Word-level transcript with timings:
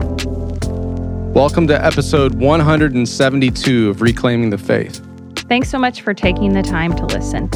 Welcome 0.00 1.66
to 1.68 1.84
episode 1.84 2.34
172 2.34 3.90
of 3.90 4.02
Reclaiming 4.02 4.50
the 4.50 4.58
Faith. 4.58 5.00
Thanks 5.48 5.70
so 5.70 5.78
much 5.78 6.02
for 6.02 6.14
taking 6.14 6.52
the 6.52 6.62
time 6.62 6.94
to 6.96 7.06
listen. 7.06 7.48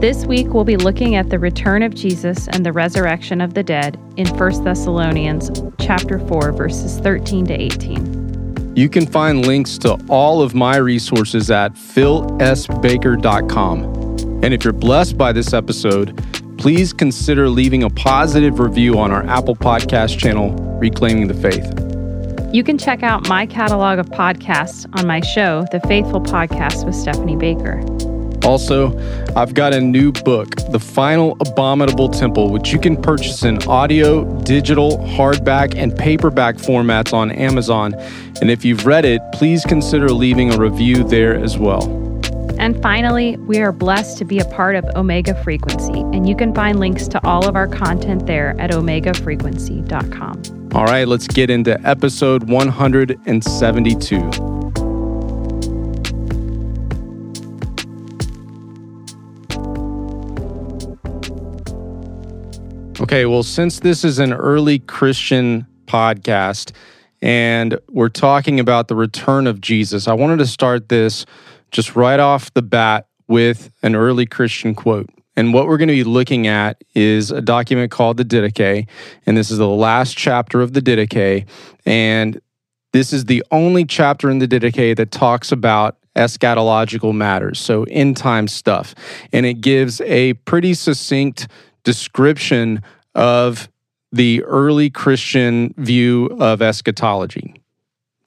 This 0.00 0.24
week 0.24 0.54
we'll 0.54 0.64
be 0.64 0.76
looking 0.76 1.16
at 1.16 1.30
the 1.30 1.38
return 1.38 1.82
of 1.82 1.94
Jesus 1.94 2.48
and 2.48 2.64
the 2.64 2.72
resurrection 2.72 3.40
of 3.40 3.54
the 3.54 3.62
dead 3.62 3.98
in 4.16 4.26
1 4.26 4.64
Thessalonians 4.64 5.50
chapter 5.78 6.18
4 6.18 6.52
verses 6.52 6.98
13 7.00 7.46
to 7.46 7.54
18. 7.54 8.74
You 8.76 8.88
can 8.88 9.06
find 9.06 9.46
links 9.46 9.76
to 9.78 9.98
all 10.08 10.40
of 10.40 10.54
my 10.54 10.76
resources 10.76 11.50
at 11.50 11.74
philsbaker.com. 11.74 14.00
And 14.42 14.54
if 14.54 14.64
you're 14.64 14.72
blessed 14.72 15.18
by 15.18 15.32
this 15.32 15.52
episode, 15.52 16.18
please 16.60 16.92
consider 16.92 17.48
leaving 17.48 17.82
a 17.84 17.88
positive 17.88 18.60
review 18.60 18.98
on 18.98 19.10
our 19.10 19.24
Apple 19.26 19.56
Podcast 19.56 20.18
channel, 20.18 20.52
Reclaiming 20.78 21.26
the 21.26 21.32
Faith. 21.32 21.64
You 22.54 22.62
can 22.62 22.76
check 22.76 23.02
out 23.02 23.26
my 23.28 23.46
catalog 23.46 23.98
of 23.98 24.10
podcasts 24.10 24.86
on 24.98 25.06
my 25.06 25.20
show, 25.20 25.64
The 25.72 25.80
Faithful 25.80 26.20
Podcast 26.20 26.84
with 26.84 26.94
Stephanie 26.94 27.36
Baker. 27.36 27.80
Also, 28.46 28.94
I've 29.34 29.54
got 29.54 29.72
a 29.72 29.80
new 29.80 30.12
book, 30.12 30.54
The 30.70 30.78
Final 30.78 31.38
Abominable 31.40 32.10
Temple, 32.10 32.50
which 32.50 32.72
you 32.72 32.78
can 32.78 33.00
purchase 33.00 33.42
in 33.42 33.62
audio, 33.62 34.24
digital, 34.40 34.98
hardback, 34.98 35.74
and 35.76 35.96
paperback 35.96 36.56
formats 36.56 37.14
on 37.14 37.30
Amazon. 37.30 37.94
And 38.42 38.50
if 38.50 38.66
you've 38.66 38.84
read 38.84 39.06
it, 39.06 39.22
please 39.32 39.64
consider 39.64 40.10
leaving 40.10 40.52
a 40.52 40.58
review 40.58 41.04
there 41.04 41.34
as 41.42 41.56
well. 41.56 41.99
And 42.60 42.80
finally, 42.82 43.36
we 43.38 43.60
are 43.62 43.72
blessed 43.72 44.18
to 44.18 44.26
be 44.26 44.38
a 44.38 44.44
part 44.44 44.76
of 44.76 44.84
Omega 44.94 45.34
Frequency, 45.42 46.00
and 46.00 46.28
you 46.28 46.36
can 46.36 46.54
find 46.54 46.78
links 46.78 47.08
to 47.08 47.26
all 47.26 47.48
of 47.48 47.56
our 47.56 47.66
content 47.66 48.26
there 48.26 48.54
at 48.60 48.70
omegafrequency.com. 48.70 50.70
All 50.74 50.84
right, 50.84 51.08
let's 51.08 51.26
get 51.26 51.48
into 51.48 51.80
episode 51.88 52.50
172. 52.50 54.16
Okay, 63.00 63.24
well, 63.24 63.42
since 63.42 63.80
this 63.80 64.04
is 64.04 64.18
an 64.18 64.34
early 64.34 64.80
Christian 64.80 65.66
podcast 65.86 66.72
and 67.22 67.78
we're 67.88 68.10
talking 68.10 68.60
about 68.60 68.88
the 68.88 68.96
return 68.96 69.46
of 69.46 69.62
Jesus, 69.62 70.06
I 70.06 70.12
wanted 70.12 70.40
to 70.40 70.46
start 70.46 70.90
this 70.90 71.24
just 71.70 71.96
right 71.96 72.20
off 72.20 72.52
the 72.54 72.62
bat 72.62 73.06
with 73.28 73.70
an 73.82 73.94
early 73.94 74.26
Christian 74.26 74.74
quote. 74.74 75.08
And 75.36 75.54
what 75.54 75.66
we're 75.66 75.78
going 75.78 75.88
to 75.88 75.94
be 75.94 76.04
looking 76.04 76.46
at 76.46 76.82
is 76.94 77.30
a 77.30 77.40
document 77.40 77.90
called 77.90 78.16
the 78.16 78.24
Didache. 78.24 78.88
And 79.26 79.36
this 79.36 79.50
is 79.50 79.58
the 79.58 79.68
last 79.68 80.16
chapter 80.16 80.60
of 80.60 80.72
the 80.72 80.82
Didache. 80.82 81.46
And 81.86 82.40
this 82.92 83.12
is 83.12 83.26
the 83.26 83.44
only 83.50 83.84
chapter 83.84 84.28
in 84.30 84.40
the 84.40 84.48
Didache 84.48 84.96
that 84.96 85.12
talks 85.12 85.52
about 85.52 85.96
eschatological 86.16 87.14
matters, 87.14 87.60
so 87.60 87.84
end 87.84 88.16
time 88.16 88.48
stuff. 88.48 88.94
And 89.32 89.46
it 89.46 89.60
gives 89.60 90.00
a 90.02 90.34
pretty 90.34 90.74
succinct 90.74 91.46
description 91.84 92.82
of 93.14 93.68
the 94.12 94.42
early 94.42 94.90
Christian 94.90 95.72
view 95.76 96.26
of 96.40 96.60
eschatology, 96.60 97.54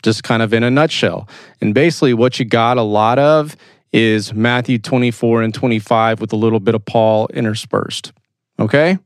just 0.04 0.24
kind 0.24 0.44
of 0.44 0.54
in 0.54 0.64
a 0.64 0.70
nutshell. 0.70 1.28
And 1.62 1.74
basically, 1.74 2.14
what 2.14 2.38
you 2.40 2.46
got 2.46 2.78
a 2.78 2.84
lot 2.84 3.18
of 3.18 3.56
is 3.92 4.34
Matthew 4.34 4.80
24 4.80 5.44
and 5.44 5.54
25 5.54 6.20
with 6.20 6.34
a 6.34 6.36
little 6.36 6.60
bit 6.60 6.76
of 6.76 6.84
Paul 6.86 7.28
interspersed. 7.34 8.12
Okay? 8.60 8.98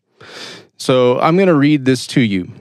So 0.77 1.19
I'm 1.19 1.35
going 1.35 1.47
to 1.47 1.55
read 1.55 1.85
this 1.85 2.07
to 2.07 2.21
you. 2.21 2.51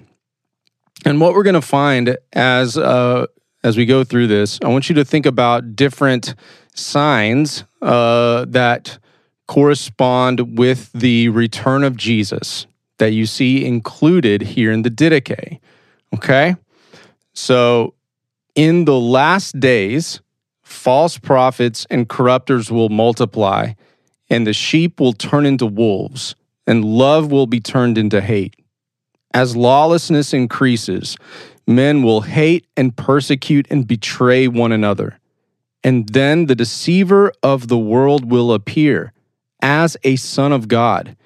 And 1.04 1.20
what 1.20 1.34
we're 1.34 1.44
going 1.44 1.54
to 1.54 1.62
find 1.62 2.16
as 2.32 2.76
uh, 2.76 3.26
as 3.62 3.76
we 3.76 3.86
go 3.86 4.04
through 4.04 4.26
this, 4.28 4.58
I 4.64 4.68
want 4.68 4.88
you 4.88 4.94
to 4.96 5.04
think 5.04 5.26
about 5.26 5.76
different 5.76 6.34
signs 6.74 7.64
uh, 7.82 8.44
that 8.48 8.98
correspond 9.46 10.58
with 10.58 10.90
the 10.92 11.28
return 11.30 11.84
of 11.84 11.96
Jesus 11.96 12.66
that 12.98 13.12
you 13.12 13.26
see 13.26 13.64
included 13.64 14.42
here 14.42 14.72
in 14.72 14.82
the 14.82 14.90
Didache. 14.90 15.60
Okay? 16.14 16.56
So 17.34 17.94
in 18.56 18.86
the 18.86 18.98
last 18.98 19.60
days, 19.60 20.20
false 20.62 21.18
prophets 21.18 21.86
and 21.90 22.08
corrupters 22.08 22.72
will 22.72 22.88
multiply, 22.88 23.74
and 24.28 24.46
the 24.46 24.54
sheep 24.54 24.98
will 24.98 25.12
turn 25.12 25.46
into 25.46 25.66
wolves, 25.66 26.34
and 26.66 26.84
love 26.84 27.30
will 27.30 27.46
be 27.46 27.60
turned 27.60 27.98
into 27.98 28.20
hate. 28.20 28.56
As 29.32 29.54
lawlessness 29.54 30.32
increases, 30.32 31.16
men 31.66 32.02
will 32.02 32.22
hate 32.22 32.66
and 32.76 32.96
persecute 32.96 33.66
and 33.70 33.86
betray 33.86 34.48
one 34.48 34.72
another. 34.72 35.20
And 35.84 36.08
then 36.08 36.46
the 36.46 36.54
deceiver 36.54 37.32
of 37.42 37.68
the 37.68 37.78
world 37.78 38.30
will 38.30 38.52
appear 38.52 39.12
as 39.60 39.96
a 40.02 40.16
son 40.16 40.52
of 40.52 40.68
God 40.68 41.16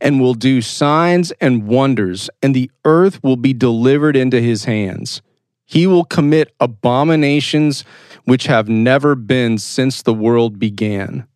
and 0.00 0.20
will 0.20 0.34
do 0.34 0.60
signs 0.60 1.32
and 1.40 1.66
wonders, 1.66 2.28
and 2.42 2.54
the 2.54 2.70
earth 2.84 3.22
will 3.24 3.36
be 3.36 3.54
delivered 3.54 4.16
into 4.16 4.40
his 4.40 4.66
hands. 4.66 5.22
He 5.64 5.86
will 5.86 6.04
commit 6.04 6.54
abominations 6.60 7.84
which 8.24 8.46
have 8.46 8.68
never 8.68 9.14
been 9.14 9.58
since 9.58 10.02
the 10.02 10.14
world 10.14 10.58
began. 10.58 11.26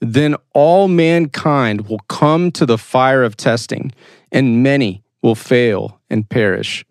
Then 0.00 0.36
all 0.54 0.88
mankind 0.88 1.88
will 1.88 2.00
come 2.08 2.50
to 2.52 2.64
the 2.64 2.78
fire 2.78 3.22
of 3.24 3.36
testing, 3.36 3.92
and 4.30 4.62
many 4.62 5.02
will 5.22 5.34
fail 5.34 6.00
and 6.08 6.28
perish. 6.28 6.84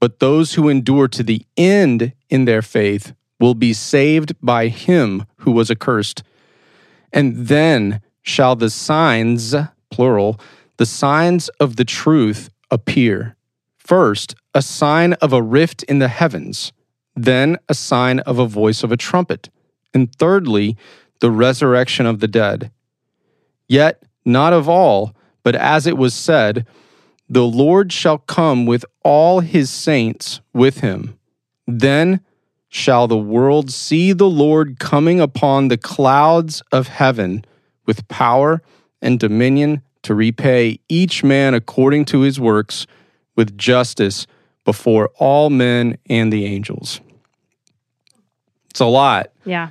But 0.00 0.20
those 0.20 0.54
who 0.54 0.68
endure 0.68 1.08
to 1.08 1.22
the 1.22 1.42
end 1.56 2.12
in 2.30 2.44
their 2.44 2.62
faith 2.62 3.14
will 3.38 3.54
be 3.54 3.72
saved 3.72 4.34
by 4.40 4.68
him 4.68 5.24
who 5.38 5.52
was 5.52 5.70
accursed. 5.70 6.22
And 7.12 7.48
then 7.48 8.00
shall 8.22 8.56
the 8.56 8.70
signs, 8.70 9.54
plural, 9.90 10.40
the 10.78 10.86
signs 10.86 11.48
of 11.60 11.76
the 11.76 11.84
truth 11.84 12.50
appear. 12.70 13.35
First, 13.86 14.34
a 14.52 14.62
sign 14.62 15.12
of 15.14 15.32
a 15.32 15.42
rift 15.42 15.82
in 15.84 16.00
the 16.00 16.08
heavens 16.08 16.72
then 17.16 17.56
a 17.68 17.74
sign 17.74 18.20
of 18.20 18.38
a 18.38 18.46
voice 18.46 18.82
of 18.82 18.92
a 18.92 18.96
trumpet, 18.96 19.48
and 19.94 20.14
thirdly, 20.16 20.76
the 21.20 21.30
resurrection 21.30 22.04
of 22.04 22.20
the 22.20 22.28
dead. 22.28 22.70
Yet 23.66 24.02
not 24.24 24.52
of 24.52 24.68
all, 24.68 25.16
but 25.42 25.56
as 25.56 25.86
it 25.86 25.96
was 25.96 26.12
said, 26.12 26.66
the 27.28 27.46
Lord 27.46 27.92
shall 27.92 28.18
come 28.18 28.66
with 28.66 28.84
all 29.02 29.40
his 29.40 29.70
saints 29.70 30.40
with 30.52 30.80
him. 30.80 31.18
Then 31.66 32.20
shall 32.68 33.08
the 33.08 33.16
world 33.16 33.72
see 33.72 34.12
the 34.12 34.28
Lord 34.28 34.78
coming 34.78 35.20
upon 35.20 35.68
the 35.68 35.78
clouds 35.78 36.62
of 36.70 36.88
heaven 36.88 37.44
with 37.86 38.06
power 38.08 38.62
and 39.00 39.18
dominion 39.18 39.82
to 40.02 40.14
repay 40.14 40.78
each 40.88 41.24
man 41.24 41.54
according 41.54 42.04
to 42.06 42.20
his 42.20 42.38
works 42.38 42.86
with 43.36 43.56
justice 43.56 44.26
before 44.64 45.10
all 45.18 45.48
men 45.50 45.96
and 46.10 46.32
the 46.32 46.44
angels. 46.44 47.00
It's 48.70 48.80
a 48.80 48.86
lot. 48.86 49.28
Yeah. 49.44 49.70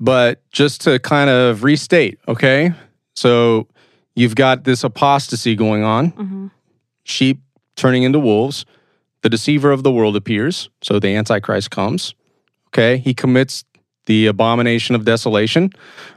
But 0.00 0.40
just 0.52 0.82
to 0.82 0.98
kind 1.00 1.28
of 1.28 1.64
restate, 1.64 2.18
okay? 2.28 2.72
So 3.14 3.66
you've 4.14 4.36
got 4.36 4.64
this 4.64 4.84
apostasy 4.84 5.56
going 5.56 5.82
on, 5.82 6.12
mm-hmm. 6.12 6.46
sheep 7.02 7.40
turning 7.74 8.04
into 8.04 8.18
wolves. 8.18 8.64
The 9.22 9.28
deceiver 9.28 9.72
of 9.72 9.82
the 9.82 9.90
world 9.90 10.14
appears. 10.14 10.70
So 10.82 11.00
the 11.00 11.08
Antichrist 11.08 11.72
comes. 11.72 12.14
Okay. 12.68 12.98
He 12.98 13.12
commits 13.14 13.64
the 14.06 14.26
abomination 14.26 14.94
of 14.94 15.04
desolation. 15.04 15.70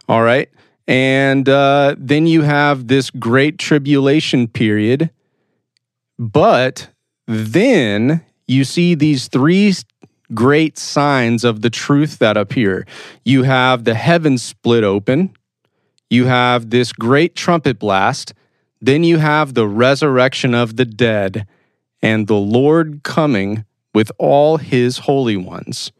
All 0.07 0.21
right. 0.21 0.49
And 0.87 1.49
uh, 1.49 1.95
then 1.97 2.27
you 2.27 2.43
have 2.43 2.87
this 2.87 3.09
great 3.09 3.57
tribulation 3.57 4.47
period. 4.47 5.09
But 6.21 6.89
then 7.25 8.23
you 8.47 8.63
see 8.63 8.93
these 8.93 9.27
three 9.27 9.73
great 10.35 10.77
signs 10.77 11.43
of 11.43 11.63
the 11.63 11.71
truth 11.71 12.19
that 12.19 12.37
appear. 12.37 12.85
You 13.25 13.41
have 13.41 13.85
the 13.85 13.95
heavens 13.95 14.43
split 14.43 14.83
open, 14.83 15.35
you 16.11 16.25
have 16.25 16.69
this 16.69 16.93
great 16.93 17.35
trumpet 17.35 17.79
blast, 17.79 18.35
then 18.79 19.03
you 19.03 19.17
have 19.17 19.55
the 19.55 19.67
resurrection 19.67 20.53
of 20.53 20.75
the 20.75 20.85
dead, 20.85 21.47
and 22.03 22.27
the 22.27 22.35
Lord 22.35 23.01
coming 23.01 23.65
with 23.91 24.11
all 24.19 24.57
his 24.57 24.99
holy 24.99 25.37
ones. 25.37 25.91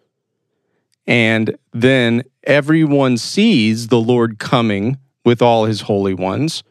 And 1.07 1.57
then 1.73 2.21
everyone 2.43 3.17
sees 3.17 3.87
the 3.87 3.99
Lord 3.99 4.37
coming 4.37 4.99
with 5.25 5.41
all 5.41 5.65
his 5.65 5.81
holy 5.81 6.13
ones, 6.13 6.61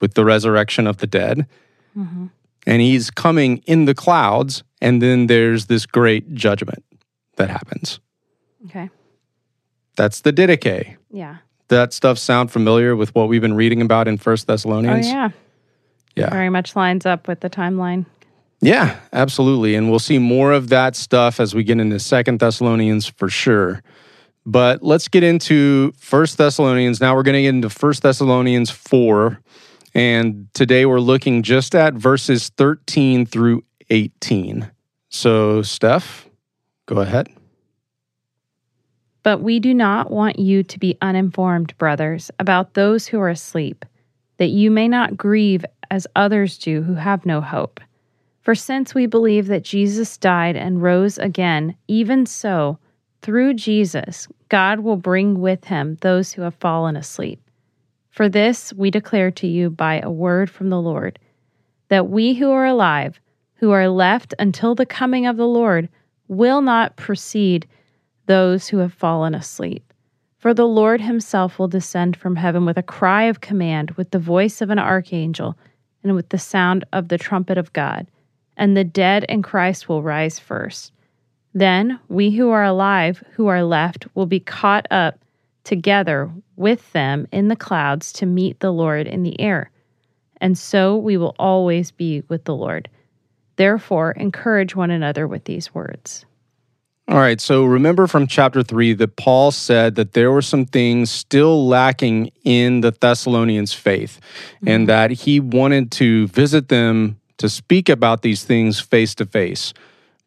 with 0.00 0.14
the 0.14 0.24
resurrection 0.24 0.86
of 0.86 0.96
the 0.96 1.06
dead. 1.06 1.46
Mm-hmm 1.94 2.26
and 2.66 2.82
he's 2.82 3.10
coming 3.10 3.58
in 3.66 3.84
the 3.84 3.94
clouds 3.94 4.62
and 4.80 5.00
then 5.00 5.26
there's 5.26 5.66
this 5.66 5.86
great 5.86 6.34
judgment 6.34 6.84
that 7.36 7.50
happens 7.50 8.00
okay 8.66 8.90
that's 9.96 10.20
the 10.20 10.32
didache 10.32 10.96
yeah 11.10 11.36
that 11.68 11.92
stuff 11.92 12.18
sound 12.18 12.50
familiar 12.50 12.94
with 12.94 13.14
what 13.14 13.28
we've 13.28 13.42
been 13.42 13.54
reading 13.54 13.80
about 13.80 14.08
in 14.08 14.18
first 14.18 14.46
thessalonians 14.46 15.06
oh 15.06 15.10
yeah 15.10 15.28
yeah 16.14 16.30
very 16.30 16.50
much 16.50 16.76
lines 16.76 17.06
up 17.06 17.28
with 17.28 17.40
the 17.40 17.50
timeline 17.50 18.06
Yeah, 18.62 18.98
absolutely. 19.12 19.74
And 19.74 19.90
we'll 19.90 19.98
see 19.98 20.18
more 20.18 20.52
of 20.52 20.70
that 20.70 20.96
stuff 20.96 21.40
as 21.40 21.54
we 21.54 21.62
get 21.62 21.78
into 21.78 21.98
Second 22.00 22.40
Thessalonians 22.40 23.06
for 23.06 23.28
sure. 23.28 23.82
But 24.46 24.82
let's 24.82 25.08
get 25.08 25.22
into 25.22 25.92
First 25.98 26.38
Thessalonians. 26.38 27.00
Now 27.00 27.14
we're 27.14 27.22
going 27.22 27.34
to 27.34 27.42
get 27.42 27.50
into 27.50 27.68
First 27.68 28.02
Thessalonians 28.02 28.70
4. 28.70 29.40
And 29.96 30.48
today 30.52 30.84
we're 30.84 31.00
looking 31.00 31.42
just 31.42 31.74
at 31.74 31.94
verses 31.94 32.50
13 32.50 33.24
through 33.24 33.64
18. 33.88 34.70
So, 35.08 35.62
Steph, 35.62 36.28
go 36.84 37.00
ahead. 37.00 37.30
But 39.22 39.40
we 39.40 39.58
do 39.58 39.72
not 39.72 40.10
want 40.10 40.38
you 40.38 40.62
to 40.64 40.78
be 40.78 40.98
uninformed, 41.00 41.74
brothers, 41.78 42.30
about 42.38 42.74
those 42.74 43.06
who 43.06 43.18
are 43.18 43.30
asleep, 43.30 43.86
that 44.36 44.50
you 44.50 44.70
may 44.70 44.86
not 44.86 45.16
grieve 45.16 45.64
as 45.90 46.06
others 46.14 46.58
do 46.58 46.82
who 46.82 46.96
have 46.96 47.24
no 47.24 47.40
hope. 47.40 47.80
For 48.42 48.54
since 48.54 48.94
we 48.94 49.06
believe 49.06 49.46
that 49.46 49.64
Jesus 49.64 50.18
died 50.18 50.56
and 50.56 50.82
rose 50.82 51.16
again, 51.16 51.74
even 51.88 52.26
so, 52.26 52.78
through 53.22 53.54
Jesus, 53.54 54.28
God 54.50 54.80
will 54.80 54.98
bring 54.98 55.40
with 55.40 55.64
him 55.64 55.96
those 56.02 56.34
who 56.34 56.42
have 56.42 56.56
fallen 56.56 56.96
asleep. 56.96 57.40
For 58.16 58.28
this 58.28 58.72
we 58.72 58.90
declare 58.90 59.30
to 59.30 59.46
you 59.46 59.70
by 59.70 60.00
a 60.00 60.10
word 60.10 60.50
from 60.50 60.70
the 60.70 60.80
Lord, 60.80 61.18
that 61.90 62.08
we 62.08 62.34
who 62.34 62.50
are 62.50 62.64
alive, 62.64 63.20
who 63.56 63.70
are 63.70 63.88
left 63.88 64.34
until 64.38 64.74
the 64.74 64.86
coming 64.86 65.26
of 65.26 65.36
the 65.36 65.46
Lord, 65.46 65.88
will 66.26 66.62
not 66.62 66.96
precede 66.96 67.68
those 68.24 68.66
who 68.66 68.78
have 68.78 68.92
fallen 68.92 69.34
asleep. 69.34 69.92
For 70.38 70.54
the 70.54 70.66
Lord 70.66 71.00
himself 71.00 71.58
will 71.58 71.68
descend 71.68 72.16
from 72.16 72.36
heaven 72.36 72.64
with 72.64 72.78
a 72.78 72.82
cry 72.82 73.24
of 73.24 73.42
command, 73.42 73.90
with 73.92 74.10
the 74.10 74.18
voice 74.18 74.62
of 74.62 74.70
an 74.70 74.78
archangel, 74.78 75.56
and 76.02 76.14
with 76.14 76.30
the 76.30 76.38
sound 76.38 76.84
of 76.92 77.08
the 77.08 77.18
trumpet 77.18 77.58
of 77.58 77.72
God 77.74 78.06
and 78.56 78.76
the 78.76 78.84
dead 78.84 79.24
in 79.28 79.42
Christ 79.42 79.88
will 79.88 80.02
rise 80.02 80.38
first. 80.38 80.92
Then 81.52 82.00
we 82.08 82.30
who 82.30 82.50
are 82.50 82.64
alive, 82.64 83.22
who 83.32 83.46
are 83.48 83.62
left, 83.62 84.06
will 84.14 84.26
be 84.26 84.40
caught 84.40 84.86
up 84.90 85.18
together 85.66 86.30
with 86.54 86.92
them 86.92 87.26
in 87.32 87.48
the 87.48 87.56
clouds 87.56 88.12
to 88.14 88.24
meet 88.24 88.60
the 88.60 88.70
Lord 88.70 89.08
in 89.08 89.24
the 89.24 89.38
air. 89.40 89.70
And 90.40 90.56
so 90.56 90.96
we 90.96 91.16
will 91.16 91.34
always 91.38 91.90
be 91.90 92.22
with 92.28 92.44
the 92.44 92.54
Lord. 92.54 92.88
Therefore, 93.56 94.12
encourage 94.12 94.76
one 94.76 94.92
another 94.92 95.26
with 95.26 95.44
these 95.44 95.74
words. 95.74 96.24
All 97.08 97.18
right, 97.18 97.40
so 97.40 97.64
remember 97.64 98.06
from 98.06 98.26
chapter 98.26 98.62
3 98.62 98.94
that 98.94 99.16
Paul 99.16 99.50
said 99.50 99.96
that 99.96 100.12
there 100.12 100.30
were 100.30 100.42
some 100.42 100.66
things 100.66 101.10
still 101.10 101.66
lacking 101.66 102.30
in 102.44 102.80
the 102.80 102.92
Thessalonians' 102.92 103.72
faith 103.72 104.20
mm-hmm. 104.56 104.68
and 104.68 104.88
that 104.88 105.10
he 105.10 105.40
wanted 105.40 105.90
to 105.92 106.28
visit 106.28 106.68
them 106.68 107.18
to 107.38 107.48
speak 107.48 107.88
about 107.88 108.22
these 108.22 108.44
things 108.44 108.78
face 108.78 109.14
to 109.16 109.26
face. 109.26 109.72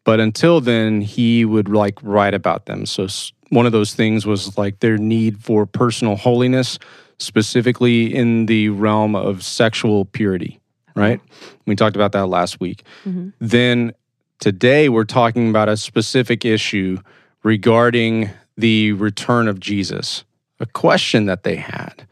But 0.04 0.20
until 0.20 0.60
then, 0.60 1.00
he 1.00 1.44
would 1.44 1.68
like 1.68 1.98
write 2.02 2.34
about 2.34 2.66
them. 2.66 2.86
So 2.86 3.06
one 3.50 3.66
of 3.66 3.72
those 3.72 3.94
things 3.94 4.26
was 4.26 4.56
like 4.56 4.80
their 4.80 4.96
need 4.96 5.38
for 5.38 5.66
personal 5.66 6.16
holiness, 6.16 6.78
specifically 7.18 8.12
in 8.14 8.46
the 8.46 8.70
realm 8.70 9.14
of 9.14 9.42
sexual 9.42 10.06
purity, 10.06 10.60
right? 10.94 11.20
We 11.66 11.76
talked 11.76 11.96
about 11.96 12.12
that 12.12 12.26
last 12.26 12.60
week. 12.60 12.84
Mm-hmm. 13.04 13.30
Then 13.40 13.92
today, 14.38 14.88
we're 14.88 15.04
talking 15.04 15.50
about 15.50 15.68
a 15.68 15.76
specific 15.76 16.44
issue 16.44 16.98
regarding 17.42 18.30
the 18.56 18.92
return 18.92 19.48
of 19.48 19.60
Jesus, 19.60 20.24
a 20.58 20.66
question 20.66 21.26
that 21.26 21.42
they 21.42 21.56
had. 21.56 22.06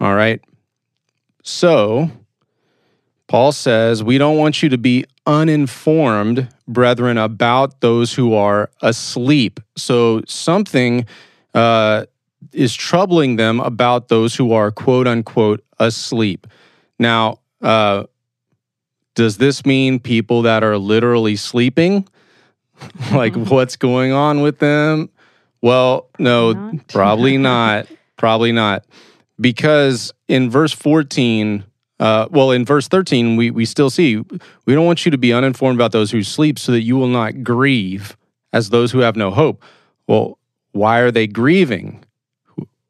All 0.00 0.14
right. 0.14 0.40
So 1.42 2.10
Paul 3.26 3.52
says, 3.52 4.02
We 4.02 4.18
don't 4.18 4.36
want 4.36 4.62
you 4.62 4.68
to 4.68 4.78
be 4.78 5.06
uninformed, 5.26 6.48
brethren, 6.66 7.18
about 7.18 7.80
those 7.80 8.14
who 8.14 8.34
are 8.34 8.70
asleep. 8.82 9.60
So 9.76 10.22
something 10.26 11.06
uh, 11.54 12.06
is 12.52 12.74
troubling 12.74 13.36
them 13.36 13.60
about 13.60 14.08
those 14.08 14.34
who 14.34 14.52
are 14.52 14.70
quote 14.70 15.06
unquote 15.06 15.64
asleep. 15.78 16.46
Now, 16.98 17.40
uh, 17.60 18.04
does 19.14 19.38
this 19.38 19.66
mean 19.66 20.00
people 20.00 20.42
that 20.42 20.64
are 20.64 20.78
literally 20.78 21.36
sleeping? 21.36 22.08
like 23.12 23.34
what's 23.34 23.76
going 23.76 24.12
on 24.12 24.40
with 24.40 24.58
them? 24.58 25.10
Well, 25.60 26.08
no, 26.18 26.52
not. 26.52 26.88
probably 26.88 27.38
not. 27.38 27.86
Probably 28.18 28.52
not. 28.52 28.84
Because 29.40 30.12
in 30.28 30.48
verse 30.48 30.72
14, 30.72 31.64
uh, 32.02 32.26
well, 32.32 32.50
in 32.50 32.64
verse 32.64 32.88
13, 32.88 33.36
we, 33.36 33.52
we 33.52 33.64
still 33.64 33.88
see, 33.88 34.16
we 34.66 34.74
don't 34.74 34.86
want 34.86 35.04
you 35.04 35.12
to 35.12 35.18
be 35.18 35.32
uninformed 35.32 35.78
about 35.78 35.92
those 35.92 36.10
who 36.10 36.24
sleep 36.24 36.58
so 36.58 36.72
that 36.72 36.82
you 36.82 36.96
will 36.96 37.06
not 37.06 37.44
grieve 37.44 38.16
as 38.52 38.70
those 38.70 38.90
who 38.90 38.98
have 38.98 39.14
no 39.14 39.30
hope. 39.30 39.62
Well, 40.08 40.36
why 40.72 40.98
are 40.98 41.12
they 41.12 41.28
grieving? 41.28 42.04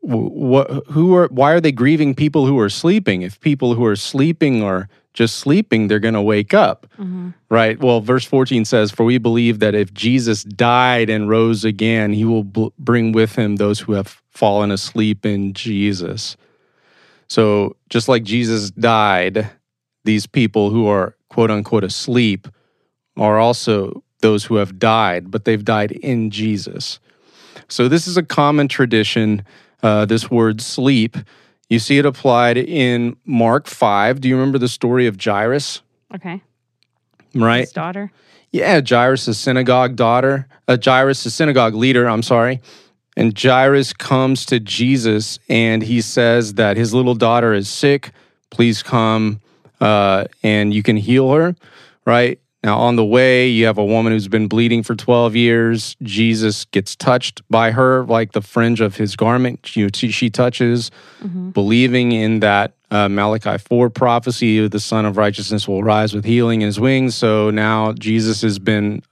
What, 0.01 0.87
who 0.87 1.15
are, 1.15 1.29
why 1.29 1.53
are 1.53 1.61
they 1.61 1.73
grieving 1.73 2.15
people 2.15 2.47
who 2.47 2.59
are 2.59 2.71
sleeping? 2.71 3.21
If 3.21 3.39
people 3.39 3.75
who 3.75 3.85
are 3.85 3.97
sleeping 3.97 4.63
are 4.63 4.89
just 5.13 5.37
sleeping, 5.37 5.89
they're 5.89 5.99
going 5.99 6.15
to 6.15 6.23
wake 6.23 6.55
up, 6.55 6.87
mm-hmm. 6.99 7.33
right? 7.51 7.79
Well, 7.79 8.01
verse 8.01 8.25
14 8.25 8.65
says, 8.65 8.91
For 8.91 9.05
we 9.05 9.19
believe 9.19 9.59
that 9.59 9.75
if 9.75 9.93
Jesus 9.93 10.43
died 10.43 11.11
and 11.11 11.29
rose 11.29 11.67
again, 11.67 12.15
he 12.15 12.25
will 12.25 12.45
bl- 12.45 12.69
bring 12.79 13.13
with 13.13 13.35
him 13.35 13.57
those 13.57 13.81
who 13.81 13.93
have 13.93 14.23
fallen 14.31 14.71
asleep 14.71 15.27
in 15.27 15.53
Jesus. 15.53 16.39
So 17.33 17.77
just 17.89 18.09
like 18.09 18.25
Jesus 18.25 18.71
died, 18.73 19.49
these 20.05 20.27
people 20.27 20.69
who 20.69 20.87
are 20.87 21.17
quote 21.31 21.51
unquote 21.51 21.83
asleep 21.83 22.47
are 23.17 23.39
also 23.39 24.05
those 24.21 24.45
who 24.45 24.57
have 24.57 24.79
died, 24.79 25.31
but 25.31 25.47
they've 25.47 25.65
died 25.65 25.93
in 25.93 26.31
Jesus. 26.31 27.01
So 27.69 27.89
this 27.89 28.07
is 28.07 28.19
a 28.19 28.23
common 28.23 28.69
tradition, 28.69 29.47
uh, 29.83 30.05
this 30.05 30.31
word 30.31 30.61
sleep. 30.61 31.17
You 31.71 31.79
see 31.79 31.97
it 31.97 32.05
applied 32.05 32.59
in 32.59 33.17
Mark 33.25 33.67
5. 33.67 34.21
Do 34.21 34.29
you 34.29 34.37
remember 34.37 34.59
the 34.59 34.69
story 34.69 35.07
of 35.07 35.17
Jairus? 35.19 35.81
Okay. 36.15 36.43
Right? 37.35 37.61
His 37.61 37.73
daughter? 37.73 38.13
Yeah, 38.51 38.83
Jairus' 38.87 39.39
synagogue 39.39 39.97
daughter, 39.97 40.49
uh, 40.69 40.77
Jairus' 40.85 41.33
synagogue 41.33 41.75
leader, 41.75 42.07
I'm 42.11 42.23
sorry. 42.23 42.61
And 43.17 43.39
Jairus 43.39 43.93
comes 43.93 44.47
to 44.47 44.59
Jesus 44.59 45.39
and 45.49 45.83
he 45.83 46.01
says 46.01 46.55
that 46.55 46.77
his 46.77 46.95
little 46.95 47.15
daughter 47.15 47.53
is 47.53 47.69
sick. 47.69 48.13
Please 48.51 48.83
come 48.83 49.41
uh, 49.81 50.25
and 50.43 50.73
you 50.73 50.83
can 50.83 50.97
heal 50.97 51.31
her, 51.33 51.55
right? 52.07 52.39
Now, 52.65 52.79
on 52.79 52.95
the 52.95 53.05
way, 53.05 53.49
you 53.49 53.67
have 53.67 53.77
a 53.77 53.85
woman 53.85 54.13
who's 54.13 54.29
been 54.29 54.47
bleeding 54.47 54.85
for 54.85 54.95
12 54.95 55.35
years. 55.35 55.97
Jesus 56.03 56.65
gets 56.67 56.95
touched 56.95 57.43
by 57.51 57.73
her, 57.73 58.05
like 58.05 58.33
the 58.33 58.41
fringe 58.41 58.81
of 58.81 58.97
his 58.97 59.17
garment. 59.17 59.75
You 59.75 59.87
know, 59.87 59.91
she 59.93 60.31
touches, 60.31 60.93
mm-hmm. 61.21 61.51
believing 61.51 62.13
in 62.13 62.39
that 62.39 62.75
uh, 62.93 63.09
Malachi 63.09 63.59
4 63.59 63.91
prophecy 63.91 64.69
the 64.69 64.79
Sun 64.79 65.07
of 65.07 65.17
Righteousness 65.17 65.67
will 65.67 65.83
rise 65.83 66.15
with 66.15 66.25
healing 66.25 66.61
in 66.61 66.67
his 66.67 66.79
wings. 66.79 67.17
So 67.17 67.51
now 67.51 67.95
Jesus 67.95 68.43
has 68.43 68.61
been 68.61 69.03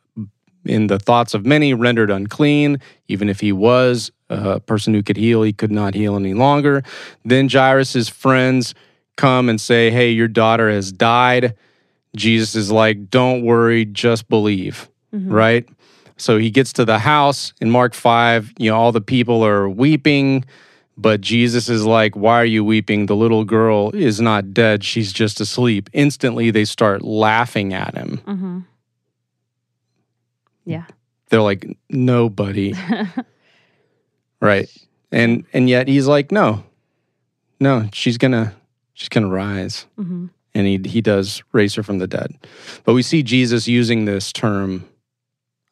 in 0.64 0.86
the 0.88 0.98
thoughts 0.98 1.34
of 1.34 1.46
many 1.46 1.74
rendered 1.74 2.10
unclean. 2.10 2.80
Even 3.08 3.28
if 3.28 3.40
he 3.40 3.52
was 3.52 4.10
a 4.28 4.60
person 4.60 4.94
who 4.94 5.02
could 5.02 5.16
heal, 5.16 5.42
he 5.42 5.52
could 5.52 5.72
not 5.72 5.94
heal 5.94 6.16
any 6.16 6.34
longer. 6.34 6.82
Then 7.24 7.48
Jairus' 7.48 8.08
friends 8.08 8.74
come 9.16 9.48
and 9.48 9.60
say, 9.60 9.90
Hey, 9.90 10.10
your 10.10 10.28
daughter 10.28 10.70
has 10.70 10.92
died. 10.92 11.54
Jesus 12.16 12.54
is 12.54 12.70
like, 12.70 13.10
Don't 13.10 13.44
worry, 13.44 13.84
just 13.84 14.28
believe, 14.28 14.88
mm-hmm. 15.14 15.30
right? 15.30 15.68
So 16.16 16.38
he 16.38 16.50
gets 16.50 16.72
to 16.74 16.84
the 16.84 16.98
house 16.98 17.54
in 17.60 17.70
Mark 17.70 17.94
5, 17.94 18.54
you 18.58 18.70
know, 18.70 18.76
all 18.76 18.92
the 18.92 19.00
people 19.00 19.44
are 19.44 19.68
weeping, 19.68 20.44
but 20.96 21.20
Jesus 21.20 21.68
is 21.68 21.84
like, 21.84 22.14
Why 22.14 22.40
are 22.40 22.46
you 22.46 22.64
weeping? 22.64 23.06
The 23.06 23.16
little 23.16 23.44
girl 23.44 23.90
is 23.90 24.20
not 24.20 24.52
dead, 24.52 24.84
she's 24.84 25.12
just 25.12 25.40
asleep. 25.40 25.90
Instantly, 25.92 26.50
they 26.50 26.64
start 26.64 27.02
laughing 27.02 27.72
at 27.74 27.94
him. 27.94 28.20
Mm-hmm. 28.26 28.58
Yeah. 30.64 30.86
They're 31.28 31.42
like, 31.42 31.66
nobody. 31.88 32.74
right. 34.40 34.68
And 35.12 35.44
and 35.52 35.68
yet 35.68 35.88
he's 35.88 36.06
like, 36.06 36.30
no, 36.30 36.64
no, 37.58 37.88
she's 37.92 38.18
gonna 38.18 38.54
she's 38.94 39.08
gonna 39.08 39.28
rise. 39.28 39.86
Mm-hmm. 39.98 40.26
And 40.54 40.66
he 40.66 40.80
he 40.84 41.00
does 41.00 41.42
raise 41.52 41.74
her 41.74 41.82
from 41.82 41.98
the 41.98 42.06
dead. 42.06 42.36
But 42.84 42.94
we 42.94 43.02
see 43.02 43.22
Jesus 43.22 43.68
using 43.68 44.04
this 44.04 44.32
term 44.32 44.88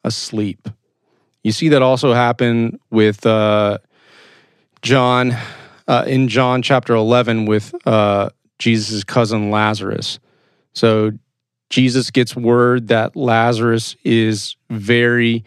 asleep. 0.05 0.69
You 1.43 1.53
see 1.53 1.69
that 1.69 1.83
also 1.83 2.13
happen 2.13 2.79
with 2.91 3.25
uh, 3.25 3.79
John 4.83 5.37
uh, 5.87 6.05
in 6.07 6.29
John 6.29 6.63
chapter 6.63 6.95
11 6.95 7.47
with 7.47 7.75
uh, 7.87 8.31
Jesus' 8.59 9.05
cousin 9.05 9.51
Lazarus. 9.51 10.19
So 10.75 11.13
Jesus 11.71 12.11
gets 12.11 12.35
word 12.35 12.89
that 12.89 13.15
Lazarus 13.17 13.97
is 14.05 14.57
very, 14.71 15.45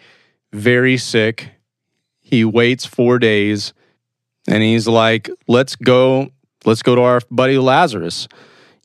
very 0.54 0.98
sick. 0.98 1.50
He 2.20 2.46
waits 2.46 2.86
four 2.86 3.20
days 3.20 3.74
and 4.48 4.62
he's 4.64 4.88
like, 4.88 5.30
let's 5.48 5.76
go, 5.76 6.30
let's 6.66 6.82
go 6.82 6.96
to 6.96 7.02
our 7.02 7.22
buddy 7.30 7.58
Lazarus. 7.58 8.28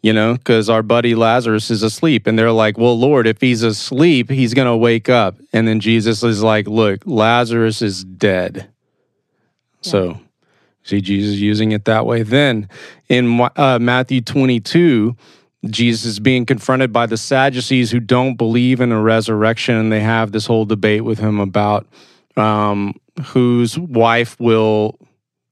you 0.03 0.13
know, 0.13 0.35
because 0.35 0.71
our 0.71 0.85
buddy 0.85 1.17
Lazarus 1.17 1.69
is 1.69 1.83
asleep. 1.83 2.29
And 2.29 2.39
they're 2.39 2.53
like, 2.53 2.79
well, 2.79 2.97
Lord, 2.97 3.27
if 3.27 3.41
he's 3.41 3.65
asleep, 3.65 4.31
he's 4.31 4.55
going 4.55 4.69
to 4.69 4.77
wake 4.77 5.09
up. 5.09 5.37
And 5.53 5.67
then 5.67 5.81
Jesus 5.81 6.23
is 6.23 6.45
like, 6.45 6.69
look, 6.69 7.01
Lazarus 7.07 7.83
is 7.83 8.05
dead. 8.05 8.69
Yeah. 9.83 9.91
So, 9.91 10.21
see 10.85 11.01
Jesus 11.01 11.37
using 11.37 11.73
it 11.73 11.87
that 11.87 12.07
way. 12.07 12.23
Then 12.23 12.69
in 13.09 13.49
uh, 13.57 13.81
Matthew 13.81 14.21
22, 14.21 15.17
Jesus 15.71 16.05
is 16.05 16.21
being 16.21 16.47
confronted 16.47 16.93
by 16.93 17.07
the 17.07 17.17
Sadducees 17.17 17.91
who 17.91 18.01
don't 18.01 18.37
believe 18.37 18.81
in 18.81 18.93
a 18.93 19.01
resurrection, 19.01 19.77
and 19.77 19.93
they 19.93 20.01
have 20.01 20.33
this 20.33 20.47
whole 20.47 20.65
debate 20.65 21.05
with 21.05 21.19
him 21.19 21.41
about 21.41 21.87
um, 22.37 22.95
whose 23.23 23.79
wife 23.79 24.39
will 24.39 24.99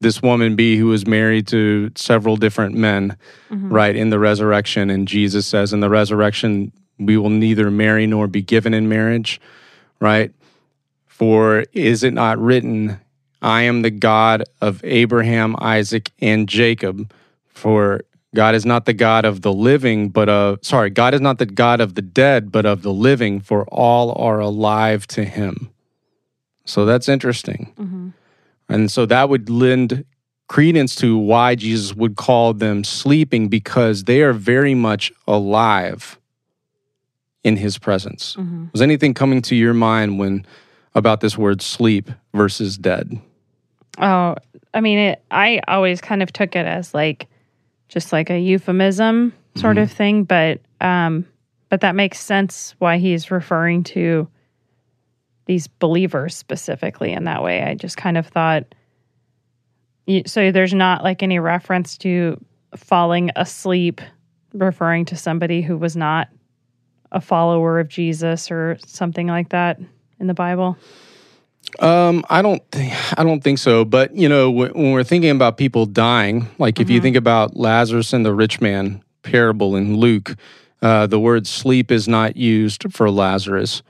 this 0.01 0.23
woman 0.23 0.55
be 0.55 0.77
who 0.77 0.93
is 0.93 1.07
married 1.07 1.47
to 1.49 1.91
several 1.95 2.37
different 2.37 2.75
men, 2.75 3.17
mm-hmm. 3.51 3.73
right, 3.73 3.97
in 3.97 4.11
the 4.11 4.19
resurrection. 4.19 4.91
And 4.91 5.09
Jesus 5.09 5.47
says, 5.47 5.73
in 5.73 5.81
the 5.81 5.89
resurrection, 5.89 6.73
we 6.99 7.17
will 7.17 7.31
neither 7.31 7.71
marry 7.71 8.07
nor 8.07 8.29
be 8.29 8.43
given 8.43 8.75
in 8.75 8.89
marriage, 8.89 9.41
right? 10.01 10.33
For 11.07 11.65
is 11.73 12.03
it 12.05 12.13
not 12.13 12.39
written, 12.39 13.01
I 13.41 13.63
am 13.63 13.83
the 13.83 13.91
God 13.91 14.45
of 14.61 14.85
Abraham, 14.85 15.57
Isaac, 15.59 16.11
and 16.21 16.49
Jacob? 16.49 17.11
For 17.49 18.03
God 18.35 18.55
is 18.55 18.67
not 18.67 18.85
the 18.85 18.93
God 18.93 19.25
of 19.25 19.43
the 19.43 19.53
living, 19.53 20.09
but 20.09 20.29
of, 20.29 20.59
sorry, 20.63 20.91
God 20.91 21.15
is 21.15 21.21
not 21.21 21.39
the 21.39 21.47
God 21.47 21.81
of 21.81 21.95
the 21.95 22.03
dead, 22.03 22.51
but 22.51 22.67
of 22.67 22.83
the 22.83 22.93
living, 22.93 23.41
for 23.41 23.65
all 23.67 24.13
are 24.21 24.41
alive 24.41 25.07
to 25.09 25.25
him. 25.25 25.71
So 26.65 26.85
that's 26.85 27.09
interesting. 27.09 27.73
Mm-hmm. 27.79 28.09
And 28.69 28.91
so 28.91 29.07
that 29.07 29.29
would 29.29 29.49
lend 29.49 30.05
credence 30.49 30.95
to 30.97 31.17
why 31.17 31.55
Jesus 31.55 31.95
would 31.95 32.17
call 32.17 32.53
them 32.55 32.85
sleeping 32.85 33.49
because 33.49 34.05
they 34.05 34.23
are 34.23 34.33
very 34.33 34.75
much 34.75 35.13
alive 35.27 36.19
in 37.45 37.57
his 37.57 37.79
presence. 37.79 38.37
Mm-hmm. 38.37 38.67
Was 38.73 38.83
anything 38.83 39.15
coming 39.15 39.43
to 39.43 39.55
your 39.55 39.75
mind 39.75 40.19
when 40.19 40.47
about 40.95 41.21
this 41.21 41.37
word 41.37 41.63
sleep 41.63 42.11
versus 42.33 42.79
dead? 42.79 43.21
Oh, 43.99 44.37
I 44.73 44.81
mean, 44.81 44.99
it, 44.99 45.23
I 45.31 45.61
always 45.69 46.01
kind 46.01 46.23
of 46.23 46.33
took 46.33 46.57
it 46.57 46.67
as 46.67 46.95
like 46.95 47.29
just 47.89 48.13
like 48.13 48.31
a 48.31 48.39
euphemism 48.39 49.33
sort 49.57 49.77
mm-hmm. 49.77 49.83
of 49.83 49.93
thing, 49.93 50.25
but 50.25 50.61
um, 50.81 51.27
but 51.69 51.81
that 51.81 51.95
makes 51.95 52.21
sense 52.21 52.75
why 52.79 52.99
he's 52.99 53.31
referring 53.31 53.83
to 53.85 54.29
these 55.47 55.67
believers 55.67 56.35
specifically 56.35 57.13
in 57.13 57.25
that 57.25 57.43
way. 57.43 57.63
I 57.63 57.75
just 57.75 57.97
kind 57.97 58.17
of 58.17 58.27
thought 58.27 58.65
so 60.27 60.53
there's 60.53 60.75
not 60.75 61.03
like 61.03 61.23
any 61.23 61.39
reference 61.39 61.97
to 61.99 62.39
falling 62.77 63.31
asleep 63.37 64.01
referring 64.53 65.05
to 65.07 65.17
somebody 65.17 65.63
who 65.63 65.77
was 65.77 65.97
not 65.97 66.29
a 67.13 67.21
follower 67.21 67.81
of 67.81 67.89
Jesus 67.89 68.51
or 68.51 68.77
something 68.85 69.27
like 69.27 69.51
that 69.51 69.81
in 70.21 70.27
the 70.27 70.35
Bible. 70.35 70.77
Um, 71.81 72.25
I 72.31 72.43
don't, 72.43 72.63
th- 72.73 72.93
I 73.17 73.25
don't 73.25 73.43
think 73.43 73.59
so. 73.59 73.85
But 73.85 74.15
you 74.15 74.29
know, 74.29 74.51
when, 74.51 74.73
when 74.73 74.93
we're 74.93 75.05
thinking 75.05 75.31
about 75.31 75.57
people 75.57 75.87
dying, 75.87 76.49
like 76.59 76.79
if 76.79 76.87
mm-hmm. 76.87 76.95
you 76.95 77.01
think 77.01 77.17
about 77.17 77.57
Lazarus 77.57 78.13
and 78.13 78.25
the 78.25 78.35
rich 78.35 78.61
man 78.61 79.03
parable 79.23 79.75
in 79.77 79.97
Luke, 79.97 80.37
uh, 80.83 81.07
the 81.07 81.19
word 81.19 81.47
sleep 81.47 81.91
is 81.91 82.07
not 82.07 82.37
used 82.37 82.93
for 82.93 83.11
Lazarus, 83.11 83.83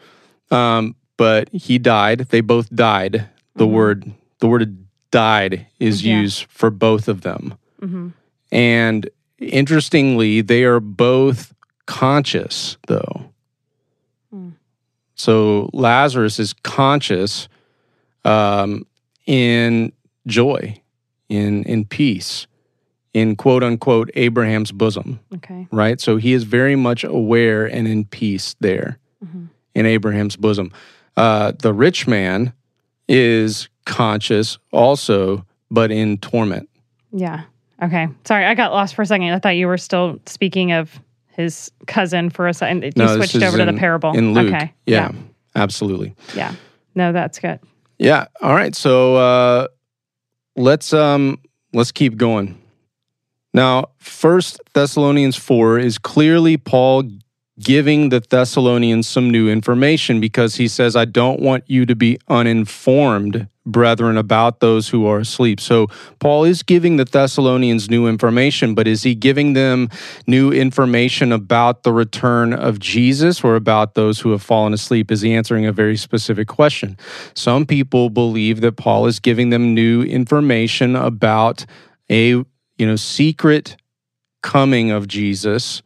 um, 0.51 0.95
but 1.17 1.49
he 1.51 1.79
died. 1.79 2.21
They 2.31 2.41
both 2.41 2.75
died. 2.75 3.29
The 3.57 3.65
mm-hmm. 3.65 3.75
word, 3.75 4.13
the 4.39 4.47
word 4.47 4.87
died 5.11 5.67
is 5.79 6.05
yeah. 6.05 6.21
used 6.21 6.45
for 6.45 6.71
both 6.71 7.09
of 7.09 7.23
them, 7.23 7.55
mm-hmm. 7.81 8.09
and 8.53 9.11
interestingly, 9.39 10.41
they 10.41 10.65
are 10.65 10.81
both 10.81 11.53
conscious 11.87 12.77
though. 12.87 13.31
Mm. 14.35 14.53
So 15.15 15.71
Lazarus 15.73 16.39
is 16.39 16.53
conscious 16.53 17.49
um, 18.25 18.87
in 19.27 19.93
joy, 20.27 20.81
in 21.29 21.65
in 21.65 21.85
peace, 21.85 22.47
in 23.13 23.37
quote 23.37 23.63
unquote 23.63 24.11
Abraham's 24.15 24.73
bosom. 24.73 25.21
Okay. 25.35 25.67
Right. 25.71 26.01
So 26.01 26.17
he 26.17 26.33
is 26.33 26.45
very 26.45 26.77
much 26.77 27.05
aware 27.05 27.67
and 27.67 27.87
in 27.87 28.05
peace 28.05 28.57
there 28.61 28.99
mm-hmm. 29.25 29.47
in 29.75 29.87
Abraham's 29.87 30.37
bosom. 30.37 30.73
Uh, 31.17 31.53
the 31.61 31.73
rich 31.73 32.07
man 32.07 32.53
is 33.09 33.69
conscious 33.87 34.59
also, 34.73 35.47
but 35.71 35.91
in 35.91 36.19
torment. 36.19 36.69
Yeah. 37.13 37.43
Okay. 37.83 38.09
Sorry, 38.25 38.45
I 38.45 38.55
got 38.55 38.73
lost 38.73 38.95
for 38.95 39.03
a 39.03 39.07
second. 39.07 39.31
I 39.31 39.39
thought 39.39 39.57
you 39.57 39.67
were 39.67 39.79
still 39.79 40.19
speaking 40.27 40.73
of 40.73 40.99
his 41.29 41.71
cousin 41.87 42.31
for 42.31 42.49
a 42.49 42.55
second. 42.55 42.85
You 42.85 42.93
no, 42.97 43.17
switched 43.17 43.37
over 43.37 43.61
in, 43.61 43.67
to 43.67 43.73
the 43.73 43.79
parable. 43.79 44.17
In 44.17 44.35
Luke. 44.35 44.53
Okay. 44.53 44.73
Yeah, 44.87 45.11
yeah. 45.13 45.21
Absolutely. 45.55 46.15
Yeah. 46.35 46.55
No, 46.95 47.13
that's 47.13 47.39
good. 47.39 47.61
Yeah. 47.99 48.27
All 48.41 48.55
right. 48.55 48.75
So 48.75 49.17
uh, 49.17 49.69
let's 50.57 50.93
um 50.93 51.39
let's 51.73 51.93
keep 51.93 52.17
going. 52.17 52.61
Now, 53.53 53.91
First 53.99 54.61
Thessalonians 54.73 55.37
four 55.37 55.79
is 55.79 55.99
clearly 55.99 56.57
Paul 56.57 57.05
giving 57.61 58.09
the 58.09 58.21
Thessalonians 58.21 59.07
some 59.07 59.31
new 59.31 59.49
information 59.49 60.21
because 60.21 60.57
he 60.57 60.67
says, 60.67 60.97
I 60.97 61.05
don't 61.05 61.41
want 61.41 61.65
you 61.69 61.87
to 61.87 61.95
be 61.95 62.19
uninformed, 62.29 63.47
brethren, 63.67 64.17
about 64.17 64.61
those 64.61 64.89
who 64.89 65.07
are 65.07 65.19
asleep. 65.19 65.61
So 65.61 65.89
Paul 66.19 66.45
is 66.45 66.63
giving 66.63 66.97
the 66.97 67.05
Thessalonians 67.05 67.89
new 67.89 68.07
information, 68.07 68.75
but 68.75 68.87
is 68.87 69.03
he 69.03 69.15
giving 69.15 69.55
them 69.55 69.89
new 70.27 70.53
information 70.53 71.33
about 71.33 71.83
the 71.83 71.93
return 71.93 72.53
of 72.53 72.79
Jesus 72.79 73.43
or 73.43 73.57
about 73.57 73.95
those 73.95 74.21
who 74.21 74.33
have 74.33 74.43
fallen 74.43 74.73
asleep? 74.73 75.11
Is 75.11 75.23
he 75.23 75.35
answering 75.35 75.67
a 75.67 75.73
very 75.73 75.97
specific 75.97 76.49
question? 76.49 76.97
Some 77.35 77.67
people 77.67 78.11
believe 78.11 78.61
that 78.61 78.77
Paul 78.77 79.07
is 79.07 79.21
giving 79.21 79.51
them 79.51 79.75
new 79.75 80.03
information 80.03 80.97
about 80.97 81.65
a 82.11 82.29
you 82.29 82.47
know 82.79 82.97
secret 82.97 83.77
coming 84.43 84.91
of 84.91 85.09
Jesus 85.09 85.83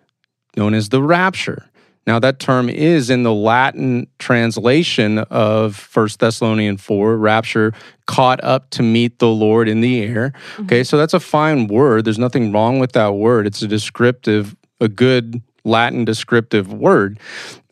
known 0.56 0.74
as 0.74 0.88
the 0.88 1.02
rapture. 1.02 1.70
Now, 2.08 2.18
that 2.20 2.38
term 2.38 2.70
is 2.70 3.10
in 3.10 3.22
the 3.22 3.34
Latin 3.34 4.06
translation 4.18 5.18
of 5.18 5.76
First 5.76 6.20
Thessalonian 6.20 6.78
4, 6.78 7.18
rapture, 7.18 7.74
caught 8.06 8.42
up 8.42 8.70
to 8.70 8.82
meet 8.82 9.18
the 9.18 9.28
Lord 9.28 9.68
in 9.68 9.82
the 9.82 10.00
air. 10.02 10.32
Mm-hmm. 10.54 10.62
Okay, 10.62 10.84
so 10.84 10.96
that's 10.96 11.12
a 11.12 11.20
fine 11.20 11.66
word. 11.66 12.06
There's 12.06 12.18
nothing 12.18 12.50
wrong 12.50 12.78
with 12.78 12.92
that 12.92 13.08
word. 13.08 13.46
It's 13.46 13.60
a 13.60 13.68
descriptive, 13.68 14.56
a 14.80 14.88
good 14.88 15.42
Latin 15.64 16.06
descriptive 16.06 16.72
word. 16.72 17.20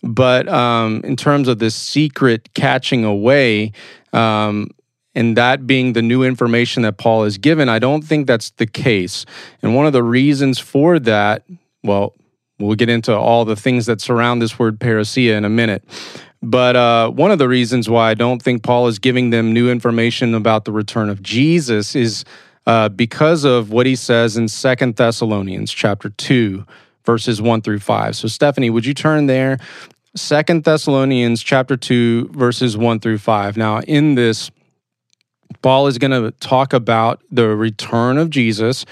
But 0.02 0.50
um, 0.50 1.00
in 1.02 1.16
terms 1.16 1.49
of 1.49 1.59
this 1.59 1.75
secret 1.75 2.52
catching 2.52 3.07
away, 3.07 3.73
um, 4.12 4.69
and 5.14 5.35
that 5.38 5.66
being 5.66 5.95
the 5.95 6.02
new 6.02 6.23
information 6.23 6.83
that 6.83 6.99
Paul 6.99 7.25
has 7.25 7.38
given, 7.38 7.71
I 7.71 7.78
don't 7.78 8.02
think 8.02 8.26
that's 8.26 8.50
the 8.50 8.66
case. 8.66 9.25
And 9.62 9.75
one 9.75 9.87
of 9.87 9.95
the 9.95 10.02
reasons 10.02 10.59
for 10.59 10.99
that, 10.99 11.45
well, 11.83 12.12
We'll 12.58 12.75
get 12.75 12.88
into 12.88 13.14
all 13.14 13.44
the 13.44 13.56
things 13.56 13.86
that 13.86 14.00
surround 14.00 14.40
this 14.40 14.58
word 14.58 14.78
parousia 14.78 15.36
in 15.36 15.44
a 15.44 15.50
minute. 15.50 15.84
But 16.42 16.76
uh, 16.76 17.10
one 17.10 17.30
of 17.30 17.38
the 17.38 17.48
reasons 17.48 17.88
why 17.88 18.10
I 18.10 18.14
don't 18.14 18.40
think 18.40 18.62
Paul 18.62 18.86
is 18.86 18.98
giving 18.98 19.30
them 19.30 19.52
new 19.52 19.70
information 19.70 20.34
about 20.34 20.64
the 20.64 20.72
return 20.72 21.08
of 21.08 21.22
Jesus 21.22 21.94
is 21.94 22.25
uh, 22.66 22.88
because 22.88 23.44
of 23.44 23.70
what 23.70 23.86
he 23.86 23.94
says 23.94 24.36
in 24.36 24.48
Second 24.48 24.96
Thessalonians 24.96 25.72
chapter 25.72 26.08
2, 26.08 26.64
verses 27.04 27.40
1 27.42 27.62
through 27.62 27.80
5. 27.80 28.16
So, 28.16 28.28
Stephanie, 28.28 28.70
would 28.70 28.86
you 28.86 28.94
turn 28.94 29.26
there? 29.26 29.58
Second 30.14 30.64
Thessalonians 30.64 31.42
chapter 31.42 31.76
2, 31.76 32.28
verses 32.28 32.76
1 32.76 33.00
through 33.00 33.18
5. 33.18 33.56
Now, 33.56 33.80
in 33.80 34.14
this, 34.14 34.50
Paul 35.62 35.86
is 35.86 35.98
going 35.98 36.10
to 36.10 36.30
talk 36.38 36.72
about 36.72 37.22
the 37.30 37.48
return 37.48 38.18
of 38.18 38.30
Jesus 38.30 38.84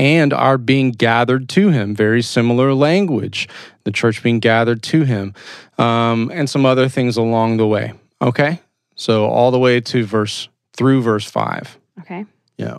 and 0.00 0.32
are 0.32 0.56
being 0.56 0.92
gathered 0.92 1.46
to 1.46 1.68
him. 1.68 1.94
Very 1.94 2.22
similar 2.22 2.72
language, 2.72 3.46
the 3.84 3.92
church 3.92 4.22
being 4.22 4.40
gathered 4.40 4.82
to 4.84 5.04
him, 5.04 5.34
um, 5.76 6.30
and 6.32 6.48
some 6.48 6.64
other 6.64 6.88
things 6.88 7.18
along 7.18 7.58
the 7.58 7.66
way. 7.66 7.92
Okay, 8.22 8.60
so 8.94 9.26
all 9.26 9.50
the 9.50 9.58
way 9.58 9.78
to 9.82 10.04
verse 10.06 10.48
through 10.72 11.02
verse 11.02 11.30
five. 11.30 11.76
Okay. 12.00 12.24
Yeah. 12.56 12.78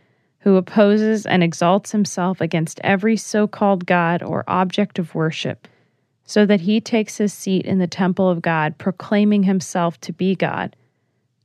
who 0.41 0.55
opposes 0.57 1.25
and 1.25 1.43
exalts 1.43 1.91
himself 1.91 2.41
against 2.41 2.79
every 2.83 3.17
so 3.17 3.47
called 3.47 3.85
God 3.85 4.21
or 4.23 4.43
object 4.47 4.99
of 4.99 5.13
worship, 5.15 5.67
so 6.25 6.45
that 6.45 6.61
he 6.61 6.79
takes 6.81 7.17
his 7.17 7.33
seat 7.33 7.65
in 7.65 7.79
the 7.79 7.87
temple 7.87 8.29
of 8.29 8.41
God, 8.41 8.77
proclaiming 8.77 9.43
himself 9.43 9.99
to 10.01 10.13
be 10.13 10.35
God. 10.35 10.75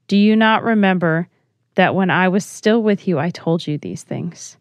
Do 0.09 0.17
you 0.17 0.37
not 0.37 0.63
remember 0.63 1.29
that 1.75 1.95
when 1.95 2.11
I 2.11 2.29
was 2.29 2.45
still 2.47 2.83
with 2.83 3.07
you, 3.09 3.19
I 3.19 3.31
told 3.31 3.67
you 3.67 3.77
these 3.79 4.03
things? 4.03 4.57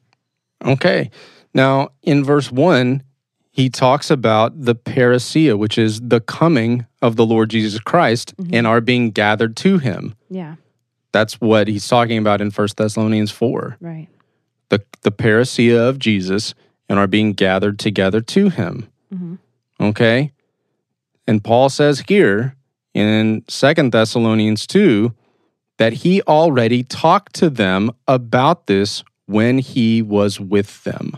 Okay. 0.65 1.11
Now, 1.53 1.89
in 2.01 2.23
verse 2.23 2.51
1, 2.51 3.03
he 3.51 3.69
talks 3.69 4.09
about 4.11 4.59
the 4.65 4.75
parousia, 4.75 5.57
which 5.57 5.77
is 5.77 6.01
the 6.01 6.19
coming 6.19 6.85
of 7.01 7.15
the 7.15 7.25
Lord 7.25 7.49
Jesus 7.51 7.79
Christ 7.79 8.35
Mhm. 8.37 8.49
and 8.53 8.67
our 8.67 8.81
being 8.81 9.11
gathered 9.11 9.55
to 9.57 9.77
him. 9.77 10.15
Yeah, 10.29 10.55
That's 11.13 11.39
what 11.39 11.69
he's 11.69 11.87
talking 11.87 12.17
about 12.17 12.41
in 12.41 12.51
1 12.51 12.75
Thessalonians 12.75 13.31
4. 13.31 13.77
right. 13.79 14.09
The, 14.69 14.83
the 15.01 15.11
parousia 15.11 15.77
of 15.89 15.99
Jesus 15.99 16.53
and 16.89 16.97
are 16.99 17.07
being 17.07 17.33
gathered 17.33 17.79
together 17.79 18.21
to 18.21 18.49
him. 18.49 18.89
hmm 19.11 19.35
Okay? 19.79 20.31
And 21.27 21.43
Paul 21.43 21.69
says 21.69 22.03
here 22.07 22.55
in 22.93 23.43
Second 23.47 23.91
Thessalonians 23.91 24.65
2 24.67 25.13
that 25.77 25.93
he 25.93 26.21
already 26.23 26.83
talked 26.83 27.33
to 27.35 27.49
them 27.49 27.91
about 28.07 28.67
this 28.67 29.03
when 29.25 29.57
he 29.59 30.01
was 30.01 30.39
with 30.39 30.83
them. 30.83 31.17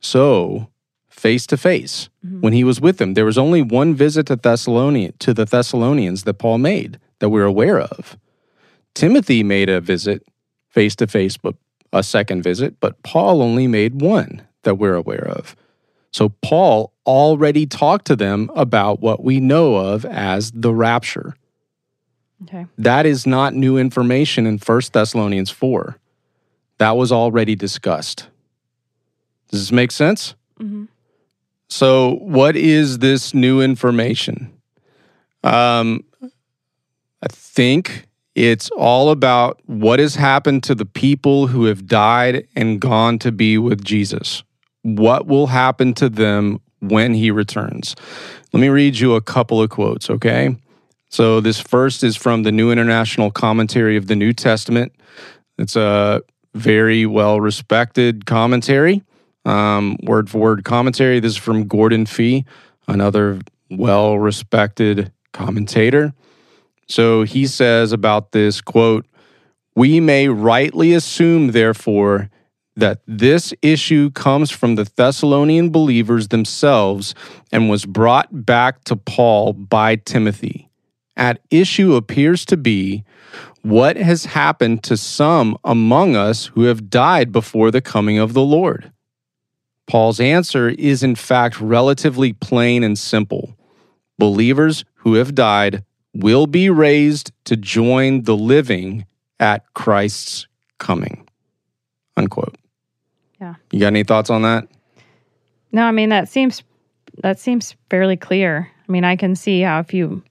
So, 0.00 0.68
face 1.08 1.46
to 1.46 1.56
face, 1.56 2.08
Mhm. 2.26 2.40
when 2.42 2.52
he 2.52 2.64
was 2.64 2.80
with 2.80 2.98
them, 2.98 3.14
there 3.14 3.24
was 3.24 3.38
only 3.38 3.62
one 3.62 3.94
visit 3.94 4.26
to 4.26 4.36
Thessalonian 4.36 5.12
to 5.20 5.32
the 5.32 5.44
Thessalonians 5.44 6.24
that 6.24 6.34
Paul 6.34 6.58
made 6.58 6.98
that 7.20 7.30
we're 7.30 7.44
aware 7.44 7.80
of. 7.80 8.16
Timothy 8.94 9.42
made 9.42 9.68
a 9.70 9.80
visit 9.80 10.26
face 10.68 10.96
to 10.96 11.06
face, 11.06 11.36
but 11.36 11.54
a 11.92 12.02
second 12.02 12.42
visit, 12.42 12.80
but 12.80 13.02
Paul 13.02 13.42
only 13.42 13.66
made 13.66 14.00
one 14.00 14.42
that 14.62 14.76
we're 14.76 14.94
aware 14.94 15.26
of. 15.28 15.54
So 16.12 16.28
Paul 16.42 16.92
already 17.06 17.66
talked 17.66 18.06
to 18.06 18.16
them 18.16 18.50
about 18.54 19.00
what 19.00 19.24
we 19.24 19.40
know 19.40 19.76
of 19.76 20.04
as 20.04 20.52
the 20.52 20.74
rapture. 20.74 21.34
Okay. 22.44 22.66
That 22.78 23.06
is 23.06 23.26
not 23.26 23.54
new 23.54 23.78
information 23.78 24.46
in 24.46 24.58
1 24.58 24.80
Thessalonians 24.92 25.50
4. 25.50 25.96
That 26.78 26.96
was 26.96 27.12
already 27.12 27.54
discussed. 27.54 28.28
Does 29.50 29.60
this 29.60 29.72
make 29.72 29.90
sense? 29.90 30.34
hmm 30.58 30.84
So, 31.68 32.16
what 32.16 32.56
is 32.56 32.98
this 32.98 33.32
new 33.32 33.60
information? 33.60 34.52
Um, 35.44 36.04
I 37.22 37.28
think 37.28 38.06
it's 38.34 38.70
all 38.70 39.10
about 39.10 39.60
what 39.66 39.98
has 39.98 40.14
happened 40.14 40.62
to 40.64 40.74
the 40.74 40.86
people 40.86 41.48
who 41.48 41.66
have 41.66 41.86
died 41.86 42.46
and 42.56 42.80
gone 42.80 43.18
to 43.20 43.32
be 43.32 43.58
with 43.58 43.84
Jesus. 43.84 44.42
What 44.82 45.26
will 45.26 45.48
happen 45.48 45.94
to 45.94 46.08
them 46.08 46.60
when 46.80 47.14
he 47.14 47.30
returns? 47.30 47.94
Let 48.52 48.60
me 48.60 48.68
read 48.68 48.98
you 48.98 49.14
a 49.14 49.20
couple 49.20 49.62
of 49.62 49.70
quotes, 49.70 50.10
okay? 50.10 50.56
So, 51.08 51.40
this 51.40 51.60
first 51.60 52.02
is 52.02 52.16
from 52.16 52.42
the 52.42 52.52
New 52.52 52.70
International 52.70 53.30
Commentary 53.30 53.96
of 53.96 54.06
the 54.06 54.16
New 54.16 54.32
Testament. 54.32 54.92
It's 55.58 55.76
a 55.76 56.22
very 56.54 57.04
well 57.04 57.40
respected 57.40 58.24
commentary 58.24 59.02
um, 59.44 59.96
word 60.02 60.30
for 60.30 60.38
word 60.38 60.64
commentary. 60.64 61.20
This 61.20 61.32
is 61.32 61.38
from 61.38 61.66
Gordon 61.66 62.06
Fee, 62.06 62.44
another 62.88 63.40
well 63.70 64.18
respected 64.18 65.12
commentator. 65.32 66.12
So 66.92 67.22
he 67.22 67.46
says 67.46 67.90
about 67.92 68.32
this 68.32 68.60
quote, 68.60 69.06
we 69.74 69.98
may 69.98 70.28
rightly 70.28 70.92
assume, 70.92 71.52
therefore, 71.52 72.28
that 72.76 73.00
this 73.06 73.54
issue 73.62 74.10
comes 74.10 74.50
from 74.50 74.74
the 74.74 74.84
Thessalonian 74.84 75.70
believers 75.70 76.28
themselves 76.28 77.14
and 77.50 77.70
was 77.70 77.86
brought 77.86 78.44
back 78.44 78.84
to 78.84 78.96
Paul 78.96 79.54
by 79.54 79.96
Timothy. 79.96 80.68
At 81.16 81.40
issue 81.50 81.94
appears 81.94 82.44
to 82.46 82.58
be 82.58 83.04
what 83.62 83.96
has 83.96 84.26
happened 84.26 84.82
to 84.84 84.98
some 84.98 85.56
among 85.64 86.14
us 86.14 86.46
who 86.46 86.64
have 86.64 86.90
died 86.90 87.32
before 87.32 87.70
the 87.70 87.80
coming 87.80 88.18
of 88.18 88.34
the 88.34 88.42
Lord. 88.44 88.92
Paul's 89.86 90.20
answer 90.20 90.68
is, 90.68 91.02
in 91.02 91.14
fact, 91.14 91.58
relatively 91.58 92.34
plain 92.34 92.84
and 92.84 92.98
simple. 92.98 93.56
Believers 94.18 94.84
who 94.96 95.14
have 95.14 95.34
died 95.34 95.84
will 96.14 96.46
be 96.46 96.70
raised 96.70 97.32
to 97.44 97.56
join 97.56 98.22
the 98.22 98.36
living 98.36 99.06
at 99.40 99.64
Christ's 99.74 100.46
coming. 100.78 101.28
Unquote. 102.16 102.56
Yeah. 103.40 103.54
You 103.70 103.80
got 103.80 103.88
any 103.88 104.04
thoughts 104.04 104.30
on 104.30 104.42
that? 104.42 104.68
No, 105.72 105.84
I 105.84 105.90
mean 105.90 106.10
that 106.10 106.28
seems 106.28 106.62
that 107.22 107.38
seems 107.38 107.74
fairly 107.90 108.16
clear. 108.16 108.70
I 108.88 108.92
mean, 108.92 109.04
I 109.04 109.16
can 109.16 109.34
see 109.34 109.62
how 109.62 109.80
if 109.80 109.94
you 109.94 110.22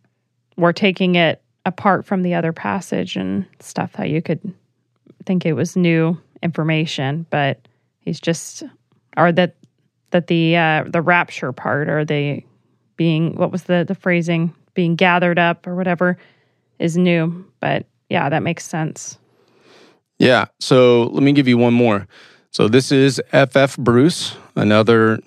were 0.58 0.74
taking 0.74 1.16
it 1.16 1.42
apart 1.66 2.06
from 2.06 2.22
the 2.22 2.34
other 2.34 2.54
passage 2.54 3.16
and 3.16 3.46
stuff, 3.60 3.96
how 3.96 4.04
you 4.04 4.22
could 4.22 4.54
think 5.26 5.46
it 5.46 5.54
was 5.54 5.76
new 5.76 6.20
information, 6.42 7.26
but 7.30 7.68
he's 8.00 8.20
just 8.20 8.64
or 9.18 9.32
that 9.32 9.56
that 10.12 10.28
the 10.28 10.56
uh, 10.56 10.84
the 10.88 11.02
rapture 11.02 11.52
part 11.52 11.90
or 11.90 12.06
the 12.06 12.44
being 12.98 13.36
what 13.36 13.52
was 13.52 13.64
the 13.64 13.84
the 13.88 13.96
phrasing 13.96 14.54
being 14.74 14.96
gathered 14.96 15.40
up 15.40 15.68
or 15.68 15.76
whatever 15.76 16.18
is 16.80 16.98
new. 16.98 17.46
But 17.60 17.86
yeah, 18.10 18.30
that 18.30 18.44
makes 18.44 18.66
sense. 18.66 19.18
Yeah. 20.20 20.46
So 20.60 21.04
let 21.14 21.24
me 21.24 21.32
give 21.32 21.48
you 21.48 21.58
one 21.58 21.74
more. 21.74 22.08
So 22.52 22.68
this 22.68 22.92
is 22.92 23.22
F.F. 23.32 23.78
Bruce, 23.78 24.36
another 24.56 25.20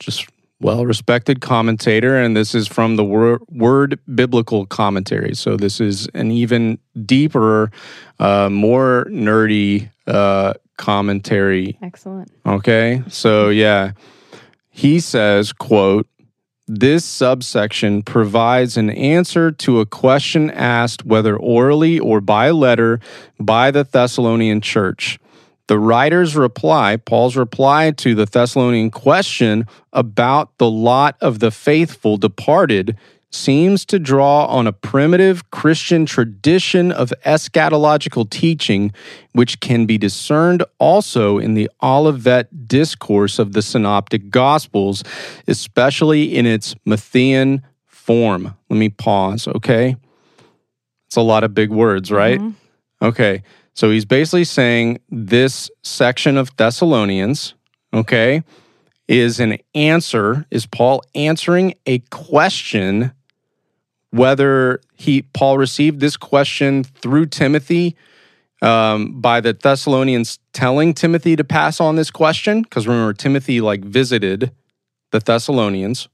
just 0.00 0.28
well 0.60 0.84
respected 0.86 1.40
commentator, 1.40 2.16
and 2.16 2.36
this 2.36 2.54
is 2.54 2.66
from 2.66 2.96
the 2.96 3.04
Word, 3.04 3.40
Word 3.48 3.98
Biblical 4.14 4.66
Commentary. 4.66 5.34
So 5.34 5.56
this 5.56 5.80
is 5.80 6.08
an 6.14 6.30
even 6.30 6.78
deeper, 7.04 7.70
uh, 8.18 8.48
more 8.50 9.06
nerdy 9.08 9.90
uh, 10.06 10.54
commentary 10.76 11.78
Excellent. 11.80 12.30
Okay. 12.44 13.02
So 13.08 13.48
yeah, 13.48 13.92
he 14.70 15.00
says, 15.00 15.52
quote, 15.52 16.08
this 16.66 17.04
subsection 17.04 18.02
provides 18.02 18.76
an 18.76 18.88
answer 18.90 19.50
to 19.50 19.80
a 19.80 19.86
question 19.86 20.50
asked 20.50 21.04
whether 21.04 21.36
orally 21.36 21.98
or 21.98 22.20
by 22.20 22.50
letter 22.50 23.00
by 23.38 23.70
the 23.70 23.84
Thessalonian 23.84 24.60
church. 24.62 25.18
The 25.66 25.78
writer's 25.78 26.36
reply, 26.36 26.96
Paul's 26.96 27.36
reply 27.36 27.90
to 27.92 28.14
the 28.14 28.26
Thessalonian 28.26 28.90
question 28.90 29.66
about 29.92 30.56
the 30.58 30.70
lot 30.70 31.16
of 31.20 31.38
the 31.38 31.50
faithful 31.50 32.16
departed, 32.16 32.96
seems 33.34 33.84
to 33.86 33.98
draw 33.98 34.46
on 34.46 34.66
a 34.66 34.72
primitive 34.72 35.50
Christian 35.50 36.06
tradition 36.06 36.92
of 36.92 37.12
eschatological 37.26 38.30
teaching, 38.30 38.92
which 39.32 39.60
can 39.60 39.86
be 39.86 39.98
discerned 39.98 40.64
also 40.78 41.38
in 41.38 41.54
the 41.54 41.68
Olivet 41.82 42.68
discourse 42.68 43.38
of 43.38 43.52
the 43.52 43.62
Synoptic 43.62 44.30
Gospels, 44.30 45.02
especially 45.48 46.34
in 46.34 46.46
its 46.46 46.74
Matthean 46.86 47.62
form. 47.86 48.54
Let 48.70 48.76
me 48.76 48.88
pause, 48.88 49.48
okay? 49.48 49.96
It's 51.06 51.16
a 51.16 51.20
lot 51.20 51.44
of 51.44 51.54
big 51.54 51.70
words, 51.70 52.10
right? 52.10 52.40
Mhm. 52.40 52.54
Okay. 53.02 53.42
So 53.74 53.90
he's 53.90 54.04
basically 54.04 54.44
saying 54.44 55.00
this 55.10 55.70
section 55.82 56.36
of 56.36 56.56
Thessalonians, 56.56 57.54
okay, 57.92 58.44
is 59.08 59.40
an 59.40 59.58
answer. 59.74 60.46
Is 60.50 60.64
Paul 60.64 61.02
answering 61.14 61.74
a 61.84 61.98
question? 62.10 63.10
Whether 64.14 64.80
he 64.94 65.22
Paul 65.22 65.58
received 65.58 65.98
this 65.98 66.16
question 66.16 66.84
through 66.84 67.26
Timothy 67.26 67.96
um, 68.62 69.20
by 69.20 69.40
the 69.40 69.52
Thessalonians 69.52 70.38
telling 70.52 70.94
Timothy 70.94 71.34
to 71.34 71.42
pass 71.42 71.80
on 71.80 71.96
this 71.96 72.12
question, 72.12 72.62
because 72.62 72.86
remember 72.86 73.12
Timothy 73.12 73.60
like 73.60 73.84
visited 73.84 74.52
the 75.10 75.18
Thessalonians. 75.18 76.08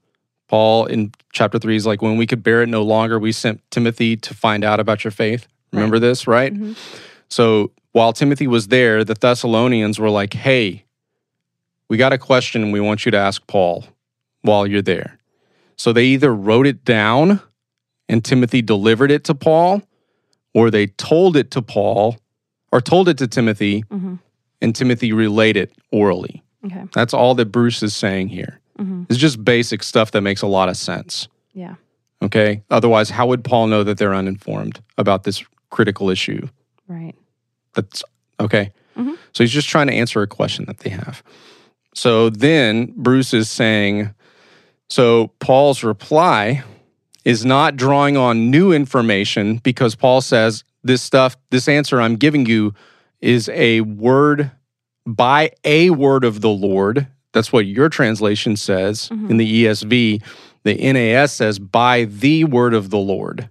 Paul 0.47 0.87
in 0.87 1.11
chapter 1.31 1.59
three 1.59 1.75
is 1.75 1.85
like, 1.85 2.01
when 2.01 2.17
we 2.17 2.25
could 2.25 2.41
bear 2.41 2.63
it 2.63 2.69
no 2.69 2.81
longer, 2.81 3.19
we 3.19 3.31
sent 3.31 3.61
Timothy 3.69 4.17
to 4.17 4.33
find 4.33 4.63
out 4.63 4.79
about 4.79 5.03
your 5.03 5.11
faith. 5.11 5.47
Remember 5.71 5.99
this, 5.99 6.25
right? 6.25 6.53
Mhm. 6.53 6.75
So 7.29 7.69
while 7.91 8.13
Timothy 8.13 8.47
was 8.47 8.69
there, 8.69 9.03
the 9.03 9.13
Thessalonians 9.13 9.99
were 9.99 10.09
like, 10.09 10.33
hey, 10.33 10.85
we 11.87 11.97
got 11.97 12.13
a 12.13 12.17
question 12.17 12.71
we 12.71 12.79
want 12.79 13.05
you 13.05 13.11
to 13.11 13.17
ask 13.17 13.45
Paul 13.45 13.85
while 14.41 14.65
you're 14.65 14.81
there. 14.81 15.19
So 15.77 15.93
they 15.93 16.05
either 16.05 16.33
wrote 16.33 16.65
it 16.65 16.83
down 16.83 17.41
and 18.11 18.23
Timothy 18.23 18.61
delivered 18.61 19.09
it 19.09 19.23
to 19.23 19.33
Paul, 19.33 19.81
or 20.53 20.69
they 20.69 20.87
told 20.87 21.35
it 21.37 21.49
to 21.51 21.61
Paul 21.61 22.17
or 22.71 22.81
told 22.81 23.07
it 23.09 23.17
to 23.19 23.27
Timothy 23.27 23.83
Mhm. 23.89 24.19
and 24.61 24.75
Timothy 24.75 25.13
relayed 25.13 25.57
it 25.57 25.71
orally. 25.91 26.43
Okay. 26.65 26.83
That's 26.93 27.13
all 27.13 27.33
that 27.35 27.45
Bruce 27.51 27.81
is 27.81 27.95
saying 27.95 28.27
here. 28.29 28.59
hmm 28.77 29.03
It's 29.09 29.17
just 29.19 29.43
basic 29.43 29.81
stuff 29.83 30.11
that 30.11 30.21
makes 30.21 30.41
a 30.41 30.47
lot 30.47 30.69
of 30.69 30.77
sense. 30.77 31.27
Yeah. 31.53 31.75
Okay. 32.21 32.61
Otherwise, 32.69 33.09
how 33.09 33.27
would 33.27 33.43
Paul 33.43 33.67
know 33.67 33.83
that 33.83 33.97
they're 33.97 34.13
uninformed 34.13 34.79
about 34.97 35.23
this 35.23 35.43
critical 35.69 36.09
issue? 36.09 36.47
Right. 36.87 37.15
That's 37.73 38.03
okay. 38.39 38.71
Mhm. 38.97 39.17
So 39.33 39.43
he's 39.43 39.51
just 39.53 39.69
trying 39.69 39.87
to 39.87 39.93
answer 39.93 40.21
a 40.21 40.27
question 40.27 40.65
that 40.65 40.79
they 40.79 40.89
have. 40.91 41.23
So 41.95 42.29
then 42.29 42.93
Bruce 42.95 43.33
is 43.33 43.49
saying, 43.49 44.13
So 44.89 45.27
Paul's 45.39 45.83
reply 45.83 46.63
is 47.25 47.45
not 47.45 47.75
drawing 47.75 48.17
on 48.17 48.49
new 48.49 48.71
information 48.71 49.57
because 49.57 49.95
Paul 49.95 50.21
says 50.21 50.63
this 50.83 51.01
stuff, 51.01 51.37
this 51.49 51.67
answer 51.67 52.01
I'm 52.01 52.15
giving 52.15 52.45
you 52.45 52.73
is 53.19 53.49
a 53.49 53.81
word 53.81 54.51
by 55.05 55.51
a 55.63 55.91
word 55.91 56.23
of 56.23 56.41
the 56.41 56.49
Lord. 56.49 57.07
That's 57.33 57.53
what 57.53 57.65
your 57.65 57.89
translation 57.89 58.55
says 58.55 59.09
mm-hmm. 59.09 59.31
in 59.31 59.37
the 59.37 59.65
ESV. 59.65 60.23
The 60.63 60.93
NAS 60.93 61.33
says 61.33 61.59
by 61.59 62.05
the 62.05 62.43
word 62.43 62.73
of 62.73 62.89
the 62.89 62.97
Lord. 62.97 63.49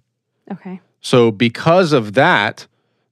Okay. 0.51 0.81
So 1.01 1.31
because 1.31 1.93
of 1.93 2.15
that, 2.15 2.67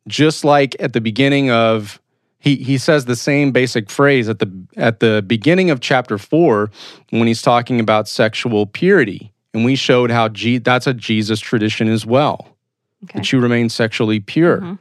just 0.07 0.45
like 0.45 0.77
at 0.81 0.93
the 0.93 1.01
beginning 1.01 1.51
of 1.51 2.01
he 2.39 2.57
he 2.57 2.79
says 2.79 3.05
the 3.05 3.17
same 3.17 3.51
basic 3.51 3.91
phrase 3.91 4.29
at 4.29 4.39
the 4.39 4.51
at 4.77 5.01
the 5.01 5.23
beginning 5.27 5.71
of 5.71 5.81
chapter 5.81 6.19
4 6.19 6.71
when 7.11 7.27
he's 7.27 7.43
talking 7.43 7.81
about 7.81 8.09
sexual 8.09 8.67
purity. 8.67 9.33
And 9.59 9.65
we 9.65 9.75
showed 9.75 10.13
how 10.13 10.29
G, 10.29 10.59
that's 10.59 10.87
a 10.87 10.95
Jesus 10.95 11.41
tradition 11.41 11.89
as 11.89 12.07
well. 12.07 12.57
Okay. 13.03 13.19
That 13.19 13.33
you 13.33 13.41
remain 13.41 13.69
sexually 13.69 14.21
pure. 14.21 14.59
Mm-hmm. 14.59 14.75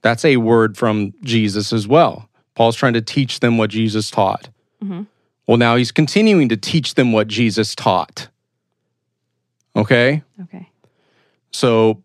That's 0.00 0.24
a 0.24 0.38
word 0.38 0.78
from 0.78 1.12
Jesus 1.22 1.74
as 1.74 1.86
well. 1.86 2.30
Paul's 2.54 2.74
trying 2.74 2.94
to 2.94 3.02
teach 3.02 3.40
them 3.40 3.58
what 3.58 3.68
Jesus 3.68 4.10
taught. 4.10 4.48
Mm-hmm. 4.82 5.02
Well, 5.46 5.58
now 5.58 5.76
he's 5.76 5.92
continuing 5.92 6.48
to 6.48 6.56
teach 6.56 6.94
them 6.94 7.12
what 7.12 7.28
Jesus 7.28 7.74
taught. 7.74 8.28
Okay? 9.76 10.22
Okay. 10.44 10.70
So, 11.50 12.02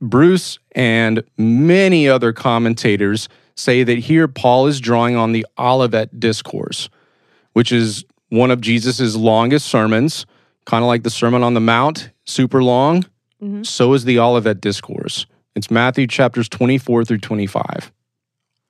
Bruce 0.00 0.58
and 0.72 1.22
many 1.36 2.08
other 2.08 2.32
commentators 2.32 3.28
say 3.54 3.84
that 3.84 3.98
here 3.98 4.26
Paul 4.26 4.66
is 4.66 4.80
drawing 4.80 5.14
on 5.14 5.30
the 5.30 5.46
Olivet 5.56 6.18
Discourse, 6.18 6.88
which 7.52 7.70
is 7.70 8.04
one 8.28 8.50
of 8.50 8.60
Jesus's 8.60 9.14
longest 9.14 9.68
sermons, 9.68 10.26
kind 10.68 10.84
of 10.84 10.86
like 10.88 11.02
the 11.02 11.10
Sermon 11.10 11.42
on 11.42 11.54
the 11.54 11.60
Mount, 11.60 12.10
super 12.26 12.62
long. 12.62 13.04
So 13.64 13.94
is 13.94 14.04
the 14.04 14.18
Olivet 14.18 14.60
Discourse. 14.60 15.24
It's 15.54 15.70
Matthew 15.70 16.06
chapters 16.06 16.46
24 16.48 17.06
through 17.06 17.18
25. 17.18 17.90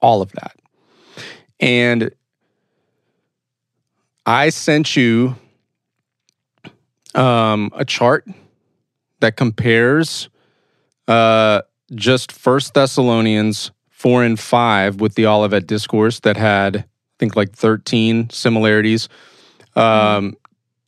All 0.00 0.22
of 0.22 0.30
that. 0.32 0.56
And 1.58 2.12
I 4.24 4.50
sent 4.50 4.94
you 4.94 5.34
um, 7.16 7.72
a 7.74 7.84
chart 7.84 8.28
that 9.18 9.36
compares 9.36 10.28
uh, 11.08 11.62
just 11.94 12.30
First 12.30 12.74
Thessalonians 12.74 13.72
four 13.90 14.22
and 14.22 14.38
five 14.38 15.00
with 15.00 15.14
the 15.14 15.26
Olivet 15.26 15.66
Discourse 15.66 16.20
that 16.20 16.36
had, 16.36 16.76
I 16.76 16.84
think, 17.18 17.34
like 17.34 17.56
thirteen 17.56 18.30
similarities. 18.30 19.08
Um, 19.74 20.36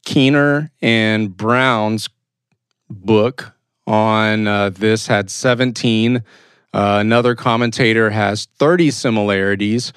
Keener 0.05 0.71
and 0.81 1.37
Brown's 1.37 2.09
book 2.89 3.53
on 3.87 4.47
uh, 4.47 4.71
this 4.71 5.07
had 5.07 5.31
seventeen. 5.31 6.23
Uh, 6.73 6.99
another 7.01 7.35
commentator 7.35 8.11
has 8.11 8.47
thirty 8.59 8.91
similarities 8.91 9.93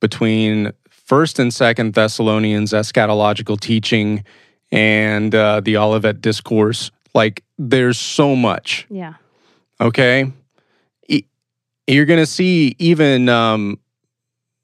between 0.00 0.72
First 0.90 1.38
and 1.38 1.54
Second 1.54 1.94
Thessalonians 1.94 2.72
eschatological 2.72 3.58
teaching 3.60 4.24
and 4.72 5.34
uh, 5.34 5.60
the 5.60 5.76
Olivet 5.76 6.20
Discourse. 6.20 6.90
Like, 7.14 7.44
there's 7.56 7.98
so 7.98 8.34
much. 8.36 8.86
Yeah. 8.90 9.14
Okay. 9.80 10.32
E- 11.08 11.24
You're 11.86 12.04
going 12.04 12.18
to 12.18 12.26
see 12.26 12.74
even 12.78 13.28
um, 13.28 13.78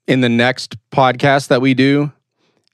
in 0.05 0.19
the 0.21 0.29
next 0.29 0.75
podcast 0.91 1.47
that 1.47 1.61
we 1.61 1.73
do 1.73 2.11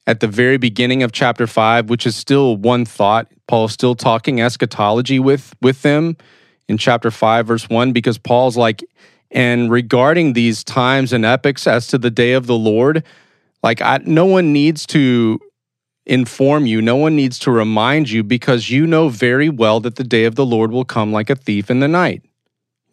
at 0.10 0.22
the 0.22 0.28
very 0.28 0.58
beginning 0.58 1.04
of 1.04 1.12
chapter 1.12 1.46
five, 1.46 1.88
which 1.88 2.08
is 2.08 2.16
still 2.16 2.58
one 2.58 2.84
thought. 2.84 3.28
Paul's 3.48 3.74
still 3.74 3.94
talking 3.94 4.42
eschatology 4.42 5.20
with 5.20 5.54
with 5.62 5.84
them 5.84 6.18
in 6.68 6.80
chapter 6.80 7.12
five, 7.12 7.46
verse 7.46 7.70
one, 7.70 7.94
because 7.94 8.18
Paul's 8.18 8.58
like, 8.58 8.84
and 9.30 9.70
regarding 9.70 10.34
these 10.34 10.64
times 10.64 11.14
and 11.14 11.24
epochs 11.24 11.68
as 11.68 11.86
to 11.88 12.00
the 12.00 12.10
day 12.10 12.34
of 12.34 12.48
the 12.48 12.58
Lord, 12.58 13.04
like 13.62 13.84
I, 13.84 14.00
no 14.04 14.26
one 14.26 14.52
needs 14.52 14.88
to 14.88 15.40
inform 16.08 16.66
you. 16.66 16.82
No 16.82 16.96
one 16.96 17.16
needs 17.16 17.38
to 17.40 17.52
remind 17.52 18.10
you 18.10 18.24
because 18.24 18.72
you 18.72 18.88
know 18.88 19.10
very 19.10 19.48
well 19.48 19.80
that 19.82 19.96
the 19.98 20.04
day 20.04 20.26
of 20.26 20.34
the 20.34 20.46
Lord 20.46 20.72
will 20.72 20.86
come 20.86 21.12
like 21.12 21.30
a 21.30 21.36
thief 21.36 21.70
in 21.70 21.82
the 21.82 21.88
night. 21.88 22.24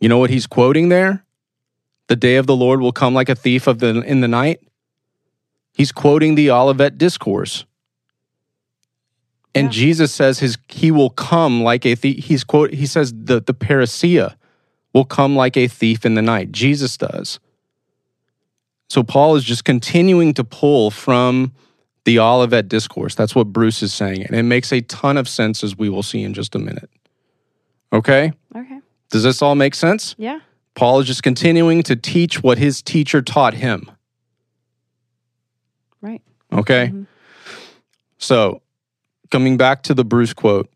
You 0.00 0.10
know 0.10 0.18
what 0.18 0.28
he's 0.28 0.46
quoting 0.46 0.90
there? 0.90 1.24
The 2.08 2.16
day 2.16 2.36
of 2.36 2.46
the 2.46 2.54
Lord 2.54 2.80
will 2.82 2.92
come 2.92 3.14
like 3.14 3.30
a 3.30 3.34
thief 3.34 3.66
of 3.66 3.78
the 3.78 4.02
in 4.02 4.20
the 4.20 4.28
night. 4.28 4.60
He's 5.76 5.92
quoting 5.92 6.36
the 6.36 6.50
Olivet 6.50 6.96
discourse. 6.96 7.66
And 9.54 9.66
Yeah. 9.66 9.72
Jesus 9.72 10.10
says 10.10 10.38
his 10.38 10.56
he 10.68 10.90
will 10.90 11.10
come 11.10 11.62
like 11.62 11.84
a 11.84 11.94
thief. 11.94 12.24
He's 12.24 12.44
quote 12.44 12.72
he 12.72 12.86
says 12.86 13.12
the 13.12 13.42
the 13.42 13.52
parousia 13.52 14.36
will 14.94 15.04
come 15.04 15.36
like 15.36 15.54
a 15.58 15.68
thief 15.68 16.06
in 16.06 16.14
the 16.14 16.22
night. 16.22 16.50
Jesus 16.50 16.96
does. 16.96 17.38
So 18.88 19.02
Paul 19.02 19.36
is 19.36 19.44
just 19.44 19.66
continuing 19.66 20.32
to 20.34 20.44
pull 20.44 20.90
from 20.90 21.52
the 22.06 22.20
Olivet 22.20 22.68
discourse. 22.68 23.14
That's 23.14 23.34
what 23.34 23.48
Bruce 23.48 23.82
is 23.82 23.92
saying. 23.92 24.22
And 24.22 24.34
it 24.34 24.44
makes 24.44 24.72
a 24.72 24.80
ton 24.80 25.18
of 25.18 25.28
sense 25.28 25.62
as 25.62 25.76
we 25.76 25.90
will 25.90 26.02
see 26.02 26.22
in 26.22 26.32
just 26.32 26.54
a 26.54 26.58
minute. 26.58 26.88
Okay? 27.92 28.32
Okay. 28.56 28.80
Does 29.10 29.24
this 29.24 29.42
all 29.42 29.56
make 29.56 29.74
sense? 29.74 30.14
Yeah. 30.16 30.40
Paul 30.74 31.00
is 31.00 31.06
just 31.06 31.22
continuing 31.22 31.82
to 31.82 31.96
teach 31.96 32.42
what 32.42 32.56
his 32.56 32.80
teacher 32.80 33.20
taught 33.20 33.52
him. 33.54 33.90
Right. 36.00 36.22
Okay? 36.52 36.88
Mhm. 36.88 37.06
So, 38.18 38.62
coming 39.30 39.56
back 39.56 39.82
to 39.84 39.94
the 39.94 40.04
Bruce 40.04 40.32
quote 40.32 40.70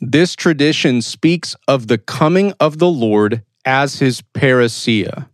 this 0.00 0.36
tradition 0.36 1.02
speaks 1.02 1.56
of 1.66 1.88
the 1.88 1.98
coming 1.98 2.52
of 2.60 2.78
the 2.78 2.88
Lord 2.88 3.42
as 3.64 3.98
his 3.98 4.22
parousia. 4.32 5.28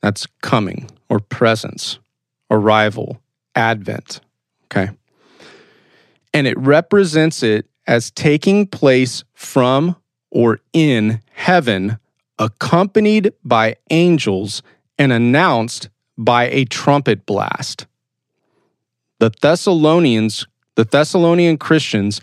That's 0.00 0.26
coming 0.40 0.90
or 1.10 1.20
presence, 1.20 1.98
arrival, 2.50 3.20
advent. 3.54 4.20
Okay. 4.64 4.90
And 6.32 6.46
it 6.46 6.58
represents 6.58 7.42
it 7.42 7.66
as 7.86 8.10
taking 8.10 8.66
place 8.66 9.24
from 9.34 9.96
or 10.30 10.60
in 10.72 11.20
heaven, 11.32 11.98
accompanied 12.38 13.32
by 13.44 13.76
angels 13.90 14.62
and 14.98 15.12
announced 15.12 15.88
by 16.18 16.48
a 16.48 16.64
trumpet 16.64 17.26
blast. 17.26 17.86
The 19.18 19.30
Thessalonians, 19.40 20.46
the 20.74 20.84
Thessalonian 20.84 21.56
Christians, 21.56 22.20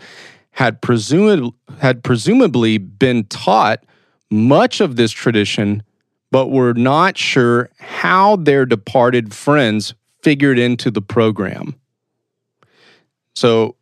had 0.52 0.80
presumed 0.80 1.52
had 1.80 2.04
presumably 2.04 2.78
been 2.78 3.24
taught 3.24 3.84
much 4.30 4.80
of 4.80 4.96
this 4.96 5.10
tradition, 5.10 5.82
but 6.30 6.50
were 6.50 6.74
not 6.74 7.18
sure 7.18 7.70
how 7.78 8.36
their 8.36 8.64
departed 8.64 9.34
friends 9.34 9.94
figured 10.22 10.58
into 10.58 10.90
the 10.90 11.02
program. 11.02 11.74
So, 13.34 13.76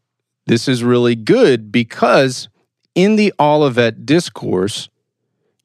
this 0.46 0.66
is 0.66 0.82
really 0.82 1.14
good 1.14 1.70
because 1.70 2.48
in 2.94 3.16
the 3.16 3.32
Olivet 3.38 4.04
discourse, 4.06 4.88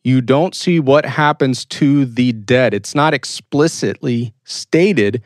you 0.07 0.21
don't 0.21 0.55
see 0.55 0.79
what 0.79 1.05
happens 1.05 1.65
to 1.65 2.05
the 2.05 2.31
dead. 2.31 2.73
It's 2.73 2.95
not 2.95 3.13
explicitly 3.13 4.33
stated 4.45 5.21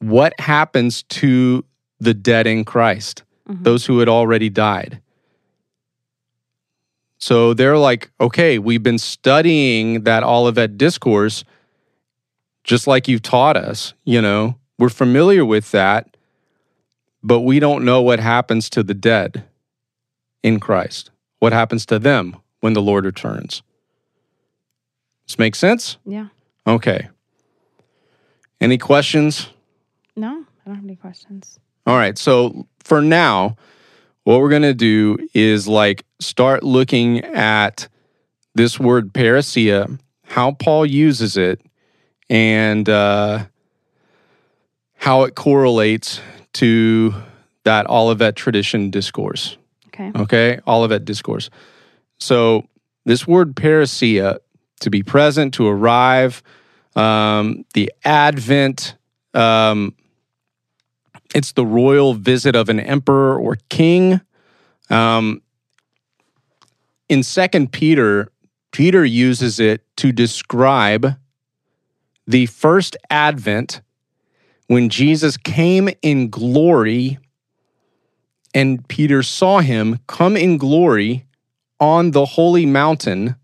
what 0.00 0.38
happens 0.38 1.04
to 1.04 1.64
the 2.00 2.12
dead 2.12 2.46
in 2.46 2.62
Christ, 2.62 3.22
Mhm. 3.48 3.64
those 3.64 3.86
who 3.86 3.98
had 3.98 4.10
already 4.10 4.50
died. 4.50 5.00
So 7.16 7.54
they're 7.54 7.78
like, 7.78 8.10
okay, 8.20 8.58
we've 8.58 8.82
been 8.82 8.98
studying 8.98 10.04
that 10.04 10.22
Olivet 10.22 10.76
discourse 10.76 11.42
just 12.62 12.86
like 12.86 13.08
you've 13.08 13.22
taught 13.22 13.56
us, 13.56 13.94
you 14.04 14.20
know, 14.20 14.56
we're 14.78 14.90
familiar 14.90 15.46
with 15.46 15.70
that, 15.70 16.14
but 17.22 17.40
we 17.40 17.58
don't 17.58 17.86
know 17.86 18.02
what 18.02 18.20
happens 18.20 18.68
to 18.68 18.82
the 18.82 18.92
dead 18.92 19.44
in 20.42 20.60
Christ. 20.60 21.10
What 21.38 21.54
happens 21.54 21.86
to 21.86 21.98
them 21.98 22.36
when 22.60 22.74
the 22.74 22.82
Lord 22.82 23.06
returns? 23.06 23.62
This 25.26 25.38
makes 25.38 25.58
sense? 25.58 25.98
Yeah. 26.06 26.28
Okay. 26.66 27.08
Any 28.60 28.78
questions? 28.78 29.48
No, 30.14 30.28
I 30.28 30.66
don't 30.66 30.74
have 30.76 30.84
any 30.84 30.96
questions. 30.96 31.58
All 31.86 31.96
right. 31.96 32.16
So 32.16 32.66
for 32.84 33.02
now, 33.02 33.56
what 34.24 34.40
we're 34.40 34.50
going 34.50 34.62
to 34.62 34.74
do 34.74 35.18
is 35.34 35.68
like 35.68 36.04
start 36.20 36.62
looking 36.62 37.24
at 37.24 37.88
this 38.54 38.80
word 38.80 39.12
parousia, 39.12 39.98
how 40.24 40.52
Paul 40.52 40.86
uses 40.86 41.36
it, 41.36 41.60
and 42.28 42.88
uh, 42.88 43.44
how 44.96 45.24
it 45.24 45.34
correlates 45.34 46.20
to 46.54 47.14
that 47.64 47.88
Olivet 47.88 48.34
tradition 48.34 48.90
discourse. 48.90 49.58
Okay. 49.88 50.10
Okay, 50.14 50.58
Olivet 50.66 51.04
discourse. 51.04 51.50
So 52.18 52.66
this 53.04 53.26
word 53.26 53.54
parousia, 53.54 54.38
to 54.80 54.90
be 54.90 55.02
present, 55.02 55.54
to 55.54 55.66
arrive, 55.66 56.42
um, 56.94 57.64
the 57.74 57.92
Advent, 58.04 58.96
um, 59.34 59.94
it's 61.34 61.52
the 61.52 61.66
royal 61.66 62.14
visit 62.14 62.56
of 62.56 62.68
an 62.68 62.80
emperor 62.80 63.38
or 63.38 63.58
king. 63.68 64.20
Um, 64.88 65.42
in 67.08 67.22
Second 67.22 67.72
Peter, 67.72 68.32
Peter 68.72 69.04
uses 69.04 69.60
it 69.60 69.84
to 69.96 70.12
describe 70.12 71.16
the 72.26 72.46
first 72.46 72.96
advent 73.10 73.80
when 74.66 74.88
Jesus 74.88 75.36
came 75.36 75.88
in 76.02 76.28
glory 76.28 77.18
and 78.54 78.86
Peter 78.88 79.22
saw 79.22 79.60
him 79.60 79.98
come 80.06 80.36
in 80.36 80.56
glory 80.56 81.26
on 81.78 82.10
the 82.10 82.24
holy 82.24 82.66
mountain 82.66 83.36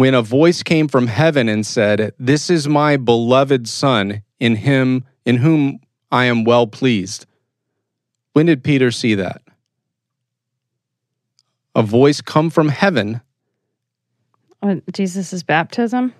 when 0.00 0.12
a 0.12 0.22
voice 0.22 0.64
came 0.64 0.88
from 0.88 1.06
heaven 1.06 1.48
and 1.48 1.64
said, 1.64 2.12
This 2.18 2.50
is 2.50 2.66
my 2.66 2.96
beloved 2.96 3.68
Son, 3.68 4.24
in 4.40 4.56
him 4.56 5.04
in 5.24 5.36
whom 5.36 5.78
I 6.10 6.24
am 6.24 6.42
well 6.42 6.66
pleased. 6.66 7.26
When 8.32 8.46
did 8.46 8.64
Peter 8.64 8.90
see 8.90 9.14
that? 9.14 9.40
A 11.76 11.82
voice 11.84 12.20
come 12.20 12.50
from 12.50 12.70
heaven. 12.70 13.20
Uh, 14.60 14.76
Jesus' 14.92 15.44
baptism? 15.44 16.12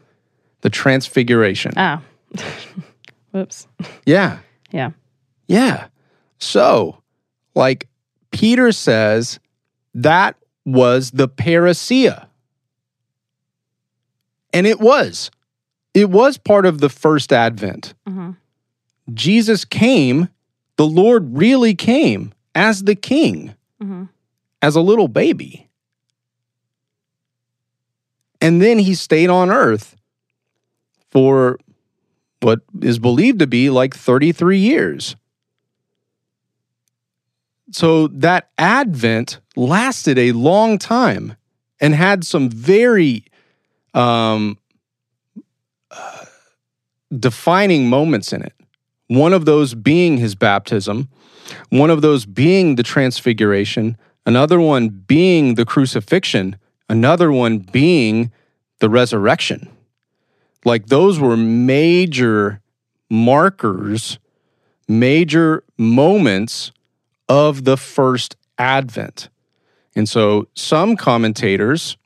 The 0.61 0.71
transfiguration. 0.71 1.73
Oh. 1.77 2.01
Whoops. 3.33 3.67
Yeah. 4.07 4.39
Yeah. 4.71 4.91
Yeah. 5.49 5.89
So, 6.39 7.03
like 7.57 7.89
Peter 8.31 8.71
says, 8.71 9.41
that 9.95 10.37
was 10.65 11.11
the 11.11 11.29
parousia. 11.29 12.29
And 14.55 14.67
it 14.67 14.81
was. 14.81 15.31
It 15.93 16.09
was 16.09 16.39
part 16.39 16.65
of 16.65 16.81
the 16.81 16.89
first 16.89 17.33
advent. 17.33 17.95
hmm 18.07 18.31
Jesus 19.13 19.67
came, 19.67 20.31
the 20.77 20.87
Lord 20.87 21.37
really 21.37 21.75
came 21.75 22.33
as 22.55 22.85
the 22.85 22.95
king, 22.95 23.55
hmm 23.81 24.05
as 24.63 24.77
a 24.77 24.81
little 24.81 25.09
baby. 25.09 25.69
And 28.41 28.63
then 28.63 28.79
he 28.79 28.95
stayed 28.95 29.29
on 29.29 29.51
earth 29.51 29.95
for 31.11 31.59
what 32.41 32.61
is 32.81 32.99
believed 32.99 33.41
to 33.41 33.47
be 33.47 33.69
like 33.69 33.95
33 33.95 34.59
years. 34.59 35.17
So 37.73 38.09
that 38.09 38.51
advent 38.57 39.41
lasted 39.57 40.19
a 40.19 40.33
long 40.33 40.79
time 40.79 41.37
and 41.81 41.95
had 41.95 42.25
some 42.25 42.49
very 42.49 43.25
um, 43.95 44.59
defining 47.17 47.89
moments 47.89 48.33
in 48.33 48.43
it. 48.43 48.53
One 49.09 49.33
of 49.33 49.45
those 49.45 49.75
being 49.75 50.19
his 50.19 50.35
baptism, 50.35 51.09
one 51.71 51.91
of 51.91 52.03
those 52.03 52.27
being 52.27 52.77
the 52.77 52.83
transfiguration, 52.83 53.97
another 54.27 54.61
one 54.61 54.89
being 54.89 55.55
the 55.55 55.65
crucifixion, 55.65 56.57
another 56.89 57.31
one 57.31 57.59
being 57.59 58.33
the 58.81 58.91
resurrection. 58.91 59.69
Like 60.65 60.87
those 60.87 61.21
were 61.21 61.37
major 61.37 62.61
markers, 63.11 64.19
major 64.89 65.63
moments 65.79 66.73
of 67.29 67.65
the 67.65 67.77
first 67.77 68.37
advent. 68.59 69.29
And 69.95 70.09
so 70.09 70.49
some 70.55 70.97
commentators, 70.97 71.97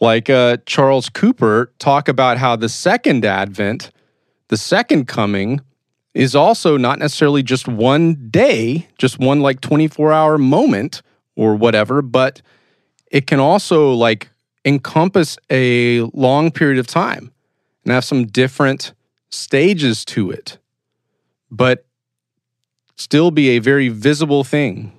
like 0.00 0.28
uh, 0.28 0.58
Charles 0.66 1.08
Cooper, 1.08 1.72
talk 1.78 2.08
about 2.08 2.38
how 2.38 2.56
the 2.56 2.68
second 2.68 3.24
advent, 3.24 3.90
the 4.48 4.56
second 4.56 5.08
coming, 5.08 5.60
is 6.14 6.34
also 6.34 6.76
not 6.76 6.98
necessarily 6.98 7.42
just 7.42 7.68
one 7.68 8.28
day, 8.30 8.88
just 8.98 9.18
one 9.18 9.40
like 9.40 9.60
24 9.60 10.12
hour 10.12 10.38
moment 10.38 11.02
or 11.34 11.54
whatever, 11.54 12.02
but 12.02 12.40
it 13.10 13.26
can 13.26 13.38
also 13.38 13.92
like 13.92 14.28
encompass 14.64 15.38
a 15.50 16.00
long 16.12 16.50
period 16.50 16.78
of 16.78 16.86
time 16.86 17.32
and 17.84 17.92
have 17.92 18.04
some 18.04 18.26
different 18.26 18.94
stages 19.30 20.04
to 20.04 20.30
it, 20.30 20.58
but 21.50 21.86
still 22.96 23.30
be 23.30 23.50
a 23.50 23.58
very 23.58 23.88
visible 23.88 24.42
thing, 24.42 24.92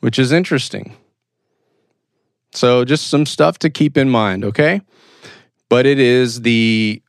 which 0.00 0.18
is 0.18 0.32
interesting. 0.32 0.96
So, 2.52 2.84
just 2.84 3.08
some 3.08 3.26
stuff 3.26 3.58
to 3.60 3.70
keep 3.70 3.96
in 3.96 4.08
mind, 4.08 4.44
okay? 4.44 4.80
But 5.68 5.86
it 5.86 5.98
is 5.98 6.42
the 6.42 7.02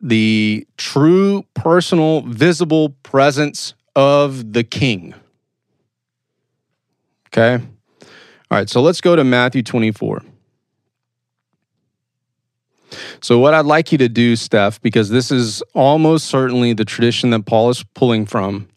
the 0.00 0.66
true 0.76 1.44
personal 1.54 2.20
visible 2.22 2.90
presence 3.02 3.74
of 3.96 4.52
the 4.52 4.62
king. 4.62 5.14
Okay? 7.26 7.64
All 8.50 8.58
right, 8.58 8.70
so 8.70 8.80
let's 8.80 9.00
go 9.00 9.16
to 9.16 9.24
Matthew 9.24 9.62
24. 9.62 10.22
So, 13.20 13.38
what 13.38 13.52
I'd 13.52 13.66
like 13.66 13.92
you 13.92 13.98
to 13.98 14.08
do, 14.08 14.36
Steph, 14.36 14.80
because 14.80 15.10
this 15.10 15.30
is 15.30 15.62
almost 15.74 16.26
certainly 16.26 16.72
the 16.72 16.84
tradition 16.84 17.30
that 17.30 17.44
Paul 17.44 17.68
is 17.68 17.84
pulling 17.94 18.24
from, 18.24 18.68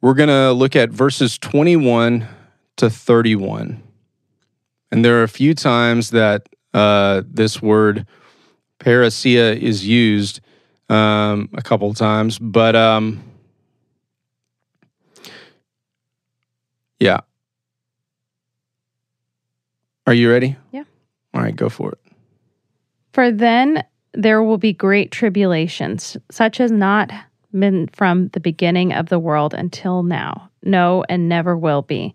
we're 0.00 0.14
going 0.14 0.28
to 0.28 0.52
look 0.52 0.76
at 0.76 0.90
verses 0.90 1.38
21 1.38 2.28
to 2.80 2.90
31. 2.90 3.82
And 4.90 5.04
there 5.04 5.20
are 5.20 5.22
a 5.22 5.28
few 5.28 5.54
times 5.54 6.10
that 6.10 6.48
uh, 6.74 7.22
this 7.26 7.62
word 7.62 8.06
parousia 8.78 9.56
is 9.58 9.86
used 9.86 10.40
um, 10.88 11.48
a 11.54 11.62
couple 11.62 11.90
of 11.90 11.96
times, 11.96 12.38
but 12.38 12.74
um, 12.74 13.22
yeah. 16.98 17.20
Are 20.06 20.14
you 20.14 20.30
ready? 20.30 20.56
Yeah. 20.72 20.84
All 21.34 21.42
right, 21.42 21.54
go 21.54 21.68
for 21.68 21.92
it. 21.92 21.98
For 23.12 23.30
then 23.30 23.84
there 24.14 24.42
will 24.42 24.58
be 24.58 24.72
great 24.72 25.12
tribulations, 25.12 26.16
such 26.30 26.60
as 26.60 26.72
not 26.72 27.12
been 27.52 27.88
from 27.92 28.28
the 28.28 28.40
beginning 28.40 28.92
of 28.92 29.10
the 29.10 29.18
world 29.18 29.52
until 29.52 30.02
now, 30.02 30.50
no, 30.62 31.04
and 31.08 31.28
never 31.28 31.56
will 31.56 31.82
be. 31.82 32.14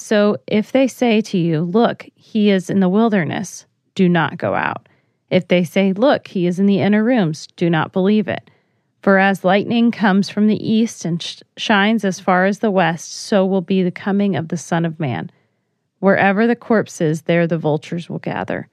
So 0.00 0.38
if 0.46 0.72
they 0.72 0.88
say 0.88 1.20
to 1.20 1.36
you, 1.36 1.60
Look, 1.60 2.08
he 2.16 2.50
is 2.50 2.70
in 2.70 2.80
the 2.80 2.88
wilderness, 2.88 3.66
do 3.94 4.08
not 4.08 4.38
go 4.38 4.54
out. 4.54 4.88
If 5.30 5.48
they 5.48 5.62
say, 5.62 5.92
Look, 5.92 6.28
he 6.28 6.46
is 6.46 6.58
in 6.58 6.64
the 6.64 6.80
inner 6.80 7.04
rooms, 7.04 7.46
do 7.56 7.68
not 7.68 7.92
believe 7.92 8.26
it. 8.26 8.50
For 9.02 9.18
as 9.18 9.44
lightning 9.44 9.90
comes 9.90 10.30
from 10.30 10.46
the 10.46 10.68
east 10.68 11.04
and 11.04 11.22
sh- 11.22 11.42
shines 11.58 12.04
as 12.04 12.18
far 12.18 12.46
as 12.46 12.58
the 12.58 12.70
west, 12.70 13.12
so 13.12 13.44
will 13.44 13.60
be 13.60 13.82
the 13.82 13.90
coming 13.90 14.36
of 14.36 14.48
the 14.48 14.56
Son 14.56 14.86
of 14.86 14.98
Man. 14.98 15.30
Wherever 15.98 16.46
the 16.46 16.56
corpse 16.56 17.02
is, 17.02 17.22
there 17.22 17.46
the 17.46 17.58
vultures 17.58 18.08
will 18.08 18.18
gather. 18.18 18.68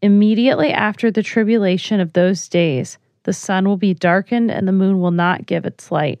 Immediately 0.00 0.70
after 0.70 1.10
the 1.10 1.24
tribulation 1.24 1.98
of 1.98 2.12
those 2.12 2.48
days, 2.48 2.98
the 3.24 3.32
sun 3.32 3.66
will 3.66 3.76
be 3.76 3.94
darkened 3.94 4.50
and 4.50 4.66
the 4.66 4.72
moon 4.72 5.00
will 5.00 5.10
not 5.10 5.46
give 5.46 5.64
its 5.64 5.90
light, 5.90 6.20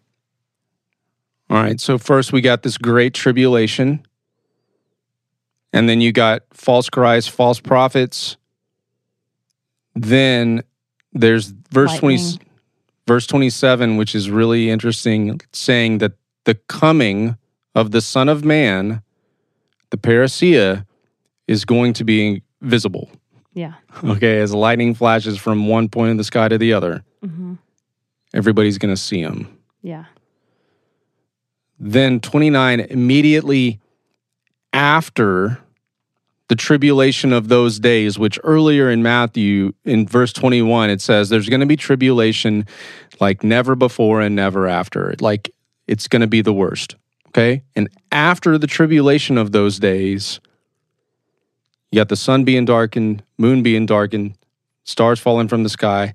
All 1.51 1.61
right. 1.61 1.79
So 1.81 1.97
first 1.97 2.31
we 2.31 2.39
got 2.39 2.63
this 2.63 2.77
great 2.77 3.13
tribulation. 3.13 4.05
And 5.73 5.87
then 5.87 5.99
you 6.01 6.11
got 6.11 6.43
false 6.51 6.89
Christ, 6.89 7.29
false 7.29 7.59
prophets. 7.59 8.37
Then 9.95 10.63
there's 11.13 11.47
verse 11.71 11.97
20 11.97 12.17
verse 13.07 13.27
27 13.27 13.97
which 13.97 14.15
is 14.15 14.29
really 14.29 14.69
interesting 14.69 15.41
saying 15.51 15.97
that 15.97 16.13
the 16.45 16.55
coming 16.55 17.37
of 17.75 17.91
the 17.91 17.99
Son 18.01 18.29
of 18.29 18.45
Man, 18.45 19.01
the 19.89 19.97
parousia, 19.97 20.85
is 21.47 21.65
going 21.65 21.91
to 21.93 22.05
be 22.05 22.43
visible. 22.61 23.09
Yeah. 23.53 23.73
Okay, 24.03 24.39
as 24.39 24.53
lightning 24.53 24.95
flashes 24.95 25.37
from 25.37 25.67
one 25.67 25.89
point 25.89 26.11
of 26.11 26.17
the 26.17 26.23
sky 26.23 26.47
to 26.47 26.57
the 26.57 26.71
other, 26.71 27.03
hmm 27.21 27.55
everybody's 28.33 28.77
going 28.77 28.95
to 28.95 29.01
see 29.01 29.19
him. 29.19 29.57
Yeah. 29.81 30.05
Then 31.83 32.19
29, 32.19 32.79
immediately 32.79 33.79
after 34.71 35.57
the 36.47 36.55
tribulation 36.55 37.33
of 37.33 37.47
those 37.47 37.79
days, 37.79 38.19
which 38.19 38.37
earlier 38.43 38.91
in 38.91 39.01
Matthew, 39.01 39.73
in 39.83 40.05
verse 40.05 40.31
21, 40.31 40.91
it 40.91 41.01
says 41.01 41.29
there's 41.29 41.49
going 41.49 41.59
to 41.59 41.65
be 41.65 41.75
tribulation 41.75 42.67
like 43.19 43.43
never 43.43 43.75
before 43.75 44.21
and 44.21 44.35
never 44.35 44.67
after. 44.67 45.15
Like 45.19 45.49
it's 45.87 46.07
going 46.07 46.19
to 46.19 46.27
be 46.27 46.43
the 46.43 46.53
worst. 46.53 46.97
Okay. 47.29 47.63
And 47.75 47.89
after 48.11 48.59
the 48.59 48.67
tribulation 48.67 49.39
of 49.39 49.51
those 49.51 49.79
days, 49.79 50.39
you 51.91 51.99
got 51.99 52.09
the 52.09 52.15
sun 52.15 52.43
being 52.43 52.65
darkened, 52.65 53.23
moon 53.39 53.63
being 53.63 53.87
darkened, 53.87 54.37
stars 54.83 55.19
falling 55.19 55.47
from 55.47 55.63
the 55.63 55.69
sky, 55.69 56.13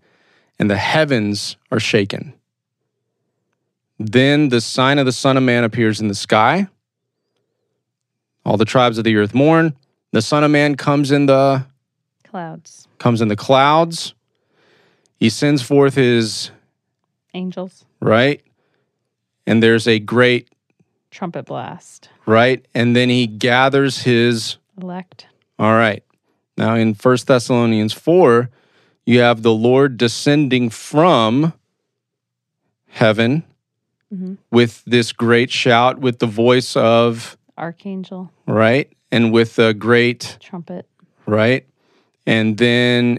and 0.61 0.71
the 0.71 0.77
heavens 0.77 1.57
are 1.73 1.81
shaken. 1.81 2.35
Then 3.99 4.51
the 4.51 4.61
sign 4.61 4.99
of 4.99 5.07
the 5.07 5.13
Son 5.13 5.37
of 5.37 5.43
Man 5.43 5.65
appears 5.65 6.01
in 6.01 6.09
the 6.09 6.15
sky. 6.15 6.69
All 8.45 8.57
the 8.57 8.65
tribes 8.65 8.99
of 8.99 9.05
the 9.05 9.17
earth 9.17 9.35
mourn. 9.35 9.75
The 10.13 10.23
Son 10.23 10.45
of 10.45 10.51
Man 10.51 10.77
comes 10.77 11.11
in 11.11 11.27
the 11.27 11.67
Clouds, 12.25 12.87
comes 12.99 13.21
in 13.21 13.29
the 13.29 13.37
clouds. 13.37 14.15
He 15.19 15.31
sends 15.31 15.63
forth 15.63 15.95
his 15.95 16.51
angels, 17.33 17.87
right, 18.01 18.43
and 19.47 19.63
there's 19.63 19.89
a 19.89 19.99
great 19.99 20.51
trumpet 21.11 21.47
blast, 21.47 22.11
right, 22.27 22.65
and 22.75 22.95
then 22.95 23.09
he 23.09 23.27
gathers 23.27 24.03
his 24.03 24.59
elect. 24.81 25.27
All 25.59 25.73
right. 25.73 26.03
Now 26.59 26.75
in 26.75 26.95
First 26.95 27.27
Thessalonians 27.27 27.95
4, 27.95 28.51
you 29.07 29.21
have 29.21 29.43
the 29.43 29.55
Lord 29.55 29.97
descending 29.97 30.69
from 30.69 31.55
heaven 32.89 33.45
hmm 34.11 34.35
with 34.51 34.83
this 34.87 35.13
great 35.13 35.51
shout 35.51 35.99
with 35.99 36.19
the 36.21 36.27
voice 36.27 36.77
of, 36.77 37.37
Archangel, 37.59 38.31
right? 38.47 38.91
And 39.11 39.33
with 39.33 39.59
a 39.59 39.75
great, 39.75 40.39
trumpet. 40.41 40.87
right? 41.27 41.67
And 42.27 42.57
then 42.59 43.19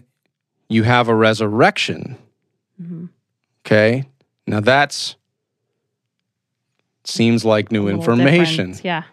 you 0.69 0.83
have 0.83 1.07
a 1.09 1.15
resurrection. 1.15 2.17
hmm 2.77 3.05
Okay. 3.65 4.05
Now 4.45 4.61
that's 4.61 5.15
seems 7.03 7.43
like 7.45 7.71
new 7.71 7.87
information. 7.87 8.75
Yeah. 8.83 9.03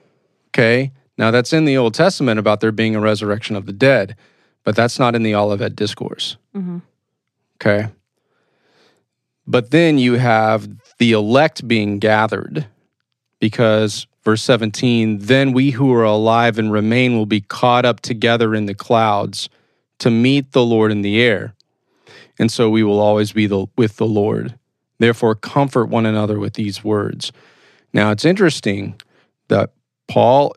Okay. 0.50 0.92
Now 1.18 1.30
that's 1.30 1.52
in 1.52 1.64
the 1.64 1.76
Old 1.76 1.94
Testament 1.94 2.38
about 2.38 2.60
there 2.60 2.72
being 2.72 2.94
a 2.96 3.00
resurrection 3.00 3.56
of 3.56 3.66
the 3.66 3.72
dead, 3.72 4.16
but 4.64 4.74
that's 4.76 4.98
not 4.98 5.14
in 5.14 5.22
the 5.22 5.34
Olivet 5.34 5.74
Discourse. 5.76 6.36
hmm 6.52 6.78
Okay. 7.60 7.88
But 9.46 9.70
then 9.70 9.98
you 9.98 10.14
have 10.14 10.68
the 10.98 11.12
elect 11.12 11.66
being 11.66 11.98
gathered 11.98 12.66
because 13.40 14.06
verse 14.22 14.42
17, 14.42 15.18
then 15.18 15.52
we 15.52 15.70
who 15.70 15.92
are 15.92 16.04
alive 16.04 16.58
and 16.58 16.72
remain 16.72 17.14
will 17.16 17.26
be 17.26 17.40
caught 17.40 17.84
up 17.84 18.00
together 18.00 18.54
in 18.54 18.66
the 18.66 18.74
clouds 18.74 19.48
to 19.98 20.10
meet 20.10 20.52
the 20.52 20.64
Lord 20.64 20.90
in 20.90 21.02
the 21.02 21.20
air. 21.20 21.54
And 22.38 22.50
so 22.50 22.70
we 22.70 22.82
will 22.82 23.00
always 23.00 23.32
be 23.32 23.46
the, 23.46 23.66
with 23.76 23.96
the 23.96 24.06
Lord. 24.06 24.58
Therefore, 24.98 25.34
comfort 25.34 25.86
one 25.86 26.06
another 26.06 26.38
with 26.38 26.54
these 26.54 26.82
words. 26.82 27.32
Now, 27.92 28.10
it's 28.10 28.24
interesting 28.24 29.00
that 29.48 29.72
Paul, 30.08 30.56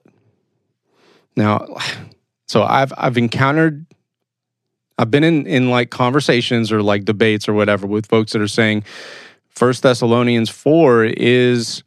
now, 1.36 1.68
so 2.48 2.64
I've, 2.64 2.94
I've 2.98 3.18
encountered 3.18 3.86
I've 4.98 5.12
been 5.12 5.24
in 5.24 5.46
in 5.46 5.70
like 5.70 5.92
conversations 5.92 6.72
or 6.72 6.82
like 6.82 7.06
debates 7.06 7.48
or 7.48 7.54
whatever 7.54 7.86
with 7.86 8.08
folks 8.08 8.34
that 8.34 8.42
are 8.42 8.48
saying 8.48 8.84
First 9.58 9.82
Thessalonians 9.82 10.52
4 10.52 11.06
is 11.06 11.82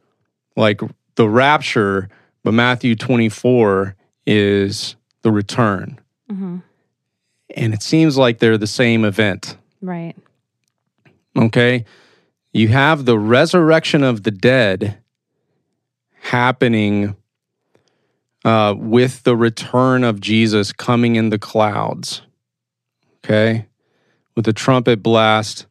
like 0.57 0.81
the 1.15 1.29
rapture, 1.29 2.09
but 2.43 2.53
Matthew 2.53 2.97
24 2.97 3.95
is 4.27 4.97
the 5.23 5.31
return. 5.31 6.01
hmm 6.29 6.59
And 7.55 7.73
it 7.73 7.81
seems 7.81 8.19
like 8.19 8.41
they're 8.41 8.59
the 8.59 8.67
same 8.67 9.05
event. 9.05 9.57
Right. 9.81 10.17
Okay? 11.37 11.85
You 12.53 12.67
have 12.69 13.05
the 13.05 13.17
resurrection 13.17 14.03
of 14.03 14.25
the 14.25 14.33
dead 14.33 14.99
happening 16.23 17.15
uh, 18.45 18.75
with 18.77 19.23
the 19.23 19.37
return 19.37 20.03
of 20.03 20.21
Jesus 20.21 20.73
coming 20.73 21.15
in 21.15 21.31
the 21.31 21.39
clouds. 21.39 22.23
Okay? 23.25 23.67
With 24.35 24.45
the 24.45 24.53
trumpet 24.53 25.05
blast. 25.05 25.67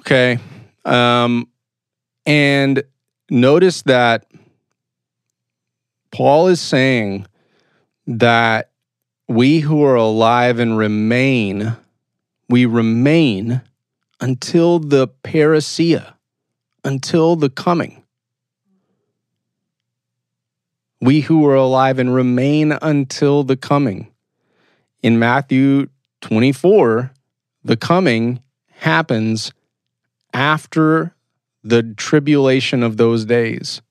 Okay. 0.00 0.38
Um, 0.86 1.46
and 2.24 2.82
notice 3.30 3.82
that 3.82 4.26
Paul 6.10 6.48
is 6.48 6.60
saying 6.60 7.26
that 8.06 8.70
we 9.28 9.60
who 9.60 9.84
are 9.84 9.96
alive 9.96 10.58
and 10.58 10.76
remain, 10.76 11.76
we 12.48 12.64
remain 12.64 13.60
until 14.20 14.78
the 14.78 15.08
parousia, 15.22 16.14
until 16.82 17.36
the 17.36 17.50
coming. 17.50 18.02
We 21.02 21.20
who 21.20 21.46
are 21.46 21.54
alive 21.54 21.98
and 21.98 22.14
remain 22.14 22.72
until 22.80 23.44
the 23.44 23.56
coming. 23.56 24.10
In 25.02 25.18
Matthew 25.18 25.88
24, 26.22 27.12
the 27.64 27.76
coming 27.76 28.42
happens 28.78 29.52
after 30.32 31.14
the 31.62 31.82
tribulation 31.82 32.82
of 32.82 32.96
those 32.96 33.24
days. 33.24 33.82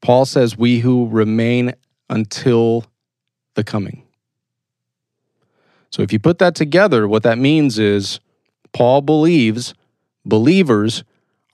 Paul 0.00 0.24
says, 0.24 0.56
We 0.56 0.80
who 0.80 1.08
remain 1.08 1.74
until 2.08 2.84
the 3.54 3.64
coming. 3.64 4.02
So 5.90 6.02
if 6.02 6.12
you 6.12 6.18
put 6.18 6.38
that 6.38 6.54
together, 6.54 7.08
what 7.08 7.22
that 7.24 7.38
means 7.38 7.78
is 7.78 8.20
Paul 8.72 9.00
believes 9.02 9.74
believers 10.24 11.04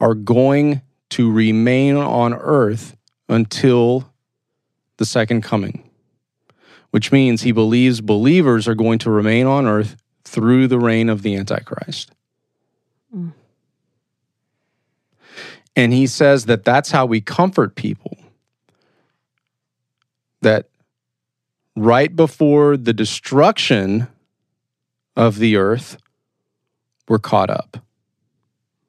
are 0.01 0.14
going 0.14 0.83
to 1.11 1.31
remain 1.31 1.96
on 1.96 2.35
earth 2.35 2.96
until 3.29 4.12
the 4.99 5.07
second 5.07 5.42
coming, 5.42 5.88
which 6.90 7.12
means 7.12 7.42
he 7.42 7.53
believes 7.53 8.01
believers 8.01 8.68
are 8.68 8.75
going 8.75 8.99
to 9.01 9.11
remain 9.11 9.46
on 9.46 9.66
earth 9.66 9.96
through 10.25 10.68
the 10.68 10.79
reign 10.79 11.09
of 11.09 11.22
the 11.22 11.35
Antichrist. 11.37 12.11
Mm. 13.14 13.32
And 15.74 15.92
he 15.92 16.06
says 16.06 16.46
that 16.46 16.64
that's 16.64 16.90
how 16.90 17.06
we 17.06 17.20
comfort 17.20 17.74
people. 17.74 18.16
That 20.40 20.68
right 21.74 22.14
before 22.14 22.76
the 22.76 22.92
destruction 22.92 24.08
of 25.16 25.38
the 25.38 25.56
earth, 25.56 25.98
we're 27.08 27.18
caught 27.18 27.50
up. 27.50 27.78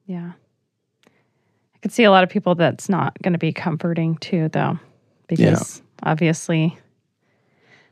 Yeah. 0.06 0.32
I 1.06 1.78
could 1.82 1.92
see 1.92 2.04
a 2.04 2.10
lot 2.10 2.24
of 2.24 2.30
people 2.30 2.54
that's 2.54 2.88
not 2.88 3.20
going 3.22 3.34
to 3.34 3.38
be 3.38 3.52
comforting 3.52 4.16
too, 4.16 4.48
though, 4.48 4.78
because 5.26 5.82
obviously, 6.02 6.76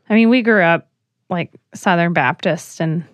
I 0.08 0.14
mean, 0.14 0.28
we 0.28 0.42
grew 0.42 0.62
up 0.62 0.88
like 1.28 1.52
Southern 1.74 2.12
Baptist, 2.12 2.80
and 2.80 3.04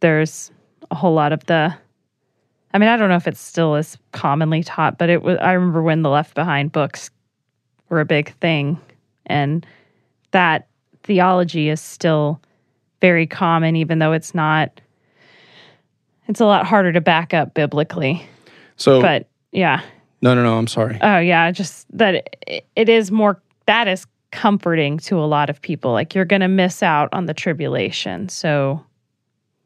there's 0.00 0.50
a 0.90 0.94
whole 0.94 1.14
lot 1.14 1.32
of 1.32 1.44
the. 1.46 1.74
I 2.72 2.78
mean, 2.78 2.88
I 2.88 2.96
don't 2.96 3.08
know 3.08 3.16
if 3.16 3.26
it's 3.26 3.40
still 3.40 3.74
as 3.74 3.96
commonly 4.12 4.62
taught, 4.62 4.98
but 4.98 5.08
it 5.08 5.22
was. 5.22 5.38
I 5.40 5.52
remember 5.52 5.82
when 5.82 6.02
the 6.02 6.10
Left 6.10 6.34
Behind 6.34 6.70
books 6.70 7.10
were 7.88 8.00
a 8.00 8.04
big 8.04 8.34
thing, 8.40 8.78
and 9.26 9.66
that 10.32 10.68
theology 11.02 11.68
is 11.68 11.80
still 11.80 12.40
very 13.00 13.26
common, 13.26 13.76
even 13.76 13.98
though 13.98 14.12
it's 14.12 14.34
not. 14.34 14.80
It's 16.28 16.40
a 16.40 16.44
lot 16.44 16.66
harder 16.66 16.92
to 16.92 17.00
back 17.00 17.32
up 17.32 17.54
biblically, 17.54 18.26
So, 18.76 19.00
but 19.00 19.26
yeah, 19.50 19.82
no, 20.20 20.34
no, 20.34 20.42
no, 20.42 20.58
I'm 20.58 20.66
sorry. 20.66 20.98
Oh 21.00 21.18
yeah, 21.18 21.50
just 21.50 21.86
that 21.96 22.28
it, 22.46 22.66
it 22.76 22.88
is 22.88 23.10
more 23.10 23.40
that 23.66 23.88
is 23.88 24.06
comforting 24.30 24.98
to 24.98 25.18
a 25.18 25.24
lot 25.24 25.50
of 25.50 25.60
people. 25.60 25.92
Like 25.92 26.14
you're 26.14 26.24
going 26.24 26.40
to 26.40 26.48
miss 26.48 26.82
out 26.82 27.08
on 27.12 27.26
the 27.26 27.34
tribulation. 27.34 28.28
So 28.28 28.84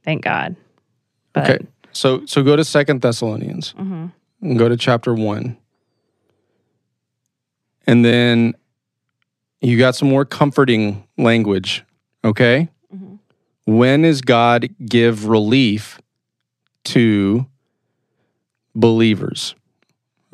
thank 0.05 0.23
God. 0.23 0.57
But, 1.33 1.51
okay. 1.51 1.67
So, 1.93 2.25
so 2.27 2.43
go 2.43 2.57
to 2.57 2.65
Second 2.65 3.03
Thessalonians 3.03 3.75
mhm. 3.79 4.13
and 4.41 4.59
go 4.59 4.69
to 4.69 4.77
chapter 4.77 5.15
one. 5.15 5.57
And 7.87 8.05
then 8.05 8.55
you 9.61 9.79
got 9.79 9.95
some 9.95 10.09
more 10.09 10.25
comforting 10.25 11.07
language. 11.19 11.85
Okay. 12.25 12.69
Mhm. 12.95 13.19
When 13.67 14.05
is 14.05 14.21
God 14.21 14.69
give 14.85 15.27
relief 15.27 16.01
to 16.85 17.47
believers? 18.75 19.55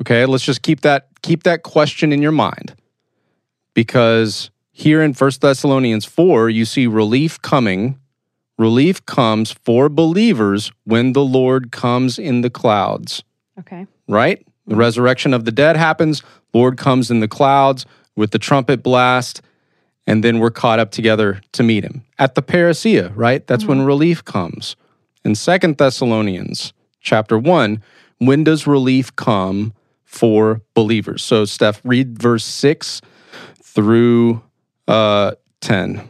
Okay, 0.01 0.25
let's 0.25 0.43
just 0.43 0.61
keep 0.61 0.81
that 0.81 1.07
keep 1.21 1.43
that 1.43 1.63
question 1.63 2.13
in 2.13 2.21
your 2.21 2.31
mind. 2.31 2.75
Because 3.73 4.49
here 4.71 5.01
in 5.01 5.13
First 5.13 5.41
Thessalonians 5.41 6.05
4, 6.05 6.49
you 6.49 6.65
see 6.65 6.87
relief 6.87 7.41
coming. 7.41 7.99
Relief 8.59 9.03
comes 9.05 9.53
for 9.63 9.87
believers 9.87 10.71
when 10.83 11.13
the 11.13 11.23
Lord 11.23 11.71
comes 11.71 12.19
in 12.19 12.41
the 12.41 12.49
clouds, 12.49 13.23
Okay. 13.57 13.87
right? 14.07 14.45
The 14.67 14.75
resurrection 14.75 15.33
of 15.33 15.45
the 15.45 15.51
dead 15.51 15.77
happens, 15.77 16.21
Lord 16.53 16.77
comes 16.77 17.09
in 17.09 17.21
the 17.21 17.27
clouds 17.27 17.85
with 18.17 18.31
the 18.31 18.37
trumpet 18.37 18.83
blast, 18.83 19.41
and 20.05 20.23
then 20.25 20.39
we're 20.39 20.51
caught 20.51 20.77
up 20.77 20.91
together 20.91 21.41
to 21.53 21.63
meet 21.63 21.85
him. 21.85 22.03
At 22.19 22.35
the 22.35 22.41
parousia, 22.43 23.13
right? 23.15 23.47
That's 23.47 23.63
when 23.65 23.81
relief 23.83 24.25
comes. 24.25 24.75
In 25.23 25.35
2 25.35 25.75
Thessalonians 25.75 26.73
chapter 26.99 27.37
1, 27.39 27.81
when 28.17 28.43
does 28.43 28.67
relief 28.67 29.15
come 29.15 29.73
for 30.03 30.61
believers? 30.73 31.23
So, 31.23 31.45
Steph, 31.45 31.79
read 31.85 32.21
verse 32.21 32.43
6 32.43 33.01
through 33.63 34.41
uh, 34.87 35.31
10. 35.61 36.09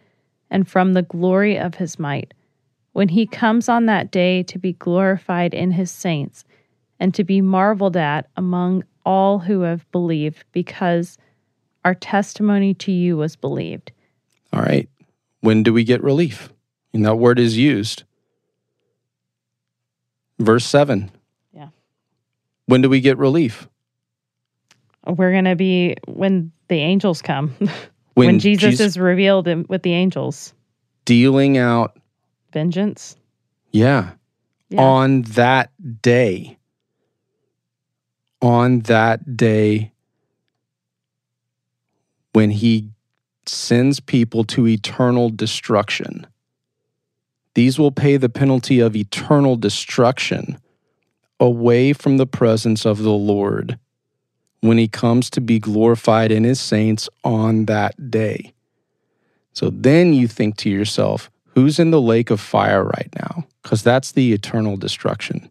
and 0.51 0.67
from 0.67 0.93
the 0.93 1.01
glory 1.01 1.57
of 1.57 1.75
his 1.75 1.97
might, 1.97 2.33
when 2.93 3.07
he 3.07 3.25
comes 3.25 3.67
on 3.67 3.87
that 3.87 4.11
day 4.11 4.43
to 4.43 4.59
be 4.59 4.73
glorified 4.73 5.53
in 5.53 5.71
his 5.71 5.89
saints 5.89 6.43
and 6.99 7.13
to 7.15 7.23
be 7.23 7.41
marveled 7.41 7.97
at 7.97 8.29
among 8.37 8.83
all 9.03 9.39
who 9.39 9.61
have 9.61 9.89
believed, 9.91 10.43
because 10.51 11.17
our 11.83 11.95
testimony 11.95 12.75
to 12.75 12.91
you 12.91 13.17
was 13.17 13.35
believed. 13.35 13.91
All 14.53 14.61
right. 14.61 14.87
When 15.39 15.63
do 15.63 15.73
we 15.73 15.83
get 15.83 16.03
relief? 16.03 16.51
And 16.93 17.05
that 17.05 17.15
word 17.15 17.39
is 17.39 17.57
used. 17.57 18.03
Verse 20.37 20.65
7. 20.65 21.09
Yeah. 21.53 21.69
When 22.65 22.81
do 22.81 22.89
we 22.89 22.99
get 22.99 23.17
relief? 23.17 23.67
We're 25.07 25.31
going 25.31 25.45
to 25.45 25.55
be 25.55 25.95
when 26.07 26.51
the 26.67 26.77
angels 26.77 27.21
come, 27.21 27.55
when, 28.13 28.39
Jesus, 28.39 28.79
is 28.79 28.97
revealed 28.97 29.47
in, 29.47 29.65
with 29.69 29.83
the 29.83 29.93
angels. 29.93 30.53
dealing 31.05 31.57
out, 31.57 31.97
Vengeance. 32.53 33.15
yeah, 33.71 34.11
Yeah. 34.69 34.81
on 34.81 35.21
that 35.23 35.71
day. 36.01 36.57
On 38.41 38.79
that 38.81 39.37
day 39.37 39.91
when 42.33 42.49
he 42.49 42.89
sends 43.45 43.99
people 43.99 44.43
to 44.45 44.67
eternal 44.67 45.29
destruction. 45.29 46.25
These 47.55 47.77
will 47.77 47.91
pay 47.91 48.17
the 48.17 48.29
penalty 48.29 48.79
of 48.79 48.95
eternal 48.95 49.57
destruction 49.57 50.57
away 51.39 51.91
from 51.93 52.17
the 52.17 52.25
presence 52.25 52.85
of 52.85 52.99
the 52.99 53.11
Lord 53.11 53.77
when 54.61 54.77
he 54.77 54.87
comes 54.87 55.29
to 55.31 55.41
be 55.41 55.59
glorified 55.59 56.31
in 56.31 56.43
his 56.43 56.59
saints 56.59 57.09
on 57.23 57.65
that 57.65 58.09
day. 58.09 58.53
So 59.53 59.69
then 59.69 60.13
you 60.13 60.27
think 60.27 60.55
to 60.57 60.69
yourself, 60.69 61.29
who's 61.47 61.79
in 61.79 61.91
the 61.91 62.01
lake 62.01 62.29
of 62.29 62.39
fire 62.39 62.83
right 62.83 63.09
now? 63.19 63.45
Because 63.61 63.83
that's 63.83 64.13
the 64.13 64.33
eternal 64.33 64.77
destruction. 64.77 65.49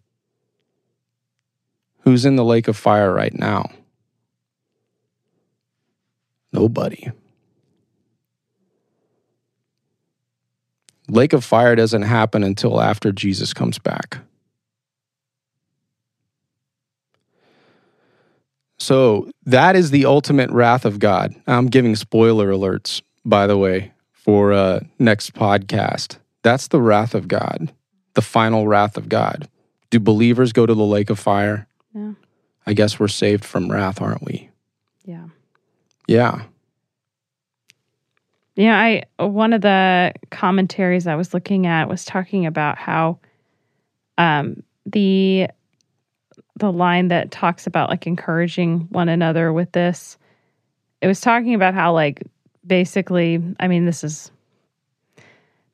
Who's 2.00 2.24
in 2.24 2.36
the 2.36 2.44
lake 2.44 2.66
of 2.66 2.76
fire 2.76 3.12
right 3.12 3.36
now? 3.36 3.70
Nobody. 6.52 7.10
Lake 11.08 11.32
of 11.32 11.44
fire 11.44 11.74
doesn't 11.74 12.02
happen 12.02 12.42
until 12.44 12.80
after 12.80 13.12
Jesus 13.12 13.52
comes 13.52 13.78
back. 13.78 14.18
So 18.80 19.30
that 19.44 19.76
is 19.76 19.90
the 19.90 20.06
ultimate 20.06 20.50
wrath 20.50 20.86
of 20.86 20.98
God. 20.98 21.34
I'm 21.46 21.66
giving 21.66 21.94
spoiler 21.94 22.50
alerts, 22.50 23.02
by 23.26 23.46
the 23.46 23.58
way, 23.58 23.92
for 24.12 24.52
uh, 24.52 24.80
next 24.98 25.34
podcast. 25.34 26.16
That's 26.42 26.68
the 26.68 26.80
wrath 26.80 27.14
of 27.14 27.28
God, 27.28 27.72
the 28.14 28.22
final 28.22 28.66
wrath 28.66 28.96
of 28.96 29.08
God. 29.08 29.48
Do 29.90 30.00
believers 30.00 30.54
go 30.54 30.64
to 30.64 30.74
the 30.74 30.84
lake 30.84 31.10
of 31.10 31.18
fire? 31.18 31.68
Yeah. 31.94 32.12
I 32.66 32.72
guess 32.72 32.98
we're 32.98 33.08
saved 33.08 33.44
from 33.44 33.70
wrath, 33.70 34.00
aren't 34.00 34.24
we? 34.24 34.48
Yeah. 35.04 35.26
Yeah. 36.06 36.42
Yeah, 38.56 38.78
I 38.78 39.04
one 39.18 39.52
of 39.52 39.60
the 39.60 40.12
commentaries 40.30 41.06
I 41.06 41.16
was 41.16 41.34
looking 41.34 41.66
at 41.66 41.88
was 41.88 42.04
talking 42.04 42.46
about 42.46 42.78
how 42.78 43.18
um 44.18 44.62
the 44.86 45.48
the 46.60 46.72
line 46.72 47.08
that 47.08 47.30
talks 47.30 47.66
about 47.66 47.90
like 47.90 48.06
encouraging 48.06 48.80
one 48.90 49.08
another 49.08 49.52
with 49.52 49.72
this 49.72 50.16
it 51.00 51.06
was 51.06 51.20
talking 51.20 51.54
about 51.54 51.74
how 51.74 51.92
like 51.92 52.22
basically 52.66 53.42
I 53.58 53.68
mean 53.68 53.84
this 53.86 54.04
is 54.04 54.30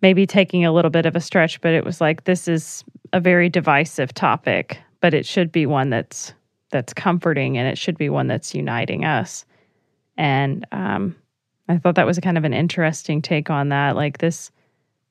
maybe 0.03 0.27
taking 0.27 0.65
a 0.65 0.73
little 0.73 0.91
bit 0.91 1.07
of 1.07 1.17
a 1.17 1.21
stretch 1.21 1.61
but 1.61 1.75
it 1.75 1.85
was 1.85 2.01
like 2.01 2.25
this 2.25 2.49
is 2.49 2.85
a 3.13 3.21
very 3.21 3.49
divisive 3.49 4.15
topic 4.15 4.79
but 5.01 5.15
it 5.15 5.27
should 5.27 5.53
be 5.53 5.67
one 5.67 5.91
that's 5.91 6.33
that's 6.71 6.93
comforting 6.93 7.59
and 7.59 7.69
it 7.69 7.79
should 7.79 7.99
be 7.99 8.09
one 8.09 8.27
that's 8.27 8.55
uniting 8.55 9.05
us 9.05 9.45
and 10.17 10.67
um 10.73 11.15
I 11.69 11.79
thought 11.79 11.97
that 11.97 12.07
was 12.07 12.19
kind 12.21 12.39
of 12.39 12.45
an 12.45 12.55
interesting 12.55 13.21
take 13.21 13.51
on 13.51 13.71
that. 13.71 13.97
Like 13.97 14.19
this, 14.19 14.51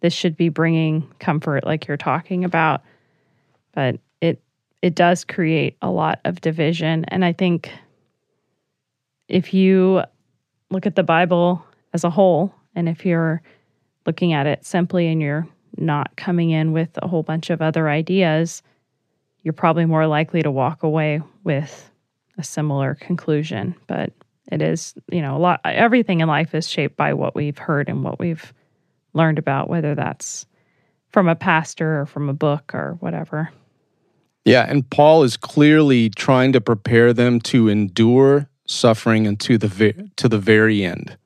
this 0.02 0.14
should 0.14 0.38
be 0.38 0.50
bringing 0.50 1.10
comfort, 1.20 1.66
like 1.66 1.88
you're 1.88 1.98
talking 1.98 2.46
about, 2.46 2.82
but 3.74 4.00
it 4.86 4.94
does 4.94 5.24
create 5.24 5.76
a 5.82 5.90
lot 5.90 6.20
of 6.26 6.42
division. 6.42 7.06
And 7.06 7.26
I 7.26 7.34
think 7.34 7.72
if 9.28 9.52
you 9.52 10.04
look 10.70 10.86
at 10.86 10.96
the 10.96 11.02
Bible 11.02 11.66
as 11.96 12.04
a 12.04 12.12
whole, 12.12 12.54
and 12.76 12.88
if 12.88 13.04
you're 13.04 13.42
looking 14.06 14.34
at 14.34 14.46
it 14.46 14.64
simply 14.64 15.08
and 15.08 15.20
you're 15.20 15.48
not 15.76 16.16
coming 16.18 16.52
in 16.52 16.72
with 16.72 16.90
a 17.02 17.08
whole 17.08 17.24
bunch 17.24 17.50
of 17.50 17.64
other 17.64 17.90
ideas, 17.90 18.62
you're 19.42 19.54
probably 19.54 19.86
more 19.86 20.06
likely 20.06 20.44
to 20.44 20.52
walk 20.52 20.84
away 20.84 21.20
with 21.44 21.90
a 22.38 22.44
similar 22.44 22.94
conclusion. 22.94 23.74
But 23.88 24.14
it 24.52 24.62
is 24.62 24.94
you 25.12 25.24
know 25.24 25.36
a 25.36 25.40
lot 25.40 25.62
everything 25.64 26.20
in 26.20 26.28
life 26.28 26.54
is 26.54 26.70
shaped 26.70 26.96
by 26.96 27.16
what 27.16 27.34
we've 27.34 27.58
heard 27.58 27.90
and 27.90 28.04
what 28.04 28.20
we've 28.20 28.54
learned 29.14 29.40
about 29.40 29.68
whether 29.68 29.96
that's 29.96 30.46
from 31.10 31.28
a 31.28 31.34
pastor 31.34 32.02
or 32.02 32.06
from 32.06 32.30
a 32.30 32.34
book 32.34 32.76
or 32.76 32.98
whatever 33.00 33.50
Yeah, 34.46 34.66
and 34.70 34.88
Paul 34.90 35.24
is 35.24 35.38
clearly 35.38 36.10
trying 36.12 36.54
to 36.54 36.62
prepare 36.62 37.14
them 37.14 37.40
to 37.42 37.68
endure 37.68 38.48
suffering 38.68 39.28
and 39.28 39.40
to 39.42 39.58
the 39.58 40.10
to 40.16 40.30
the 40.30 40.38
very 40.38 40.86
end, 40.86 41.18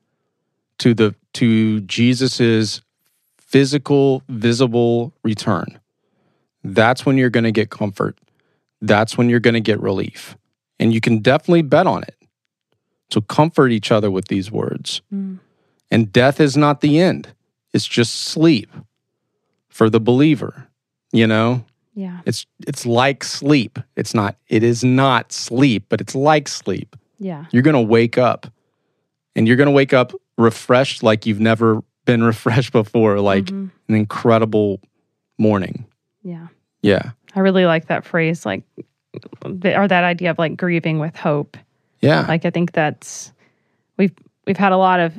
to 0.78 0.94
the 0.94 1.14
to 1.34 1.80
Jesus's 1.82 2.80
physical, 3.36 4.22
visible 4.28 5.12
return. 5.22 5.78
That's 6.64 7.04
when 7.04 7.18
you're 7.18 7.30
going 7.30 7.44
to 7.44 7.52
get 7.52 7.70
comfort. 7.70 8.18
That's 8.80 9.18
when 9.18 9.28
you're 9.28 9.40
going 9.40 9.54
to 9.54 9.60
get 9.60 9.80
relief, 9.80 10.36
and 10.78 10.94
you 10.94 11.00
can 11.02 11.18
definitely 11.18 11.62
bet 11.62 11.86
on 11.86 12.02
it. 12.02 12.16
So 13.10 13.20
comfort 13.20 13.70
each 13.70 13.92
other 13.92 14.10
with 14.10 14.28
these 14.28 14.50
words. 14.50 15.02
Mm. 15.12 15.40
And 15.90 16.12
death 16.12 16.40
is 16.40 16.56
not 16.56 16.80
the 16.80 16.98
end; 16.98 17.34
it's 17.74 17.86
just 17.86 18.14
sleep 18.14 18.70
for 19.68 19.90
the 19.90 20.00
believer. 20.00 20.68
You 21.12 21.26
know, 21.26 21.64
yeah 22.00 22.20
it's 22.26 22.46
it's 22.70 22.84
like 22.86 23.20
sleep. 23.24 23.78
It's 24.00 24.14
not 24.14 24.32
it 24.48 24.62
is 24.62 24.80
not 24.84 25.32
sleep, 25.32 25.82
but 25.90 26.00
it's 26.00 26.14
like 26.14 26.46
sleep. 26.48 26.96
yeah 27.18 27.44
You're 27.52 27.62
going 27.68 27.80
to 27.82 27.88
wake 27.98 28.16
up 28.30 28.46
and 29.36 29.46
you're 29.46 29.56
going 29.60 29.72
to 29.72 29.78
wake 29.82 29.92
up 30.00 30.12
refreshed 30.38 31.02
like 31.02 31.26
you've 31.26 31.40
never 31.52 31.68
been 32.06 32.22
refreshed 32.32 32.72
before, 32.72 33.20
like 33.20 33.46
Mhm. 33.46 33.70
an 33.88 33.94
incredible 33.94 34.80
morning. 35.38 35.84
yeah 36.22 36.46
Yeah. 36.82 37.10
i 37.36 37.40
really 37.40 37.66
like 37.66 37.86
that 37.86 38.04
phrase 38.04 38.46
like 38.50 38.62
or 39.74 39.88
that 39.88 40.04
idea 40.04 40.30
of 40.30 40.38
like 40.38 40.56
grieving 40.56 40.98
with 41.00 41.16
hope 41.16 41.56
Yeah. 42.00 42.26
like 42.32 42.44
i 42.46 42.50
think 42.50 42.72
that's 42.72 43.32
we've 43.98 44.14
we've 44.46 44.56
had 44.66 44.72
a 44.72 44.76
lot 44.88 45.00
of 45.00 45.10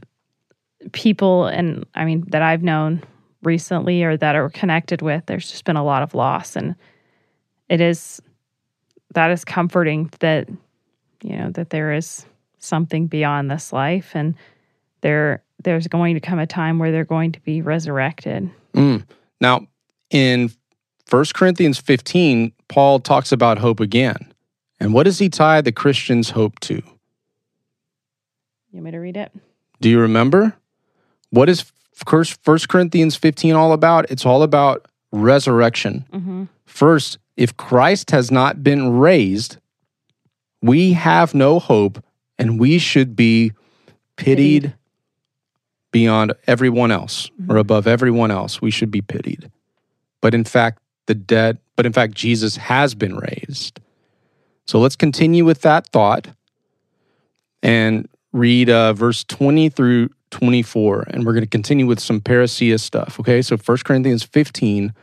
people 0.92 1.46
and 1.48 1.86
i 1.96 2.06
mean 2.06 2.24
that 2.34 2.42
i've 2.42 2.64
known 2.64 3.02
recently 3.44 4.04
or 4.04 4.18
that 4.18 4.36
are 4.36 4.50
connected 4.50 5.02
with 5.02 5.26
there's 5.26 5.50
just 5.50 5.66
been 5.66 5.76
a 5.76 5.84
lot 5.84 6.04
of 6.04 6.14
loss 6.14 6.56
and 6.56 6.76
it 7.70 7.82
is 7.82 8.22
that 9.14 9.32
is 9.32 9.44
comforting 9.44 10.10
that 10.20 10.48
you 11.24 11.36
know 11.36 11.50
that 11.50 11.70
there 11.72 11.94
is 11.94 12.26
something 12.60 13.08
beyond 13.08 13.50
this 13.50 13.74
life 13.74 14.12
and 14.14 14.36
there 15.02 15.44
there's 15.64 15.88
going 15.88 16.16
to 16.16 16.20
come 16.20 16.40
a 16.40 16.48
time 16.48 16.80
where 16.80 16.92
they're 16.92 17.06
going 17.06 17.32
to 17.32 17.40
be 17.42 17.62
resurrected. 17.62 18.50
Mm. 18.74 19.06
Now, 19.40 19.68
in 20.10 20.52
1 21.10 21.26
Corinthians 21.34 21.78
15, 21.78 22.52
Paul 22.68 23.00
talks 23.00 23.32
about 23.32 23.58
hope 23.58 23.80
again. 23.80 24.34
And 24.80 24.94
what 24.94 25.04
does 25.04 25.20
he 25.20 25.30
tie 25.30 25.62
the 25.62 25.72
Christian's 25.72 26.32
hope 26.32 26.60
to? 26.62 26.76
You 26.76 26.84
want 28.74 28.86
me 28.86 28.92
to 28.92 28.98
read 28.98 29.18
it? 29.18 29.32
Do 29.80 29.90
you 29.90 30.00
remember? 30.00 30.56
What 31.30 31.50
is 31.50 31.72
1 32.06 32.60
Corinthians 32.70 33.16
15 33.16 33.56
all 33.56 33.74
about? 33.74 34.10
It's 34.10 34.26
all 34.26 34.44
about 34.44 34.88
resurrection. 35.12 36.06
Mm-hmm. 36.12 36.44
First, 36.66 37.18
if 37.38 37.56
Christ 37.58 38.12
has 38.12 38.32
not 38.32 38.64
been 38.64 38.98
raised, 38.98 39.58
we 40.62 40.94
have 40.94 41.34
no 41.34 41.60
hope 41.60 42.04
and 42.38 42.60
we 42.60 42.78
should 42.78 43.16
be 43.16 43.52
pitied, 44.16 44.64
pitied. 44.64 44.76
beyond 45.92 46.34
everyone 46.48 46.92
else 46.92 47.30
mm-hmm. 47.30 47.52
or 47.52 47.58
above 47.58 47.88
everyone 47.88 48.32
else. 48.32 48.62
We 48.62 48.72
should 48.72 48.92
be 48.92 49.02
pitied. 49.02 49.52
But 50.22 50.34
in 50.34 50.44
fact, 50.44 50.80
the 51.08 51.16
dead, 51.16 51.58
but 51.76 51.86
in 51.86 51.94
fact, 51.94 52.14
Jesus 52.14 52.56
has 52.58 52.96
been 52.96 53.18
raised. 53.18 53.80
So 54.66 54.80
let's 54.80 54.96
continue 54.96 55.44
with 55.44 55.62
that 55.62 55.88
thought 55.88 56.28
and 57.64 58.08
read 58.32 58.70
uh, 58.70 58.94
verse 58.94 59.24
20 59.26 59.70
through 59.70 60.10
24. 60.32 61.08
And 61.10 61.26
we're 61.26 61.34
going 61.34 61.44
to 61.44 61.50
continue 61.50 61.86
with 61.86 62.00
some 62.00 62.20
parousia 62.20 62.80
stuff. 62.80 63.20
Okay. 63.20 63.42
So 63.42 63.58
1 63.58 63.78
Corinthians 63.86 64.24
15, 64.24 64.94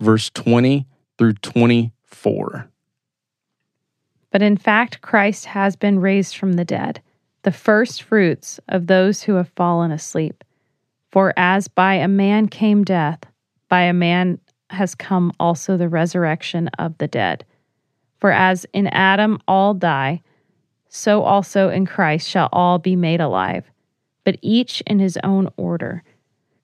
verse 0.00 0.30
20 0.30 0.86
through 1.18 1.34
24. 1.34 2.70
But 4.30 4.42
in 4.42 4.56
fact, 4.56 5.00
Christ 5.00 5.46
has 5.46 5.76
been 5.76 6.00
raised 6.00 6.36
from 6.36 6.54
the 6.54 6.64
dead, 6.64 7.02
the 7.42 7.52
first 7.52 8.02
fruits 8.02 8.60
of 8.68 8.86
those 8.86 9.22
who 9.22 9.34
have 9.34 9.48
fallen 9.56 9.90
asleep. 9.90 10.44
For 11.10 11.32
as 11.36 11.68
by 11.68 11.94
a 11.94 12.08
man 12.08 12.48
came 12.48 12.84
death, 12.84 13.20
by 13.68 13.82
a 13.82 13.94
man 13.94 14.38
has 14.70 14.94
come 14.94 15.32
also 15.40 15.76
the 15.76 15.88
resurrection 15.88 16.68
of 16.78 16.96
the 16.98 17.08
dead. 17.08 17.44
For 18.20 18.30
as 18.30 18.66
in 18.72 18.86
Adam 18.88 19.40
all 19.48 19.74
die, 19.74 20.22
so 20.88 21.22
also 21.22 21.68
in 21.68 21.86
Christ 21.86 22.28
shall 22.28 22.48
all 22.52 22.78
be 22.78 22.96
made 22.96 23.20
alive, 23.20 23.70
but 24.28 24.36
each 24.42 24.82
in 24.82 24.98
his 24.98 25.18
own 25.24 25.48
order. 25.56 26.02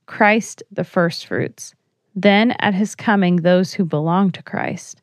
Christ 0.04 0.62
the 0.70 0.84
firstfruits, 0.84 1.74
then 2.14 2.50
at 2.58 2.74
his 2.74 2.94
coming 2.94 3.36
those 3.36 3.72
who 3.72 3.86
belong 3.86 4.32
to 4.32 4.42
Christ. 4.42 5.00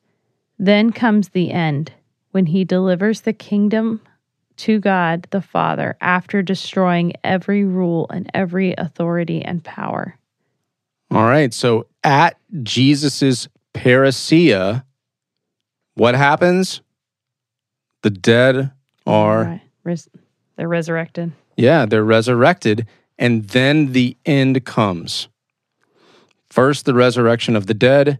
Then 0.59 0.91
comes 0.91 1.29
the 1.29 1.49
end 1.49 1.91
when 2.29 2.45
he 2.45 2.63
delivers 2.63 3.21
the 3.21 3.33
kingdom 3.33 3.99
to 4.57 4.79
God 4.79 5.25
the 5.31 5.41
Father 5.41 5.97
after 6.01 6.43
destroying 6.43 7.13
every 7.23 7.63
rule 7.63 8.05
and 8.11 8.29
every 8.35 8.75
authority 8.77 9.41
and 9.41 9.63
power. 9.63 10.19
All 11.09 11.23
right. 11.23 11.51
So 11.55 11.87
at 12.03 12.37
Jesus's 12.61 13.49
parousia, 13.73 14.83
what 15.95 16.13
happens? 16.13 16.81
The 18.03 18.11
dead 18.11 18.69
are 19.07 19.45
right. 19.45 19.61
Res- 19.83 20.09
they're 20.57 20.67
resurrected. 20.67 21.31
Yeah, 21.55 21.85
they're 21.85 22.03
resurrected, 22.03 22.87
and 23.17 23.45
then 23.49 23.93
the 23.93 24.17
end 24.25 24.65
comes. 24.65 25.27
First, 26.49 26.85
the 26.85 26.93
resurrection 26.93 27.55
of 27.55 27.67
the 27.67 27.73
dead, 27.73 28.19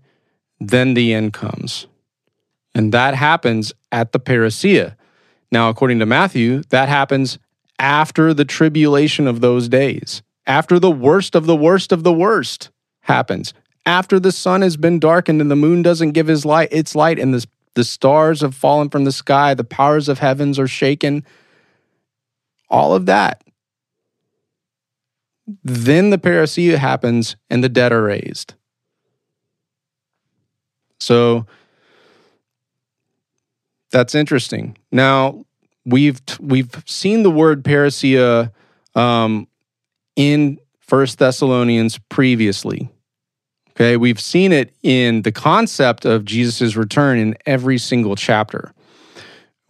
then 0.60 0.94
the 0.94 1.14
end 1.14 1.34
comes. 1.34 1.88
And 2.74 2.94
that 2.94 3.16
happens 3.16 3.74
at 3.92 4.12
the 4.12 4.20
parousia. 4.20 4.96
Now, 5.52 5.70
according 5.70 6.00
to 6.00 6.06
Matthew, 6.06 6.62
that 6.70 6.88
happens 6.88 7.40
after 7.78 8.34
the 8.34 8.46
tribulation 8.46 9.28
of 9.28 9.42
those 9.42 9.68
days, 9.68 10.22
after 10.48 10.80
the 10.80 10.92
worst 10.92 11.36
of 11.36 11.46
the 11.46 11.56
worst 11.56 11.92
of 11.92 12.04
the 12.04 12.14
worst 12.14 12.70
happens, 13.02 13.54
after 13.86 14.20
the 14.20 14.32
sun 14.32 14.62
has 14.62 14.78
been 14.78 15.00
darkened 15.00 15.42
and 15.42 15.52
the 15.52 15.56
moon 15.56 15.82
doesn't 15.82 16.12
give 16.12 16.28
his 16.28 16.46
light 16.46 16.70
its 16.72 16.96
light 16.96 17.20
and 17.20 17.34
the, 17.34 17.46
the 17.74 17.84
stars 17.84 18.42
have 18.42 18.56
fallen 18.56 18.90
from 18.90 19.04
the 19.04 19.12
sky, 19.12 19.54
the 19.54 19.64
powers 19.64 20.08
of 20.08 20.20
heavens 20.20 20.60
are 20.60 20.68
shaken. 20.68 21.26
All 22.72 22.96
of 22.96 23.06
that. 23.06 23.44
Then 25.64 26.10
the 26.10 26.18
parousia 26.18 26.78
happens 26.78 27.36
and 27.50 27.64
the 27.64 27.70
dead 27.70 27.92
are 27.92 28.02
raised. 28.02 28.56
So 31.00 31.46
that's 33.92 34.16
interesting. 34.16 34.78
Now 34.92 35.46
we've 35.86 36.22
we've 36.40 36.72
seen 36.86 37.24
the 37.24 37.32
word 37.32 37.64
parousia 37.64 38.52
um, 38.96 39.48
in 40.16 40.60
First 40.80 41.20
Thessalonians 41.20 41.98
previously. 42.10 42.90
Okay, 43.72 43.98
we've 43.98 44.20
seen 44.20 44.52
it 44.52 44.76
in 44.84 45.24
the 45.24 45.32
concept 45.32 46.06
of 46.06 46.26
Jesus' 46.26 46.76
return 46.76 47.18
in 47.18 47.36
every 47.46 47.78
single 47.78 48.16
chapter. 48.16 48.74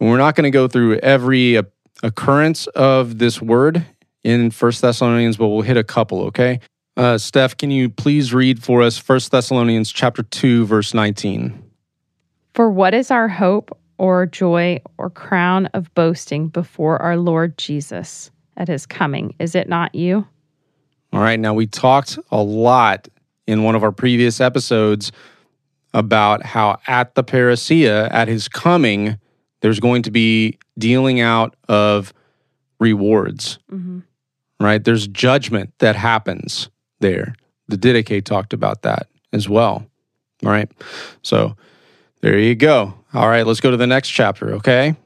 we're 0.00 0.18
not 0.18 0.34
going 0.34 0.44
to 0.44 0.50
go 0.50 0.68
through 0.68 0.98
every 0.98 1.60
occurrence 2.02 2.66
of 2.68 3.18
this 3.18 3.40
word 3.40 3.84
in 4.24 4.50
First 4.50 4.82
Thessalonians, 4.82 5.36
but 5.36 5.48
we'll 5.48 5.62
hit 5.62 5.76
a 5.76 5.84
couple, 5.84 6.22
okay? 6.24 6.60
Uh, 6.96 7.16
Steph, 7.16 7.56
can 7.56 7.70
you 7.70 7.88
please 7.88 8.34
read 8.34 8.62
for 8.62 8.82
us 8.82 8.98
First 8.98 9.30
Thessalonians 9.30 9.90
chapter 9.90 10.22
2, 10.22 10.66
verse 10.66 10.92
19? 10.92 11.62
For 12.54 12.70
what 12.70 12.92
is 12.92 13.10
our 13.10 13.28
hope 13.28 13.76
or 13.98 14.26
joy 14.26 14.80
or 14.98 15.08
crown 15.08 15.66
of 15.66 15.92
boasting 15.94 16.48
before 16.48 17.00
our 17.00 17.16
Lord 17.16 17.56
Jesus 17.56 18.30
at 18.56 18.68
his 18.68 18.84
coming? 18.84 19.34
Is 19.38 19.54
it 19.54 19.68
not 19.68 19.94
you? 19.94 20.26
All 21.12 21.20
right, 21.20 21.40
now 21.40 21.54
we 21.54 21.66
talked 21.66 22.18
a 22.30 22.42
lot 22.42 23.08
in 23.46 23.64
one 23.64 23.74
of 23.74 23.82
our 23.82 23.92
previous 23.92 24.40
episodes 24.40 25.12
about 25.94 26.42
how 26.42 26.78
at 26.86 27.14
the 27.14 27.24
parousia, 27.24 28.08
at 28.10 28.28
his 28.28 28.48
coming, 28.48 29.18
there's 29.60 29.80
going 29.80 30.02
to 30.02 30.10
be 30.10 30.58
dealing 30.78 31.20
out 31.20 31.56
of 31.68 32.12
rewards, 32.80 33.58
mm-hmm. 33.70 34.00
right? 34.60 34.82
There's 34.82 35.06
judgment 35.06 35.72
that 35.78 35.96
happens 35.96 36.68
there. 37.00 37.34
The 37.68 37.76
Didache 37.76 38.24
talked 38.24 38.52
about 38.52 38.82
that 38.82 39.06
as 39.32 39.48
well, 39.48 39.86
right? 40.42 40.70
So 41.22 41.56
there 42.20 42.38
you 42.38 42.54
go. 42.54 42.94
All 43.14 43.28
right, 43.28 43.46
let's 43.46 43.60
go 43.60 43.70
to 43.70 43.76
the 43.76 43.86
next 43.86 44.08
chapter, 44.08 44.54
okay? 44.54 44.96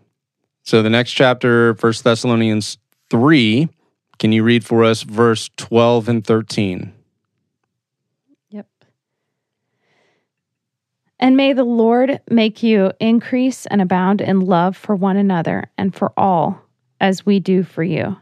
So 0.63 0.83
the 0.83 0.91
next 0.91 1.13
chapter, 1.13 1.75
First 1.75 2.05
Thessalonians 2.05 2.79
3, 3.11 3.69
can 4.19 4.33
you 4.33 4.43
read 4.43 4.65
for 4.65 4.85
us 4.85 5.03
verse 5.03 5.51
12 5.57 6.09
and 6.09 6.25
13? 6.25 6.93
And 11.19 11.37
may 11.37 11.53
the 11.53 11.65
Lord 11.65 12.21
make 12.31 12.63
you 12.63 12.93
increase 13.01 13.67
and 13.67 13.81
abound 13.81 14.21
in 14.21 14.41
love 14.41 14.77
for 14.77 14.95
one 14.95 15.17
another 15.17 15.71
and 15.79 15.95
for 15.95 16.13
all, 16.17 16.61
as 17.01 17.25
we 17.25 17.41
do 17.41 17.63
for 17.63 17.83
you, 17.83 18.17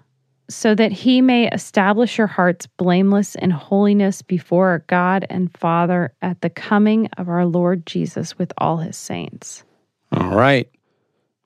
so 0.49 0.74
that 0.74 0.92
he 0.92 1.20
may 1.20 1.49
establish 1.49 2.18
your 2.18 2.28
hearts 2.28 2.66
blameless 2.66 3.34
in 3.34 3.51
holiness 3.51 4.22
before 4.22 4.68
our 4.68 4.78
God 4.86 5.26
and 5.28 5.57
Father 5.57 6.12
at 6.22 6.40
the 6.40 6.51
coming 6.51 7.09
of 7.16 7.28
our 7.28 7.47
Lord 7.47 7.84
Jesus 7.84 8.38
with 8.38 8.53
all 8.59 8.76
his 8.76 8.97
saints. 8.97 9.64
All 10.12 10.36
right. 10.36 10.68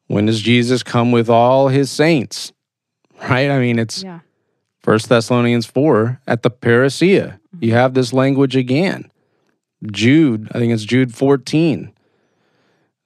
When 0.08 0.26
does 0.26 0.40
Jesus 0.40 0.82
come 0.82 1.12
with 1.12 1.30
all 1.30 1.68
his 1.68 1.90
saints? 1.90 2.52
Right? 3.22 3.50
I 3.50 3.58
mean, 3.58 3.78
it's 3.78 4.02
yeah. 4.02 4.20
First 4.80 5.08
Thessalonians 5.08 5.66
4 5.66 6.20
at 6.26 6.42
the 6.42 6.50
parousia. 6.50 7.38
You 7.60 7.72
have 7.72 7.94
this 7.94 8.12
language 8.12 8.56
again. 8.56 9.10
Jude, 9.86 10.48
I 10.52 10.58
think 10.58 10.72
it's 10.72 10.84
Jude 10.84 11.14
14. 11.14 11.92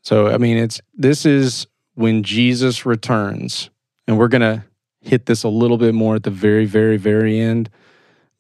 So, 0.03 0.29
I 0.29 0.39
mean, 0.39 0.57
it's 0.57 0.81
this 0.95 1.27
is 1.27 1.67
when 1.95 2.23
Jesus 2.23 2.87
returns. 2.87 3.71
And 4.07 4.19
we're 4.19 4.29
going 4.29 4.43
to 4.43 4.65
hit 5.01 5.27
this 5.27 5.45
a 5.45 5.49
little 5.49 5.79
bit 5.79 5.95
more 5.95 6.17
at 6.17 6.25
the 6.25 6.31
very, 6.31 6.65
very, 6.65 6.97
very 6.97 7.39
end. 7.39 7.71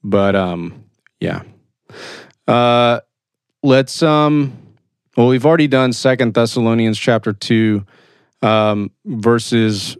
But 0.02 0.34
um, 0.34 0.84
yeah. 1.20 1.42
Uh 2.48 3.00
let's 3.62 4.02
um 4.02 4.58
well, 5.16 5.28
we've 5.28 5.44
already 5.44 5.68
done 5.68 5.92
Second 5.92 6.32
Thessalonians 6.32 6.98
chapter 6.98 7.34
two, 7.34 7.84
um, 8.40 8.90
verses 9.04 9.96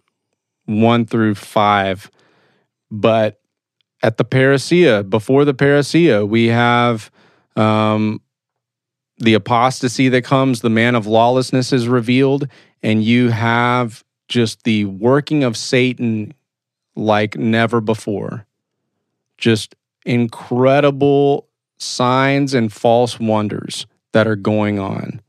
one 0.65 1.05
through 1.05 1.35
five. 1.35 2.11
But 2.91 3.39
at 4.03 4.17
the 4.17 4.25
parousia, 4.25 5.09
before 5.09 5.45
the 5.45 5.53
parousia, 5.53 6.27
we 6.27 6.47
have 6.47 7.11
um, 7.57 8.21
the 9.19 9.35
apostasy 9.35 10.09
that 10.09 10.25
comes, 10.25 10.61
the 10.61 10.71
man 10.71 10.95
of 10.95 11.07
lawlessness 11.07 11.73
is 11.73 11.89
revealed, 11.89 12.49
and 12.83 13.05
you 13.05 13.31
have 13.31 14.03
just 14.29 14.65
the 14.65 14.85
working 14.87 15.45
of 15.45 15.57
Satan 15.57 16.35
like 16.97 17.37
never 17.37 17.81
before. 17.81 18.47
Just 19.39 19.75
incredible 20.05 21.49
signs 21.79 22.55
and 22.55 22.73
false 22.73 23.19
wonders 23.21 23.87
that 24.13 24.27
are 24.27 24.37
going 24.37 24.79
on. 24.79 25.21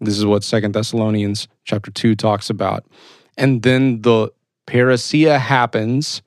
This 0.00 0.18
is 0.18 0.26
what 0.26 0.44
Second 0.44 0.74
Thessalonians 0.74 1.48
chapter 1.64 1.90
2 1.90 2.14
talks 2.14 2.50
about. 2.50 2.84
And 3.36 3.62
then 3.62 4.02
the 4.02 4.32
parousia 4.66 5.38
happens. 5.38 6.22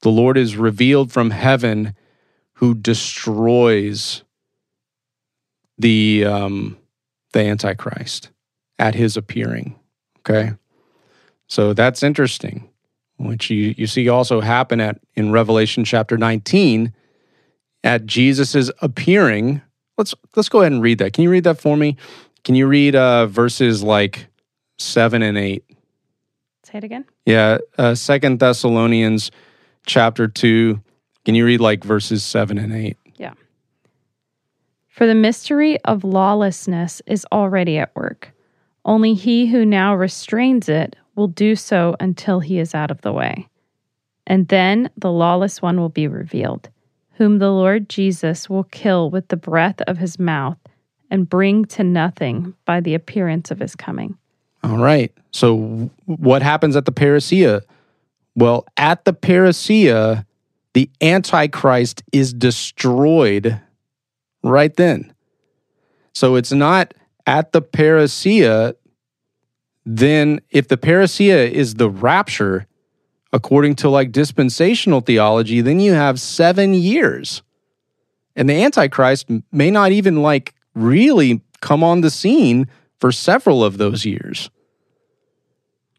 The 0.00 0.10
Lord 0.10 0.38
is 0.38 0.56
revealed 0.56 1.12
from 1.12 1.30
heaven 1.30 1.94
who 2.54 2.74
destroys 2.74 4.22
the 5.82 6.24
um, 6.24 6.78
the 7.32 7.40
Antichrist 7.40 8.30
at 8.78 8.94
his 8.94 9.16
appearing. 9.16 9.78
Okay. 10.20 10.52
So 11.48 11.74
that's 11.74 12.02
interesting, 12.02 12.70
which 13.18 13.50
you, 13.50 13.74
you 13.76 13.86
see 13.86 14.08
also 14.08 14.40
happen 14.40 14.80
at 14.80 14.98
in 15.14 15.32
Revelation 15.32 15.84
chapter 15.84 16.16
19 16.16 16.94
at 17.84 18.06
Jesus's 18.06 18.70
appearing. 18.80 19.60
Let's 19.98 20.14
let's 20.34 20.48
go 20.48 20.60
ahead 20.60 20.72
and 20.72 20.82
read 20.82 20.98
that. 20.98 21.12
Can 21.12 21.24
you 21.24 21.30
read 21.30 21.44
that 21.44 21.60
for 21.60 21.76
me? 21.76 21.96
Can 22.44 22.54
you 22.54 22.66
read 22.66 22.96
uh, 22.96 23.26
verses 23.26 23.82
like 23.82 24.26
seven 24.78 25.22
and 25.22 25.36
eight? 25.36 25.64
Say 26.64 26.78
it 26.78 26.84
again. 26.84 27.04
Yeah, 27.26 27.58
uh, 27.76 27.94
Second 27.94 28.38
Thessalonians 28.38 29.30
chapter 29.84 30.26
two. 30.28 30.80
Can 31.24 31.34
you 31.34 31.44
read 31.44 31.60
like 31.60 31.84
verses 31.84 32.24
seven 32.24 32.58
and 32.58 32.72
eight? 32.72 32.96
For 34.92 35.06
the 35.06 35.14
mystery 35.14 35.82
of 35.84 36.04
lawlessness 36.04 37.00
is 37.06 37.26
already 37.32 37.78
at 37.78 37.96
work. 37.96 38.30
Only 38.84 39.14
he 39.14 39.46
who 39.46 39.64
now 39.64 39.94
restrains 39.94 40.68
it 40.68 40.96
will 41.14 41.28
do 41.28 41.56
so 41.56 41.96
until 41.98 42.40
he 42.40 42.58
is 42.58 42.74
out 42.74 42.90
of 42.90 43.00
the 43.00 43.12
way. 43.12 43.48
And 44.26 44.48
then 44.48 44.90
the 44.98 45.10
lawless 45.10 45.62
one 45.62 45.80
will 45.80 45.88
be 45.88 46.06
revealed, 46.06 46.68
whom 47.12 47.38
the 47.38 47.50
Lord 47.50 47.88
Jesus 47.88 48.50
will 48.50 48.64
kill 48.64 49.08
with 49.08 49.28
the 49.28 49.36
breath 49.36 49.80
of 49.86 49.96
his 49.96 50.18
mouth 50.18 50.58
and 51.10 51.28
bring 51.28 51.64
to 51.66 51.82
nothing 51.82 52.52
by 52.66 52.80
the 52.80 52.94
appearance 52.94 53.50
of 53.50 53.60
his 53.60 53.74
coming. 53.74 54.18
All 54.62 54.76
right. 54.76 55.10
So, 55.30 55.90
what 56.04 56.42
happens 56.42 56.76
at 56.76 56.84
the 56.84 56.92
parousia? 56.92 57.62
Well, 58.34 58.66
at 58.76 59.06
the 59.06 59.14
parousia, 59.14 60.26
the 60.74 60.90
Antichrist 61.00 62.02
is 62.12 62.34
destroyed 62.34 63.58
right 64.42 64.74
then. 64.76 65.12
So, 66.12 66.36
it's 66.36 66.52
not 66.52 66.94
at 67.26 67.52
the 67.52 67.62
parousia. 67.62 68.74
Then, 69.84 70.40
if 70.50 70.68
the 70.68 70.76
parousia 70.76 71.50
is 71.50 71.74
the 71.74 71.90
rapture, 71.90 72.66
according 73.32 73.74
to 73.76 73.88
like 73.88 74.12
dispensational 74.12 75.00
theology, 75.00 75.60
then 75.60 75.80
you 75.80 75.92
have 75.92 76.20
seven 76.20 76.74
years. 76.74 77.42
And 78.36 78.48
the 78.48 78.62
Antichrist 78.62 79.28
may 79.50 79.70
not 79.70 79.92
even 79.92 80.22
like 80.22 80.54
really 80.74 81.40
come 81.60 81.82
on 81.82 82.00
the 82.00 82.10
scene 82.10 82.66
for 82.98 83.12
several 83.12 83.64
of 83.64 83.78
those 83.78 84.04
years. 84.04 84.50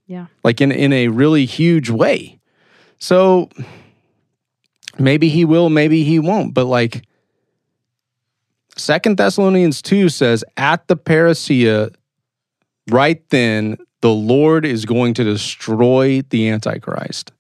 Yeah. 0.08 0.28
Like 0.44 0.62
in, 0.62 0.72
in 0.72 0.94
a 0.94 1.08
really 1.08 1.46
huge 1.46 1.90
way. 1.90 2.40
So 3.00 3.50
maybe 5.00 5.30
he 5.30 5.46
will, 5.46 5.70
maybe 5.70 6.04
he 6.04 6.20
won't. 6.20 6.54
But 6.54 6.66
like 6.66 7.04
Second 8.76 9.18
Thessalonians 9.18 9.82
2 9.82 10.10
says, 10.10 10.44
at 10.58 10.88
the 10.88 10.98
parousia, 10.98 11.94
right 12.90 13.28
then, 13.30 13.78
the 14.02 14.10
Lord 14.10 14.66
is 14.66 14.86
going 14.86 15.14
to 15.16 15.24
destroy 15.24 16.22
the 16.30 16.50
Antichrist. 16.50 17.32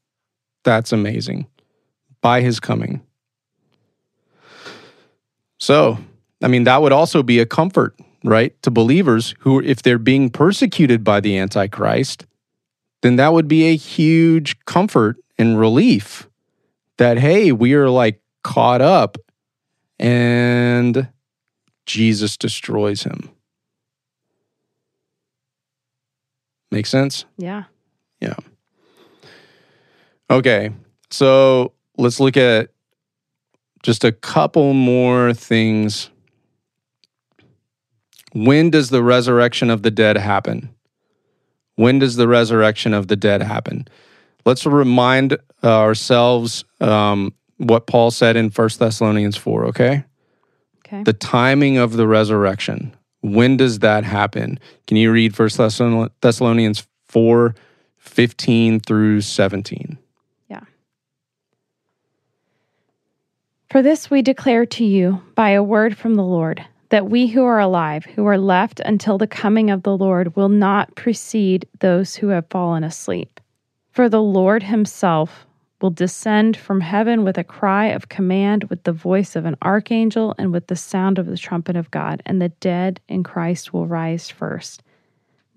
That's 0.63 0.91
amazing. 0.91 1.47
By 2.21 2.41
his 2.41 2.59
coming. 2.59 3.01
So 5.59 5.97
I 6.43 6.49
mean, 6.49 6.65
that 6.65 6.81
would 6.81 6.91
also 6.91 7.23
be 7.23 7.39
a 7.39 7.45
comfort, 7.45 7.97
right, 8.23 8.61
to 8.63 8.69
believers 8.69 9.33
who, 9.39 9.61
if 9.61 9.81
they're 9.81 9.97
being 9.97 10.29
persecuted 10.29 11.03
by 11.03 11.21
the 11.21 11.37
Antichrist, 11.37 12.25
then 13.01 13.15
that 13.15 13.31
would 13.31 13.47
be 13.47 13.67
a 13.67 13.75
huge 13.77 14.59
comfort 14.65 15.15
and 15.37 15.57
relief 15.57 16.29
that, 16.97 17.17
hey, 17.17 17.53
we 17.53 17.73
are 17.73 17.89
like 17.89 18.21
caught 18.43 18.81
up 18.81 19.17
and 19.97 21.07
Jesus 21.85 22.37
destroys 22.37 23.03
him. 23.03 23.29
Make 26.71 26.85
sense? 26.85 27.25
Yeah. 27.37 27.63
Yeah. 28.19 28.35
Okay. 30.29 30.71
So 31.11 31.73
let's 31.97 32.19
look 32.19 32.37
at 32.37 32.69
just 33.83 34.03
a 34.03 34.11
couple 34.11 34.73
more 34.73 35.33
things 35.33 36.09
when 38.33 38.71
does 38.71 38.89
the 38.89 39.03
resurrection 39.03 39.69
of 39.69 39.83
the 39.83 39.91
dead 39.91 40.17
happen? 40.17 40.69
When 41.75 41.99
does 41.99 42.15
the 42.15 42.27
resurrection 42.27 42.93
of 42.93 43.07
the 43.07 43.15
dead 43.15 43.41
happen? 43.41 43.87
Let's 44.45 44.65
remind 44.65 45.37
ourselves 45.63 46.65
um, 46.81 47.33
what 47.57 47.87
Paul 47.87 48.11
said 48.11 48.35
in 48.35 48.49
1 48.49 48.69
Thessalonians 48.77 49.37
4, 49.37 49.65
okay? 49.67 50.03
Okay. 50.93 51.03
The 51.03 51.13
timing 51.13 51.77
of 51.77 51.93
the 51.93 52.07
resurrection. 52.07 52.93
When 53.21 53.57
does 53.57 53.79
that 53.79 54.03
happen? 54.03 54.59
Can 54.85 54.97
you 54.97 55.11
read 55.11 55.37
1 55.37 55.49
Thessalonians 56.21 56.87
4 57.07 57.55
15 57.97 58.79
through 58.81 59.21
17? 59.21 59.97
Yeah. 60.49 60.59
For 63.71 63.81
this 63.81 64.11
we 64.11 64.21
declare 64.21 64.65
to 64.67 64.85
you 64.85 65.21
by 65.33 65.51
a 65.51 65.63
word 65.63 65.97
from 65.97 66.13
the 66.13 66.23
Lord 66.23 66.63
that 66.89 67.09
we 67.09 67.25
who 67.25 67.43
are 67.43 67.59
alive, 67.59 68.05
who 68.05 68.27
are 68.27 68.37
left 68.37 68.79
until 68.81 69.17
the 69.17 69.25
coming 69.25 69.71
of 69.71 69.81
the 69.81 69.97
Lord, 69.97 70.35
will 70.35 70.49
not 70.49 70.93
precede 70.93 71.67
those 71.79 72.13
who 72.15 72.27
have 72.27 72.45
fallen 72.51 72.83
asleep. 72.83 73.39
For 73.89 74.09
the 74.09 74.21
Lord 74.21 74.61
himself 74.61 75.47
will 75.83 75.89
descend 75.89 76.55
from 76.55 76.79
heaven 76.79 77.25
with 77.25 77.37
a 77.37 77.43
cry 77.43 77.87
of 77.87 78.07
command, 78.07 78.63
with 78.69 78.81
the 78.83 78.93
voice 78.93 79.35
of 79.35 79.43
an 79.45 79.57
archangel, 79.61 80.33
and 80.37 80.53
with 80.53 80.67
the 80.67 80.77
sound 80.77 81.19
of 81.19 81.25
the 81.25 81.37
trumpet 81.37 81.75
of 81.75 81.91
God, 81.91 82.23
and 82.25 82.41
the 82.41 82.47
dead 82.47 83.01
in 83.09 83.21
Christ 83.21 83.73
will 83.73 83.85
rise 83.85 84.29
first. 84.29 84.81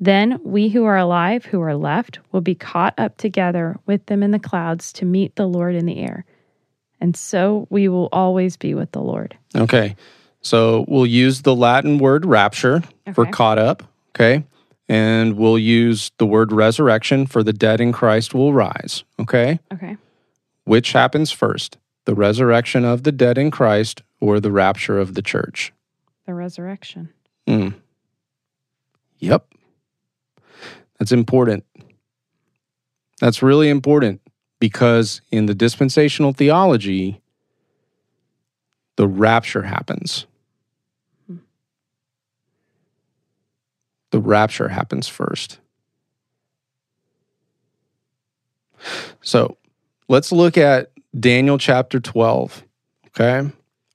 Then 0.00 0.40
we 0.42 0.68
who 0.68 0.84
are 0.84 0.96
alive, 0.96 1.44
who 1.44 1.60
are 1.62 1.76
left, 1.76 2.18
will 2.32 2.40
be 2.40 2.56
caught 2.56 2.92
up 2.98 3.16
together 3.16 3.78
with 3.86 4.04
them 4.06 4.20
in 4.24 4.32
the 4.32 4.40
clouds 4.40 4.92
to 4.94 5.04
meet 5.04 5.36
the 5.36 5.46
Lord 5.46 5.76
in 5.76 5.86
the 5.86 6.00
air. 6.00 6.24
And 7.00 7.16
so 7.16 7.68
we 7.70 7.86
will 7.86 8.08
always 8.10 8.56
be 8.56 8.74
with 8.74 8.90
the 8.90 9.00
Lord. 9.00 9.38
Okay. 9.54 9.94
So 10.40 10.86
we'll 10.88 11.06
use 11.06 11.42
the 11.42 11.54
Latin 11.54 11.98
word 11.98 12.26
rapture 12.26 12.82
okay. 13.06 13.12
for 13.14 13.26
caught 13.26 13.58
up, 13.58 13.84
okay? 14.10 14.44
And 14.88 15.36
we'll 15.36 15.58
use 15.58 16.10
the 16.18 16.26
word 16.26 16.50
resurrection 16.50 17.26
for 17.26 17.44
the 17.44 17.52
dead 17.52 17.80
in 17.80 17.92
Christ 17.92 18.34
will 18.34 18.52
rise, 18.52 19.04
okay? 19.20 19.60
Okay. 19.72 19.96
Which 20.66 20.92
happens 20.92 21.30
first, 21.30 21.78
the 22.04 22.14
resurrection 22.14 22.84
of 22.84 23.04
the 23.04 23.12
dead 23.12 23.38
in 23.38 23.50
Christ 23.50 24.02
or 24.20 24.40
the 24.40 24.52
rapture 24.52 24.98
of 24.98 25.14
the 25.14 25.22
church? 25.22 25.72
The 26.26 26.34
resurrection. 26.34 27.08
Mm. 27.46 27.74
Yep. 29.18 29.46
That's 30.98 31.12
important. 31.12 31.64
That's 33.20 33.42
really 33.42 33.68
important 33.68 34.20
because 34.58 35.22
in 35.30 35.46
the 35.46 35.54
dispensational 35.54 36.32
theology, 36.32 37.22
the 38.96 39.08
rapture 39.08 39.62
happens. 39.62 40.26
the 44.16 44.20
rapture 44.22 44.68
happens 44.68 45.08
first. 45.08 45.58
So 49.20 49.58
let's 50.08 50.32
look 50.32 50.56
at 50.56 50.90
Daniel 51.18 51.58
chapter 51.58 52.00
12. 52.00 52.64
Okay. 53.08 53.40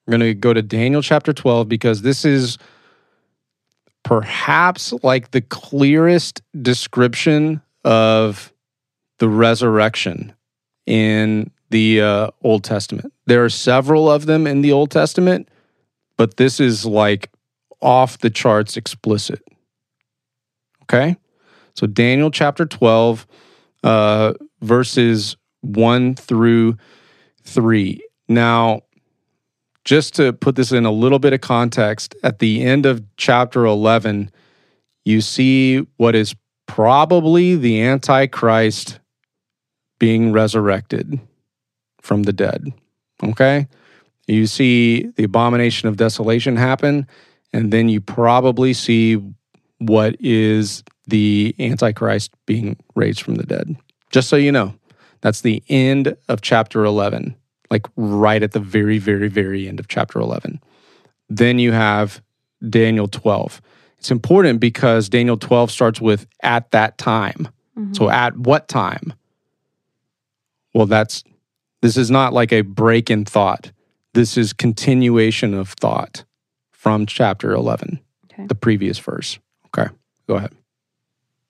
We're 0.05 0.11
going 0.11 0.21
to 0.21 0.33
go 0.33 0.53
to 0.53 0.61
Daniel 0.61 1.01
chapter 1.01 1.33
12 1.33 1.69
because 1.69 2.01
this 2.01 2.25
is 2.25 2.57
perhaps 4.03 4.93
like 5.03 5.31
the 5.31 5.41
clearest 5.41 6.41
description 6.61 7.61
of 7.85 8.51
the 9.19 9.29
resurrection 9.29 10.33
in 10.85 11.51
the 11.69 12.01
uh, 12.01 12.31
Old 12.43 12.63
Testament. 12.63 13.13
There 13.27 13.45
are 13.45 13.49
several 13.49 14.09
of 14.09 14.25
them 14.25 14.47
in 14.47 14.61
the 14.61 14.71
Old 14.71 14.91
Testament, 14.91 15.47
but 16.17 16.37
this 16.37 16.59
is 16.59 16.85
like 16.85 17.29
off 17.81 18.17
the 18.17 18.29
charts 18.29 18.75
explicit. 18.75 19.41
Okay. 20.83 21.15
So 21.75 21.87
Daniel 21.87 22.31
chapter 22.31 22.65
12, 22.65 23.25
uh, 23.83 24.33
verses 24.61 25.37
1 25.61 26.15
through 26.15 26.77
3. 27.43 28.01
Now, 28.27 28.81
just 29.83 30.15
to 30.15 30.33
put 30.33 30.55
this 30.55 30.71
in 30.71 30.85
a 30.85 30.91
little 30.91 31.19
bit 31.19 31.33
of 31.33 31.41
context, 31.41 32.15
at 32.23 32.39
the 32.39 32.63
end 32.63 32.85
of 32.85 33.03
chapter 33.17 33.65
11, 33.65 34.31
you 35.05 35.21
see 35.21 35.79
what 35.97 36.15
is 36.15 36.35
probably 36.67 37.55
the 37.55 37.81
Antichrist 37.81 38.99
being 39.99 40.31
resurrected 40.31 41.19
from 42.01 42.23
the 42.23 42.33
dead. 42.33 42.71
Okay? 43.23 43.67
You 44.27 44.47
see 44.47 45.07
the 45.15 45.23
abomination 45.23 45.89
of 45.89 45.97
desolation 45.97 46.55
happen, 46.55 47.07
and 47.51 47.73
then 47.73 47.89
you 47.89 47.99
probably 47.99 48.73
see 48.73 49.21
what 49.79 50.15
is 50.19 50.83
the 51.07 51.55
Antichrist 51.59 52.31
being 52.45 52.77
raised 52.95 53.21
from 53.21 53.35
the 53.35 53.45
dead. 53.45 53.75
Just 54.11 54.29
so 54.29 54.35
you 54.35 54.51
know, 54.51 54.73
that's 55.21 55.41
the 55.41 55.63
end 55.69 56.15
of 56.27 56.41
chapter 56.41 56.83
11, 56.83 57.35
like 57.69 57.85
right 57.95 58.41
at 58.43 58.51
the 58.51 58.59
very, 58.59 58.97
very, 58.97 59.27
very 59.27 59.67
end 59.67 59.79
of 59.79 59.87
chapter 59.87 60.19
11. 60.19 60.59
Then 61.29 61.59
you 61.59 61.71
have 61.71 62.21
Daniel 62.67 63.07
12. 63.07 63.61
It's 63.97 64.11
important 64.11 64.59
because 64.59 65.09
Daniel 65.09 65.37
12 65.37 65.71
starts 65.71 66.01
with 66.01 66.27
at 66.41 66.71
that 66.71 66.97
time. 66.97 67.47
Mm-hmm. 67.77 67.93
So 67.93 68.09
at 68.09 68.35
what 68.35 68.67
time? 68.67 69.13
Well, 70.73 70.87
that's 70.87 71.23
this 71.81 71.97
is 71.97 72.11
not 72.11 72.33
like 72.33 72.51
a 72.51 72.61
break 72.61 73.09
in 73.09 73.25
thought. 73.25 73.71
This 74.13 74.37
is 74.37 74.53
continuation 74.53 75.53
of 75.53 75.69
thought 75.69 76.23
from 76.71 77.05
chapter 77.05 77.51
11, 77.51 77.99
okay. 78.25 78.45
the 78.47 78.55
previous 78.55 78.99
verse. 78.99 79.39
Okay, 79.67 79.91
go 80.27 80.35
ahead. 80.35 80.53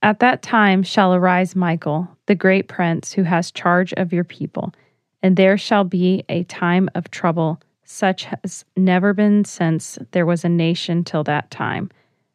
At 0.01 0.19
that 0.19 0.41
time 0.41 0.83
shall 0.83 1.13
arise 1.13 1.55
Michael, 1.55 2.07
the 2.31 2.35
great 2.35 2.69
prince 2.69 3.11
who 3.11 3.23
has 3.23 3.51
charge 3.51 3.91
of 3.97 4.13
your 4.13 4.23
people, 4.23 4.73
and 5.21 5.35
there 5.35 5.57
shall 5.57 5.83
be 5.83 6.23
a 6.29 6.45
time 6.45 6.89
of 6.95 7.11
trouble 7.11 7.59
such 7.83 8.23
has 8.23 8.63
never 8.77 9.13
been 9.13 9.43
since 9.43 9.99
there 10.11 10.25
was 10.25 10.45
a 10.45 10.49
nation 10.49 11.03
till 11.03 11.25
that 11.25 11.51
time. 11.51 11.91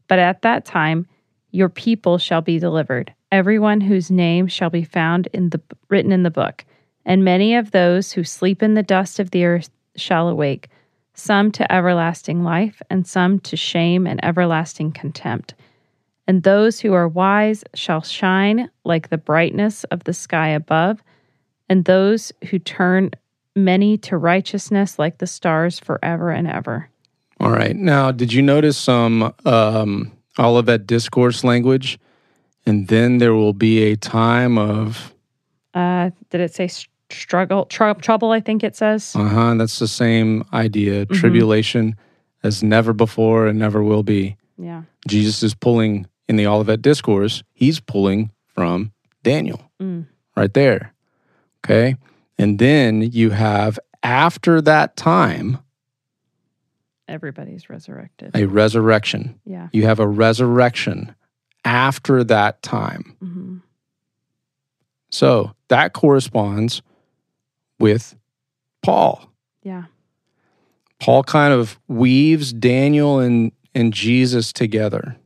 But 0.06 0.18
at 0.18 0.42
that 0.42 0.66
time 0.66 1.06
your 1.50 1.70
people 1.70 2.18
shall 2.18 2.42
be 2.42 2.58
delivered, 2.58 3.14
everyone 3.32 3.80
whose 3.80 4.10
name 4.10 4.48
shall 4.48 4.68
be 4.68 4.84
found 4.84 5.28
in 5.32 5.48
the 5.48 5.62
written 5.88 6.12
in 6.12 6.24
the 6.24 6.30
book. 6.30 6.66
And 7.06 7.24
many 7.24 7.56
of 7.56 7.70
those 7.70 8.12
who 8.12 8.22
sleep 8.22 8.62
in 8.62 8.74
the 8.74 8.82
dust 8.82 9.18
of 9.18 9.30
the 9.30 9.46
earth 9.46 9.70
shall 9.96 10.28
awake, 10.28 10.68
some 11.14 11.50
to 11.52 11.72
everlasting 11.72 12.44
life, 12.44 12.82
and 12.90 13.06
some 13.06 13.38
to 13.40 13.56
shame 13.56 14.06
and 14.06 14.22
everlasting 14.22 14.92
contempt. 14.92 15.54
And 16.28 16.42
those 16.42 16.80
who 16.80 16.92
are 16.92 17.06
wise 17.06 17.62
shall 17.74 18.02
shine 18.02 18.70
like 18.84 19.10
the 19.10 19.18
brightness 19.18 19.84
of 19.84 20.04
the 20.04 20.12
sky 20.12 20.48
above, 20.48 21.02
and 21.68 21.84
those 21.84 22.32
who 22.50 22.58
turn 22.58 23.10
many 23.54 23.96
to 23.98 24.16
righteousness 24.16 24.98
like 24.98 25.18
the 25.18 25.26
stars 25.26 25.78
forever 25.78 26.30
and 26.30 26.46
ever. 26.46 26.88
All 27.40 27.50
right. 27.50 27.76
Now, 27.76 28.12
did 28.12 28.32
you 28.32 28.42
notice 28.42 28.76
some 28.76 29.34
um, 29.44 30.12
Olivet 30.38 30.86
discourse 30.86 31.44
language? 31.44 31.98
And 32.64 32.88
then 32.88 33.18
there 33.18 33.34
will 33.34 33.52
be 33.52 33.84
a 33.84 33.96
time 33.96 34.58
of. 34.58 35.14
Uh, 35.74 36.10
did 36.30 36.40
it 36.40 36.54
say 36.54 36.68
struggle, 37.10 37.66
tr- 37.66 37.92
trouble? 38.00 38.32
I 38.32 38.40
think 38.40 38.64
it 38.64 38.74
says. 38.74 39.14
Uh 39.14 39.28
huh. 39.28 39.54
That's 39.54 39.78
the 39.78 39.86
same 39.88 40.44
idea. 40.52 41.06
Mm-hmm. 41.06 41.14
Tribulation 41.14 41.96
as 42.42 42.62
never 42.62 42.92
before 42.92 43.46
and 43.46 43.58
never 43.58 43.82
will 43.82 44.02
be. 44.02 44.36
Yeah. 44.58 44.82
Jesus 45.06 45.42
is 45.42 45.54
pulling 45.54 46.06
in 46.28 46.36
the 46.36 46.46
Olivet 46.46 46.82
Discourse, 46.82 47.42
he's 47.52 47.80
pulling 47.80 48.30
from 48.54 48.92
Daniel 49.22 49.70
mm. 49.80 50.06
right 50.36 50.52
there. 50.54 50.94
Okay. 51.64 51.96
And 52.38 52.58
then 52.58 53.02
you 53.02 53.30
have 53.30 53.78
after 54.02 54.60
that 54.62 54.96
time, 54.96 55.58
everybody's 57.08 57.68
resurrected. 57.68 58.30
A 58.34 58.46
resurrection. 58.46 59.40
Yeah. 59.44 59.68
You 59.72 59.84
have 59.84 60.00
a 60.00 60.06
resurrection 60.06 61.14
after 61.64 62.22
that 62.24 62.62
time. 62.62 63.16
Mm-hmm. 63.22 63.56
So 65.10 65.52
that 65.68 65.92
corresponds 65.92 66.82
with 67.78 68.16
Paul. 68.82 69.30
Yeah. 69.62 69.84
Paul 71.00 71.24
kind 71.24 71.52
of 71.52 71.78
weaves 71.88 72.52
Daniel 72.52 73.18
and, 73.18 73.52
and 73.74 73.92
Jesus 73.92 74.52
together. 74.52 75.16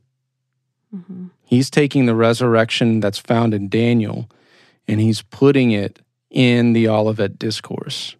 Mm-hmm. 0.95 1.27
He's 1.45 1.69
taking 1.69 2.05
the 2.05 2.15
resurrection 2.15 2.99
that's 2.99 3.17
found 3.17 3.53
in 3.53 3.69
Daniel 3.69 4.29
and 4.87 4.99
he's 4.99 5.21
putting 5.21 5.71
it 5.71 5.99
in 6.29 6.73
the 6.73 6.87
Olivet 6.87 7.37
Discourse. 7.39 8.15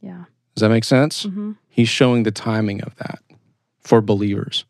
Yeah. 0.00 0.24
Does 0.54 0.62
that 0.62 0.70
make 0.70 0.84
sense? 0.84 1.26
Mm-hmm. 1.26 1.52
He's 1.68 1.88
showing 1.88 2.22
the 2.22 2.30
timing 2.30 2.82
of 2.82 2.94
that 2.96 3.20
for 3.80 4.00
believers. 4.00 4.64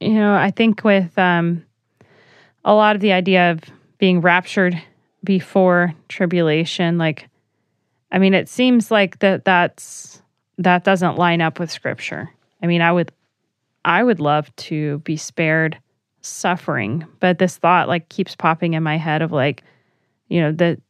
You 0.00 0.14
know, 0.14 0.34
I 0.34 0.50
think 0.50 0.84
with 0.84 1.18
um, 1.18 1.64
a 2.64 2.74
lot 2.74 2.96
of 2.96 3.00
the 3.00 3.12
idea 3.12 3.50
of 3.50 3.60
being 3.98 4.20
raptured 4.20 4.80
before 5.22 5.94
tribulation, 6.08 6.98
like, 6.98 7.28
I 8.12 8.18
mean, 8.18 8.34
it 8.34 8.48
seems 8.48 8.90
like 8.90 9.20
that 9.20 9.44
that's 9.44 10.22
that 10.58 10.84
doesn't 10.84 11.16
line 11.16 11.40
up 11.40 11.58
with 11.58 11.70
Scripture. 11.70 12.30
I 12.62 12.66
mean, 12.66 12.80
I 12.80 12.92
would, 12.92 13.10
I 13.84 14.04
would 14.04 14.20
love 14.20 14.54
to 14.56 14.98
be 15.00 15.16
spared 15.16 15.78
suffering. 16.24 17.06
But 17.20 17.38
this 17.38 17.56
thought 17.56 17.88
like 17.88 18.08
keeps 18.08 18.34
popping 18.34 18.74
in 18.74 18.82
my 18.82 18.96
head 18.96 19.22
of 19.22 19.32
like, 19.32 19.62
you 20.28 20.40
know, 20.40 20.52
that 20.52 20.80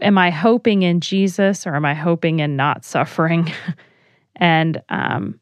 am 0.00 0.18
I 0.18 0.30
hoping 0.30 0.82
in 0.82 1.00
Jesus 1.00 1.66
or 1.66 1.74
am 1.74 1.84
I 1.84 1.94
hoping 1.94 2.40
in 2.40 2.56
not 2.56 2.84
suffering? 2.84 3.52
and 4.36 4.80
um, 4.88 5.40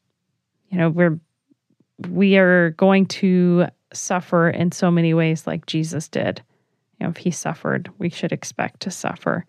you 0.71 0.79
know, 0.79 0.91
we're 0.91 1.21
we 2.09 2.37
are 2.37 2.71
going 2.71 3.07
to 3.07 3.67
suffer 3.93 4.49
in 4.51 4.73
so 4.73 4.91
many 4.91 5.15
ways 5.15 5.47
like 5.47 5.67
Jesus 5.67 6.09
did. 6.09 6.43
You 6.99 7.07
know, 7.07 7.11
if 7.11 7.19
he 7.19 7.31
suffered, 7.31 7.91
we 7.99 8.09
should 8.11 8.33
expect 8.33 8.81
to 8.81 8.91
suffer. 8.91 9.45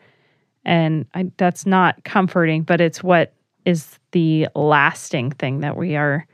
And 0.65 1.05
I, 1.13 1.31
that's 1.37 1.65
not 1.65 2.03
comforting, 2.03 2.63
but 2.63 2.81
it's 2.81 3.03
what 3.03 3.33
is 3.65 3.99
the 4.11 4.47
lasting 4.55 5.31
thing 5.31 5.61
that 5.61 5.77
we 5.77 5.95
are 5.95 6.27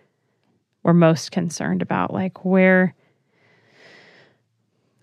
we're 0.84 0.94
most 0.94 1.32
concerned 1.32 1.82
about. 1.82 2.14
Like, 2.14 2.46
where 2.46 2.96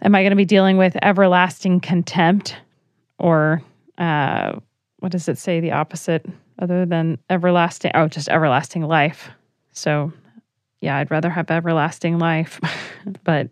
am 0.02 0.14
I 0.14 0.22
going 0.22 0.30
to 0.30 0.36
be 0.36 0.44
dealing 0.44 0.76
with 0.76 0.96
everlasting 1.02 1.80
contempt 1.80 2.56
or 3.18 3.62
uh, 3.98 4.58
what 4.98 5.12
does 5.12 5.28
it 5.28 5.38
say 5.38 5.60
the 5.60 5.72
opposite 5.72 6.26
other 6.58 6.86
than 6.86 7.18
everlasting? 7.30 7.92
Oh, 7.94 8.08
just 8.08 8.28
everlasting 8.28 8.82
life. 8.82 9.30
So, 9.72 10.12
yeah, 10.80 10.96
I'd 10.96 11.10
rather 11.10 11.30
have 11.30 11.50
everlasting 11.50 12.18
life, 12.18 12.60
but 13.24 13.50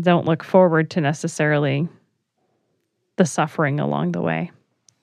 don't 0.00 0.26
look 0.26 0.42
forward 0.42 0.90
to 0.90 1.00
necessarily 1.00 1.88
the 3.16 3.26
suffering 3.26 3.78
along 3.78 4.12
the 4.12 4.22
way. 4.22 4.50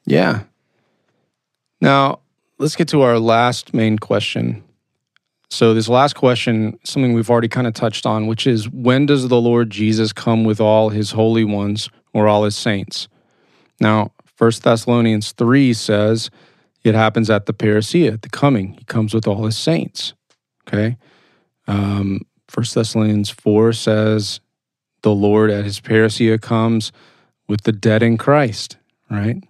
Yeah. 0.06 0.44
Now, 1.80 2.20
let's 2.58 2.76
get 2.76 2.88
to 2.90 3.02
our 3.02 3.20
last 3.20 3.74
main 3.74 3.98
question 4.00 4.64
so, 5.52 5.74
this 5.74 5.90
last 5.90 6.16
question, 6.16 6.78
something 6.84 7.14
we've 7.14 7.30
already 7.30 7.48
kind 7.48 7.66
of 7.66 7.74
touched 7.74 8.06
on, 8.06 8.28
which 8.28 8.46
is 8.46 8.70
when 8.70 9.08
does 9.08 9.28
the 9.28 9.42
Lord 9.42 9.72
Jesus 9.72 10.14
come 10.14 10.44
with 10.44 10.62
all 10.62 10.90
his 10.90 11.12
holy 11.12 11.44
ones 11.44 11.90
or 12.14 12.28
all 12.28 12.44
his 12.44 12.56
saints? 12.56 13.08
Now, 13.80 14.12
1 14.38 14.52
Thessalonians 14.64 15.32
3 15.32 15.74
says 15.74 16.30
it 16.84 16.94
happens 16.94 17.30
at 17.30 17.48
the 17.48 17.54
parousia, 17.54 18.22
the 18.22 18.30
coming. 18.30 18.74
He 18.74 18.84
comes 18.86 19.14
with 19.14 19.28
all 19.28 19.46
his 19.46 19.58
saints. 19.58 20.14
Okay. 20.68 20.98
Um, 21.68 22.22
1 22.54 22.66
Thessalonians 22.74 23.32
4 23.32 23.74
says 23.74 24.40
the 25.02 25.14
Lord 25.14 25.50
at 25.50 25.66
his 25.66 25.80
parousia 25.80 26.40
comes 26.40 26.92
with 27.48 27.64
the 27.64 27.72
dead 27.72 28.04
in 28.04 28.18
Christ, 28.18 28.78
right? 29.10 29.44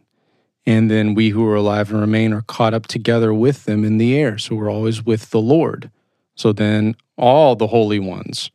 And 0.70 0.92
then 0.92 1.16
we 1.16 1.30
who 1.30 1.44
are 1.48 1.56
alive 1.56 1.90
and 1.90 2.00
remain 2.00 2.32
are 2.32 2.44
caught 2.44 2.76
up 2.76 2.86
together 2.86 3.34
with 3.34 3.66
them 3.66 3.84
in 3.84 3.98
the 3.98 4.16
air. 4.16 4.38
So 4.38 4.54
we're 4.54 4.72
always 4.72 5.04
with 5.04 5.32
the 5.32 5.42
Lord. 5.42 5.90
So 6.36 6.54
then 6.54 6.96
all 7.18 7.56
the 7.56 7.66
holy 7.66 7.98
ones, 7.98 8.52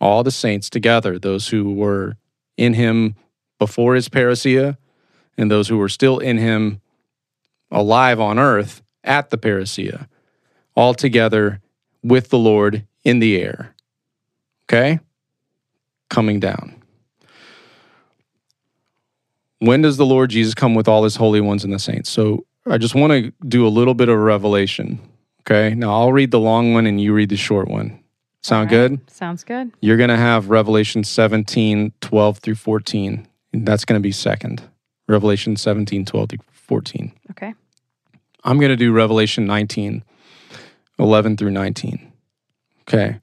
all 0.00 0.24
the 0.24 0.32
saints 0.32 0.68
together, 0.68 1.20
those 1.20 1.46
who 1.50 1.72
were 1.72 2.16
in 2.56 2.74
him 2.74 3.14
before 3.60 3.94
his 3.94 4.08
parousia 4.08 4.76
and 5.38 5.52
those 5.52 5.68
who 5.68 5.78
were 5.78 5.88
still 5.88 6.18
in 6.18 6.36
him 6.36 6.80
alive 7.70 8.18
on 8.18 8.40
earth 8.40 8.82
at 9.04 9.30
the 9.30 9.38
parousia, 9.38 10.08
all 10.74 10.94
together 10.94 11.60
with 12.02 12.30
the 12.30 12.38
Lord 12.38 12.88
in 13.04 13.20
the 13.20 13.40
air. 13.40 13.72
Okay? 14.64 14.98
Coming 16.10 16.40
down. 16.40 16.81
When 19.62 19.80
does 19.80 19.96
the 19.96 20.04
Lord 20.04 20.30
Jesus 20.30 20.54
come 20.54 20.74
with 20.74 20.88
all 20.88 21.04
his 21.04 21.14
holy 21.14 21.40
ones 21.40 21.62
and 21.62 21.72
the 21.72 21.78
saints? 21.78 22.10
So 22.10 22.44
I 22.66 22.78
just 22.78 22.96
want 22.96 23.12
to 23.12 23.32
do 23.46 23.64
a 23.64 23.70
little 23.70 23.94
bit 23.94 24.08
of 24.08 24.18
revelation. 24.18 24.98
Okay. 25.42 25.72
Now 25.76 25.92
I'll 25.92 26.12
read 26.12 26.32
the 26.32 26.40
long 26.40 26.74
one 26.74 26.84
and 26.84 27.00
you 27.00 27.14
read 27.14 27.28
the 27.28 27.36
short 27.36 27.68
one. 27.68 28.02
Sound 28.40 28.72
right. 28.72 28.88
good? 28.88 29.10
Sounds 29.10 29.44
good. 29.44 29.70
You're 29.80 29.96
going 29.96 30.10
to 30.10 30.16
have 30.16 30.50
Revelation 30.50 31.04
17, 31.04 31.92
12 32.00 32.38
through 32.38 32.56
14. 32.56 33.28
And 33.52 33.66
that's 33.66 33.84
going 33.84 34.00
to 34.00 34.02
be 34.02 34.10
second. 34.10 34.68
Revelation 35.06 35.54
17, 35.54 36.06
12 36.06 36.28
through 36.28 36.38
14. 36.50 37.12
Okay. 37.30 37.54
I'm 38.42 38.58
going 38.58 38.70
to 38.70 38.76
do 38.76 38.92
Revelation 38.92 39.46
19, 39.46 40.02
11 40.98 41.36
through 41.36 41.52
19. 41.52 42.12
Okay. 42.80 43.20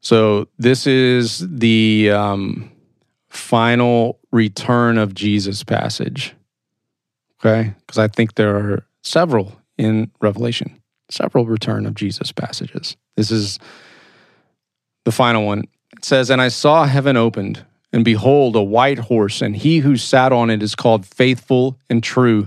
So 0.00 0.48
this 0.58 0.88
is 0.88 1.46
the 1.48 2.10
um, 2.10 2.72
final 3.36 4.18
return 4.32 4.98
of 4.98 5.14
Jesus 5.14 5.62
passage. 5.62 6.34
Okay? 7.40 7.74
Because 7.80 7.98
I 7.98 8.08
think 8.08 8.34
there 8.34 8.56
are 8.56 8.86
several 9.02 9.60
in 9.78 10.10
Revelation, 10.20 10.80
several 11.10 11.46
return 11.46 11.86
of 11.86 11.94
Jesus 11.94 12.32
passages. 12.32 12.96
This 13.16 13.30
is 13.30 13.58
the 15.04 15.12
final 15.12 15.46
one. 15.46 15.64
It 15.96 16.04
says, 16.04 16.30
And 16.30 16.40
I 16.40 16.48
saw 16.48 16.84
heaven 16.84 17.16
opened, 17.16 17.64
and 17.92 18.04
behold, 18.04 18.56
a 18.56 18.62
white 18.62 18.98
horse, 18.98 19.42
and 19.42 19.56
he 19.56 19.78
who 19.78 19.96
sat 19.96 20.32
on 20.32 20.50
it 20.50 20.62
is 20.62 20.74
called 20.74 21.06
faithful 21.06 21.78
and 21.88 22.02
true. 22.02 22.46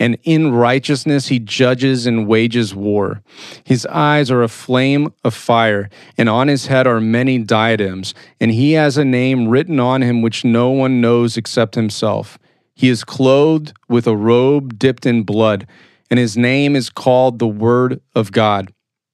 And 0.00 0.16
in 0.24 0.52
righteousness 0.52 1.28
he 1.28 1.38
judges 1.38 2.06
and 2.06 2.26
wages 2.26 2.74
war. 2.74 3.22
His 3.64 3.84
eyes 3.86 4.30
are 4.30 4.42
a 4.42 4.48
flame 4.48 5.12
of 5.22 5.34
fire, 5.34 5.90
and 6.16 6.28
on 6.28 6.48
his 6.48 6.66
head 6.66 6.86
are 6.86 7.00
many 7.00 7.38
diadems, 7.38 8.14
and 8.40 8.50
he 8.50 8.72
has 8.72 8.96
a 8.96 9.04
name 9.04 9.46
written 9.46 9.78
on 9.78 10.00
him 10.00 10.22
which 10.22 10.42
no 10.42 10.70
one 10.70 11.02
knows 11.02 11.36
except 11.36 11.74
himself. 11.74 12.38
He 12.74 12.88
is 12.88 13.04
clothed 13.04 13.74
with 13.90 14.06
a 14.06 14.16
robe 14.16 14.78
dipped 14.78 15.04
in 15.04 15.22
blood, 15.22 15.66
and 16.10 16.18
his 16.18 16.34
name 16.34 16.74
is 16.74 16.88
called 16.88 17.38
the 17.38 17.46
Word 17.46 18.00
of 18.14 18.32
God. 18.32 18.72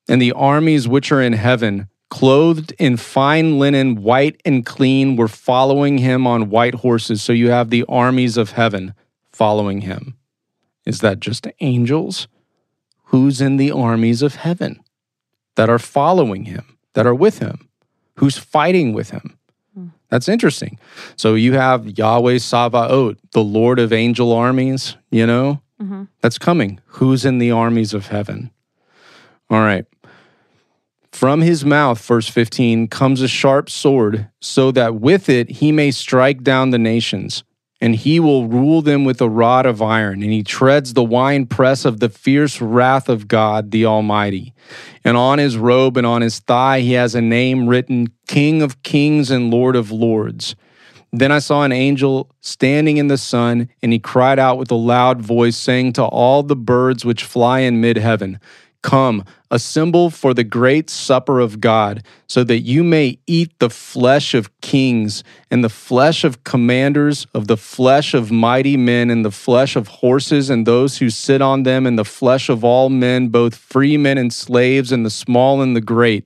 And 0.09 0.23
the 0.23 0.33
armies 0.33 0.87
which 0.87 1.11
are 1.11 1.21
in 1.21 1.33
heaven, 1.33 1.89
clothed 2.11 2.73
in 2.79 2.97
fine 2.97 3.59
linen, 3.59 4.03
white 4.03 4.41
and 4.45 4.65
clean, 4.65 5.17
were 5.17 5.27
following 5.27 5.99
him 5.99 6.29
on 6.29 6.49
white 6.49 6.77
horses. 6.77 7.23
So 7.23 7.33
you 7.33 7.51
have 7.51 7.71
the 7.71 7.85
armies 7.89 8.37
of 8.37 8.53
heaven 8.53 8.95
following 9.33 9.81
him. 9.81 10.16
Is 10.87 11.01
that 11.01 11.21
just 11.21 11.47
angels? 11.61 12.29
Who's 13.07 13.41
in 13.41 13.57
the 13.57 13.73
armies 13.73 14.23
of 14.23 14.37
heaven 14.37 14.81
that 15.57 15.69
are 15.69 15.79
following 15.79 16.45
him, 16.45 16.79
that 16.95 17.07
are 17.07 17.15
with 17.15 17.41
him? 17.41 17.69
Who's 18.15 18.39
fighting 18.39 18.93
with 18.93 19.11
him? 19.11 19.37
Hmm. 19.75 19.89
That's 20.09 20.29
interesting. 20.29 20.79
So 21.17 21.35
you 21.35 21.55
have 21.55 21.99
Yahweh 21.99 22.39
Sabaoth, 22.39 23.19
the 23.33 23.45
Lord 23.45 23.79
of 23.79 23.93
angel 23.93 24.33
armies, 24.33 24.97
you 25.11 25.27
know, 25.27 25.61
mm-hmm. 25.81 26.05
that's 26.21 26.39
coming. 26.39 26.81
Who's 26.87 27.25
in 27.25 27.39
the 27.39 27.51
armies 27.51 27.93
of 27.93 28.07
heaven? 28.07 28.51
All 29.51 29.61
right. 29.61 29.85
From 31.13 31.41
his 31.41 31.65
mouth, 31.65 32.05
verse 32.05 32.29
15, 32.29 32.89
comes 32.89 33.23
a 33.23 33.29
sharp 33.29 33.71
sword, 33.71 34.29
so 34.41 34.71
that 34.73 34.97
with 34.97 35.29
it 35.29 35.51
he 35.51 35.73
may 35.73 35.91
strike 35.91 36.43
down 36.43 36.71
the 36.71 36.79
nations 36.79 37.43
and 37.81 37.95
he 37.95 38.19
will 38.19 38.49
rule 38.49 38.81
them 38.81 39.05
with 39.05 39.21
a 39.21 39.29
rod 39.29 39.67
of 39.67 39.83
iron, 39.83 40.23
and 40.23 40.33
he 40.33 40.43
treads 40.43 40.95
the 40.95 41.05
winepress 41.05 41.85
of 41.85 42.01
the 42.01 42.09
fierce 42.09 42.61
wrath 42.61 43.09
of 43.09 43.29
God 43.29 43.71
the 43.71 43.85
Almighty. 43.85 44.55
And 45.05 45.17
on 45.17 45.39
his 45.39 45.57
robe 45.57 45.97
and 45.97 46.07
on 46.07 46.23
his 46.23 46.39
thigh 46.39 46.81
he 46.81 46.93
has 46.93 47.15
a 47.15 47.21
name 47.21 47.69
written 47.69 48.09
King 48.27 48.63
of 48.63 48.83
Kings 48.83 49.31
and 49.31 49.51
Lord 49.51 49.77
of 49.77 49.91
Lords. 49.91 50.57
Then 51.13 51.33
I 51.33 51.39
saw 51.39 51.63
an 51.63 51.73
angel 51.73 52.31
standing 52.41 52.97
in 52.97 53.09
the 53.09 53.19
sun, 53.19 53.69
and 53.83 53.93
he 53.93 53.99
cried 53.99 54.39
out 54.39 54.59
with 54.59 54.71
a 54.71 54.77
loud 54.77 55.23
voice, 55.23 55.57
saying 55.57 55.95
to 55.95 56.05
all 56.05 56.43
the 56.43 56.57
birds 56.57 57.05
which 57.05 57.25
fly 57.25 57.61
in 57.61 57.81
mid 57.81 57.97
heaven, 57.97 58.41
Come, 58.87 59.25
assemble 59.51 60.11
for 60.11 60.33
the 60.33 60.45
great 60.45 60.89
supper 60.91 61.41
of 61.41 61.61
God, 61.61 62.05
so 62.29 62.45
that 62.45 62.61
you 62.61 62.85
may 62.85 63.19
eat 63.27 63.51
the 63.59 63.69
flesh 63.69 64.33
of 64.33 64.61
kings, 64.61 65.25
and 65.51 65.65
the 65.65 65.69
flesh 65.69 66.23
of 66.23 66.45
commanders, 66.45 67.27
of 67.35 67.49
the 67.49 67.57
flesh 67.57 68.15
of 68.15 68.31
mighty 68.31 68.77
men, 68.77 69.11
and 69.11 69.25
the 69.25 69.33
flesh 69.33 69.75
of 69.75 69.89
horses, 69.89 70.51
and 70.51 70.69
those 70.69 70.99
who 70.99 71.11
sit 71.11 71.43
on 71.43 71.65
them, 71.65 71.85
and 71.85 71.99
the 71.99 72.05
flesh 72.05 72.49
of 72.49 72.63
all 72.63 72.89
men, 72.89 73.27
both 73.27 73.57
free 73.57 73.97
men 73.97 74.19
and 74.19 74.33
slaves, 74.33 74.93
and 74.93 75.05
the 75.05 75.11
small 75.11 75.63
and 75.63 75.75
the 75.75 75.81
great. 75.81 76.25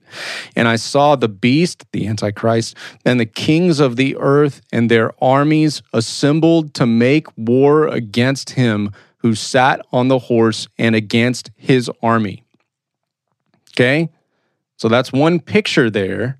And 0.55 0.67
I 0.67 0.75
saw 0.75 1.15
the 1.15 1.27
beast, 1.27 1.85
the 1.91 2.05
Antichrist, 2.05 2.77
and 3.03 3.19
the 3.19 3.25
kings 3.25 3.79
of 3.79 3.95
the 3.95 4.15
earth, 4.19 4.61
and 4.71 4.91
their 4.91 5.13
armies 5.19 5.81
assembled 5.93 6.75
to 6.75 6.85
make 6.85 7.25
war 7.35 7.87
against 7.87 8.51
him 8.51 8.91
who 9.17 9.33
sat 9.33 9.83
on 9.91 10.09
the 10.09 10.19
horse 10.19 10.67
and 10.77 10.93
against 10.95 11.49
his 11.55 11.89
army. 12.03 12.43
Okay? 13.81 14.09
So 14.77 14.87
that's 14.87 15.11
one 15.11 15.39
picture 15.39 15.89
there 15.89 16.37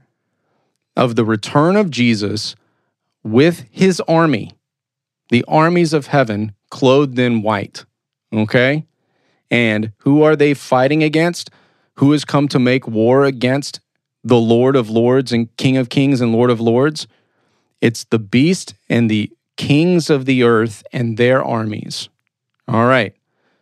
of 0.95 1.15
the 1.15 1.25
return 1.25 1.75
of 1.75 1.89
Jesus 1.89 2.55
with 3.23 3.65
his 3.71 3.99
army, 4.01 4.51
the 5.29 5.43
armies 5.47 5.91
of 5.93 6.07
heaven 6.07 6.53
clothed 6.69 7.17
in 7.17 7.41
white. 7.41 7.85
Okay? 8.31 8.85
And 9.49 9.91
who 9.99 10.21
are 10.21 10.35
they 10.35 10.53
fighting 10.53 11.03
against? 11.03 11.49
Who 11.95 12.11
has 12.11 12.25
come 12.25 12.47
to 12.49 12.59
make 12.59 12.87
war 12.87 13.25
against 13.25 13.79
the 14.23 14.39
Lord 14.39 14.75
of 14.75 14.89
Lords 14.89 15.31
and 15.31 15.55
King 15.57 15.77
of 15.77 15.89
Kings 15.89 16.21
and 16.21 16.31
Lord 16.31 16.51
of 16.51 16.61
Lords? 16.61 17.07
It's 17.81 18.03
the 18.03 18.19
beast 18.19 18.75
and 18.87 19.09
the 19.09 19.31
kings 19.57 20.11
of 20.11 20.25
the 20.25 20.43
earth 20.43 20.83
and 20.93 21.17
their 21.17 21.43
armies. 21.43 22.09
All 22.67 22.85
right. 22.85 23.15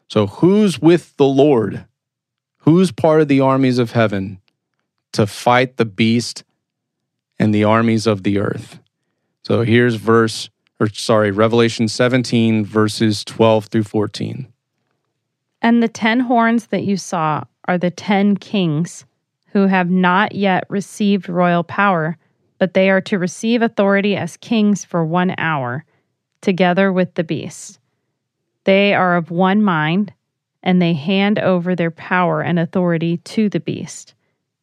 So 0.09 0.27
who's 0.27 0.79
with 0.79 1.15
the 1.15 1.25
Lord? 1.25 1.85
Who's 2.59 2.91
part 2.91 3.21
of 3.21 3.27
the 3.27 3.39
armies 3.39 3.79
of 3.79 3.91
heaven 3.91 4.41
to 5.13 5.25
fight 5.25 5.77
the 5.77 5.85
beast 5.85 6.43
and 7.39 7.53
the 7.53 7.63
armies 7.63 8.05
of 8.05 8.23
the 8.23 8.39
earth? 8.39 8.79
So 9.43 9.63
here's 9.63 9.95
verse, 9.95 10.49
or 10.79 10.89
sorry, 10.89 11.31
Revelation 11.31 11.87
17, 11.87 12.65
verses 12.65 13.23
12 13.23 13.65
through 13.65 13.83
14. 13.83 14.47
And 15.61 15.81
the 15.81 15.87
ten 15.87 16.19
horns 16.21 16.67
that 16.67 16.83
you 16.83 16.97
saw 16.97 17.43
are 17.67 17.77
the 17.77 17.91
ten 17.91 18.37
kings 18.37 19.05
who 19.51 19.67
have 19.67 19.89
not 19.89 20.35
yet 20.35 20.65
received 20.69 21.27
royal 21.27 21.63
power, 21.63 22.17
but 22.59 22.73
they 22.73 22.89
are 22.89 23.01
to 23.01 23.17
receive 23.17 23.61
authority 23.61 24.15
as 24.15 24.37
kings 24.37 24.85
for 24.85 25.03
one 25.03 25.33
hour, 25.37 25.85
together 26.41 26.91
with 26.93 27.15
the 27.15 27.23
beast. 27.23 27.79
They 28.65 28.93
are 28.93 29.15
of 29.15 29.31
one 29.31 29.63
mind 29.63 30.13
and 30.63 30.81
they 30.81 30.93
hand 30.93 31.39
over 31.39 31.75
their 31.75 31.91
power 31.91 32.41
and 32.41 32.59
authority 32.59 33.17
to 33.17 33.49
the 33.49 33.59
beast. 33.59 34.13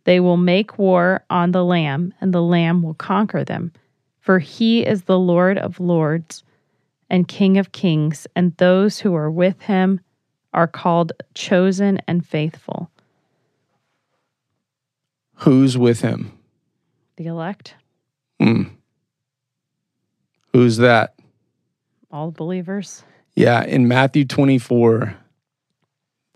They 0.04 0.20
will 0.20 0.36
make 0.36 0.78
war 0.78 1.24
on 1.30 1.52
the 1.52 1.64
Lamb, 1.64 2.14
and 2.20 2.32
the 2.32 2.42
Lamb 2.42 2.82
will 2.82 2.94
conquer 2.94 3.44
them. 3.44 3.72
For 4.20 4.38
he 4.38 4.84
is 4.84 5.02
the 5.02 5.18
Lord 5.18 5.58
of 5.58 5.80
lords 5.80 6.44
and 7.08 7.28
King 7.28 7.58
of 7.58 7.72
kings, 7.72 8.26
and 8.34 8.56
those 8.56 8.98
who 8.98 9.14
are 9.14 9.30
with 9.30 9.60
him 9.62 10.00
are 10.52 10.66
called 10.66 11.12
chosen 11.34 12.00
and 12.08 12.26
faithful. 12.26 12.90
Who's 15.34 15.76
with 15.76 16.00
him? 16.00 16.32
The 17.16 17.26
elect. 17.26 17.74
Hmm. 18.40 18.62
Who's 20.52 20.78
that? 20.78 21.14
All 22.10 22.30
believers. 22.30 23.04
Yeah, 23.34 23.62
in 23.64 23.86
Matthew 23.86 24.24
24, 24.24 25.14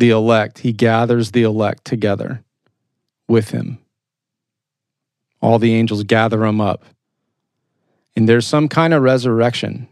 the 0.01 0.11
elect, 0.11 0.59
he 0.59 0.73
gathers 0.73 1.31
the 1.31 1.43
elect 1.43 1.85
together 1.85 2.43
with 3.29 3.51
him. 3.51 3.79
All 5.41 5.59
the 5.59 5.75
angels 5.75 6.03
gather 6.03 6.39
them 6.39 6.61
up. 6.61 6.85
And 8.17 8.29
there's 8.29 8.47
some 8.47 8.69
kind 8.69 8.93
of 8.93 9.03
resurrection 9.03 9.89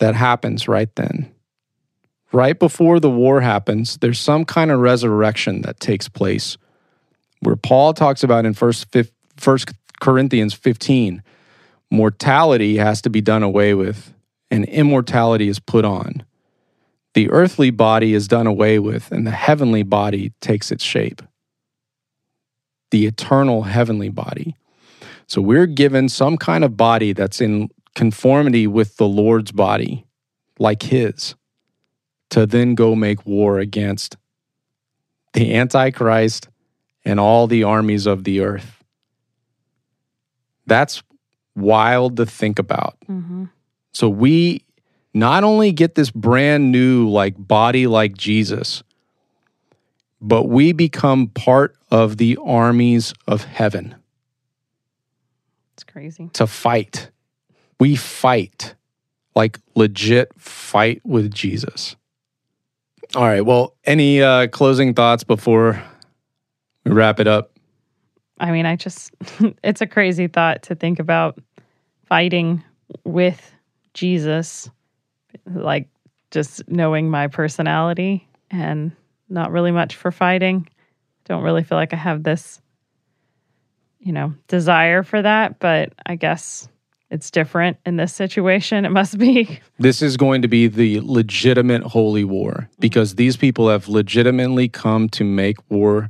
that 0.00 0.14
happens 0.14 0.66
right 0.66 0.92
then. 0.96 1.32
Right 2.32 2.58
before 2.58 2.98
the 2.98 3.10
war 3.10 3.40
happens, 3.40 3.98
there's 3.98 4.18
some 4.18 4.44
kind 4.44 4.70
of 4.70 4.80
resurrection 4.80 5.62
that 5.62 5.80
takes 5.80 6.08
place 6.08 6.58
where 7.40 7.56
Paul 7.56 7.94
talks 7.94 8.24
about 8.24 8.44
in 8.44 8.54
First, 8.54 8.94
First 9.36 9.70
Corinthians 10.00 10.52
15 10.52 11.22
mortality 11.90 12.76
has 12.76 13.00
to 13.02 13.10
be 13.10 13.20
done 13.20 13.42
away 13.42 13.74
with 13.74 14.12
and 14.50 14.64
immortality 14.64 15.48
is 15.48 15.60
put 15.60 15.84
on 15.84 16.24
the 17.16 17.30
earthly 17.30 17.70
body 17.70 18.12
is 18.12 18.28
done 18.28 18.46
away 18.46 18.78
with 18.78 19.10
and 19.10 19.26
the 19.26 19.30
heavenly 19.30 19.82
body 19.82 20.34
takes 20.42 20.70
its 20.70 20.84
shape. 20.84 21.22
The 22.90 23.06
eternal 23.06 23.62
heavenly 23.62 24.10
body. 24.10 24.54
So 25.26 25.40
we're 25.40 25.64
given 25.64 26.10
some 26.10 26.36
kind 26.36 26.62
of 26.62 26.76
body 26.76 27.14
that's 27.14 27.40
in 27.40 27.70
conformity 27.94 28.66
with 28.66 28.98
the 28.98 29.08
Lord's 29.08 29.50
body, 29.50 30.04
like 30.58 30.82
His, 30.82 31.34
to 32.28 32.44
then 32.44 32.74
go 32.74 32.94
make 32.94 33.24
war 33.24 33.60
against 33.60 34.18
the 35.32 35.54
Antichrist 35.54 36.50
and 37.02 37.18
all 37.18 37.46
the 37.46 37.64
armies 37.64 38.04
of 38.04 38.24
the 38.24 38.40
earth. 38.40 38.84
That's 40.66 41.02
wild 41.54 42.18
to 42.18 42.26
think 42.26 42.58
about. 42.58 42.98
Mm-hmm. 43.08 43.46
So 43.94 44.10
we 44.10 44.65
not 45.16 45.44
only 45.44 45.72
get 45.72 45.94
this 45.94 46.10
brand 46.10 46.70
new 46.70 47.08
like 47.08 47.34
body 47.38 47.86
like 47.86 48.14
Jesus, 48.18 48.82
but 50.20 50.44
we 50.44 50.72
become 50.72 51.28
part 51.28 51.74
of 51.90 52.18
the 52.18 52.36
armies 52.44 53.14
of 53.26 53.42
heaven. 53.42 53.94
It's 55.72 55.84
crazy. 55.84 56.28
To 56.34 56.46
fight. 56.46 57.10
We 57.80 57.96
fight. 57.96 58.74
Like 59.34 59.58
legit 59.74 60.32
fight 60.36 61.00
with 61.02 61.32
Jesus. 61.32 61.96
All 63.14 63.22
right. 63.22 63.40
Well, 63.44 63.74
any 63.84 64.20
uh, 64.20 64.48
closing 64.48 64.92
thoughts 64.92 65.24
before 65.24 65.82
we 66.84 66.92
wrap 66.92 67.20
it 67.20 67.26
up? 67.26 67.52
I 68.38 68.50
mean, 68.50 68.66
I 68.66 68.76
just, 68.76 69.12
it's 69.64 69.80
a 69.80 69.86
crazy 69.86 70.26
thought 70.26 70.64
to 70.64 70.74
think 70.74 70.98
about 70.98 71.38
fighting 72.06 72.62
with 73.04 73.54
Jesus 73.94 74.68
like 75.46 75.88
just 76.30 76.68
knowing 76.68 77.10
my 77.10 77.28
personality 77.28 78.28
and 78.50 78.92
not 79.28 79.52
really 79.52 79.72
much 79.72 79.96
for 79.96 80.10
fighting. 80.10 80.68
Don't 81.24 81.42
really 81.42 81.64
feel 81.64 81.78
like 81.78 81.92
I 81.92 81.96
have 81.96 82.22
this 82.22 82.60
you 84.06 84.12
know, 84.12 84.32
desire 84.46 85.02
for 85.02 85.20
that, 85.20 85.58
but 85.58 85.92
I 86.06 86.14
guess 86.14 86.68
it's 87.10 87.28
different 87.28 87.76
in 87.84 87.96
this 87.96 88.14
situation. 88.14 88.84
It 88.84 88.90
must 88.90 89.18
be. 89.18 89.60
This 89.80 90.00
is 90.00 90.16
going 90.16 90.42
to 90.42 90.48
be 90.48 90.68
the 90.68 91.00
legitimate 91.00 91.82
holy 91.82 92.22
war 92.22 92.70
because 92.78 93.16
these 93.16 93.36
people 93.36 93.68
have 93.68 93.88
legitimately 93.88 94.68
come 94.68 95.08
to 95.10 95.24
make 95.24 95.56
war 95.68 96.08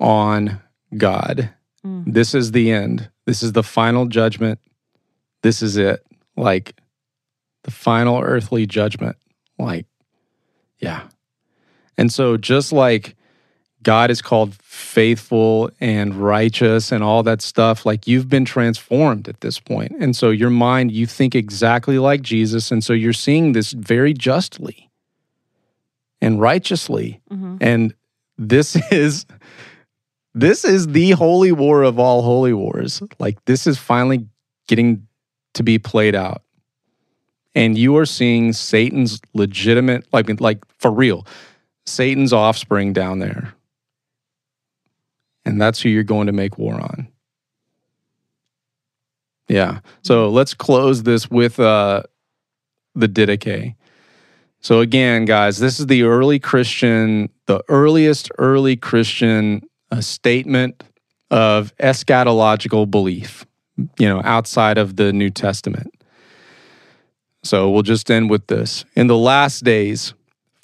on 0.00 0.60
God. 0.96 1.50
Mm. 1.86 2.12
This 2.12 2.34
is 2.34 2.50
the 2.50 2.72
end. 2.72 3.08
This 3.26 3.44
is 3.44 3.52
the 3.52 3.62
final 3.62 4.06
judgment. 4.06 4.58
This 5.42 5.62
is 5.62 5.76
it. 5.76 6.04
Like 6.36 6.74
the 7.64 7.70
final 7.70 8.20
earthly 8.20 8.66
judgment. 8.66 9.16
Like, 9.58 9.86
yeah. 10.78 11.08
And 11.96 12.12
so, 12.12 12.36
just 12.36 12.72
like 12.72 13.16
God 13.82 14.10
is 14.10 14.22
called 14.22 14.54
faithful 14.54 15.70
and 15.80 16.14
righteous 16.14 16.90
and 16.92 17.02
all 17.04 17.22
that 17.24 17.42
stuff, 17.42 17.84
like 17.84 18.06
you've 18.06 18.28
been 18.28 18.44
transformed 18.44 19.28
at 19.28 19.40
this 19.40 19.60
point. 19.60 19.92
And 20.00 20.16
so, 20.16 20.30
your 20.30 20.50
mind, 20.50 20.92
you 20.92 21.06
think 21.06 21.34
exactly 21.34 21.98
like 21.98 22.22
Jesus. 22.22 22.70
And 22.70 22.82
so, 22.82 22.92
you're 22.92 23.12
seeing 23.12 23.52
this 23.52 23.72
very 23.72 24.14
justly 24.14 24.90
and 26.20 26.40
righteously. 26.40 27.20
Mhm. 27.30 27.58
And 27.60 27.94
this 28.38 28.76
is. 28.92 29.26
This 30.34 30.64
is 30.64 30.86
the 30.86 31.10
holy 31.10 31.52
war 31.52 31.82
of 31.82 31.98
all 31.98 32.22
holy 32.22 32.54
wars. 32.54 33.02
Like, 33.18 33.44
this 33.44 33.66
is 33.66 33.76
finally 33.76 34.26
getting 34.66 35.06
to 35.52 35.62
be 35.62 35.78
played 35.78 36.14
out. 36.14 36.42
And 37.54 37.76
you 37.76 37.96
are 37.98 38.06
seeing 38.06 38.52
Satan's 38.52 39.20
legitimate, 39.34 40.06
like, 40.12 40.40
like 40.40 40.64
for 40.78 40.90
real, 40.90 41.26
Satan's 41.84 42.32
offspring 42.32 42.92
down 42.92 43.18
there. 43.18 43.54
And 45.44 45.60
that's 45.60 45.82
who 45.82 45.88
you're 45.88 46.02
going 46.02 46.28
to 46.28 46.32
make 46.32 46.56
war 46.56 46.74
on. 46.74 47.08
Yeah. 49.48 49.80
So 50.02 50.30
let's 50.30 50.54
close 50.54 51.02
this 51.02 51.30
with 51.30 51.60
uh, 51.60 52.04
the 52.94 53.08
Didache. 53.08 53.74
So 54.60 54.80
again, 54.80 55.24
guys, 55.24 55.58
this 55.58 55.80
is 55.80 55.88
the 55.88 56.04
early 56.04 56.38
Christian, 56.38 57.28
the 57.46 57.62
earliest 57.68 58.30
early 58.38 58.76
Christian 58.76 59.62
uh, 59.90 60.00
statement 60.00 60.84
of 61.30 61.76
eschatological 61.78 62.90
belief, 62.90 63.44
you 63.98 64.08
know, 64.08 64.22
outside 64.24 64.78
of 64.78 64.96
the 64.96 65.12
New 65.12 65.30
Testament. 65.30 65.92
So 67.42 67.70
we'll 67.70 67.82
just 67.82 68.10
end 68.10 68.30
with 68.30 68.46
this. 68.46 68.84
In 68.94 69.08
the 69.08 69.16
last 69.16 69.64
days, 69.64 70.14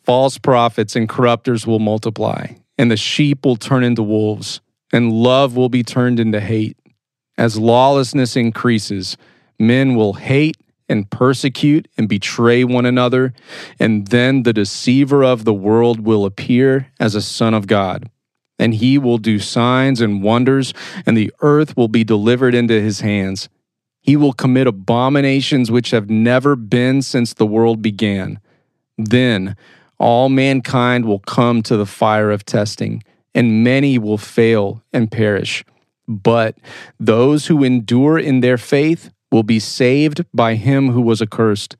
false 0.04 0.38
prophets 0.38 0.94
and 0.94 1.08
corrupters 1.08 1.66
will 1.66 1.80
multiply, 1.80 2.54
and 2.76 2.90
the 2.90 2.96
sheep 2.96 3.44
will 3.44 3.56
turn 3.56 3.82
into 3.84 4.02
wolves, 4.02 4.60
and 4.92 5.12
love 5.12 5.56
will 5.56 5.68
be 5.68 5.82
turned 5.82 6.20
into 6.20 6.40
hate. 6.40 6.76
As 7.36 7.58
lawlessness 7.58 8.36
increases, 8.36 9.16
men 9.58 9.96
will 9.96 10.14
hate 10.14 10.56
and 10.88 11.10
persecute 11.10 11.88
and 11.98 12.08
betray 12.08 12.64
one 12.64 12.86
another, 12.86 13.34
and 13.78 14.08
then 14.08 14.44
the 14.44 14.52
deceiver 14.52 15.22
of 15.22 15.44
the 15.44 15.54
world 15.54 16.00
will 16.00 16.24
appear 16.24 16.90
as 16.98 17.14
a 17.14 17.22
son 17.22 17.54
of 17.54 17.66
God. 17.66 18.08
And 18.58 18.74
he 18.74 18.98
will 18.98 19.18
do 19.18 19.38
signs 19.38 20.00
and 20.00 20.22
wonders, 20.22 20.72
and 21.06 21.16
the 21.16 21.32
earth 21.42 21.76
will 21.76 21.88
be 21.88 22.04
delivered 22.04 22.54
into 22.54 22.80
his 22.80 23.00
hands. 23.00 23.48
He 24.00 24.16
will 24.16 24.32
commit 24.32 24.66
abominations 24.66 25.70
which 25.70 25.90
have 25.90 26.08
never 26.08 26.56
been 26.56 27.02
since 27.02 27.34
the 27.34 27.46
world 27.46 27.82
began. 27.82 28.40
Then 28.96 29.56
all 29.98 30.28
mankind 30.28 31.04
will 31.04 31.18
come 31.18 31.62
to 31.64 31.76
the 31.76 31.86
fire 31.86 32.30
of 32.30 32.44
testing, 32.44 33.02
and 33.34 33.64
many 33.64 33.98
will 33.98 34.18
fail 34.18 34.82
and 34.92 35.10
perish. 35.10 35.64
But 36.06 36.56
those 36.98 37.46
who 37.46 37.64
endure 37.64 38.18
in 38.18 38.40
their 38.40 38.58
faith 38.58 39.10
will 39.30 39.42
be 39.42 39.58
saved 39.58 40.24
by 40.32 40.54
him 40.54 40.90
who 40.92 41.02
was 41.02 41.20
accursed. 41.20 41.76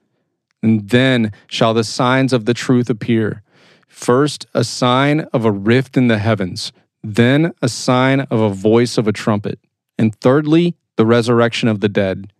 And 0.63 0.91
then 0.91 1.33
shall 1.47 1.73
the 1.73 1.85
signs 1.85 2.33
of 2.33 2.45
the 2.45 2.55
truth 2.55 2.91
appear. 2.91 3.43
First, 3.87 4.47
a 4.53 4.65
sign 4.65 5.21
of 5.33 5.45
a 5.45 5.53
rift 5.53 5.97
in 5.97 6.09
the 6.09 6.19
heavens, 6.19 6.73
then, 7.03 7.53
a 7.63 7.69
sign 7.69 8.21
of 8.21 8.41
a 8.41 8.51
voice 8.51 8.99
of 8.99 9.07
a 9.07 9.13
trumpet, 9.13 9.61
and 9.97 10.15
thirdly, 10.21 10.75
the 10.99 11.07
resurrection 11.07 11.69
of 11.69 11.81
the 11.81 11.89
dead. 11.89 12.31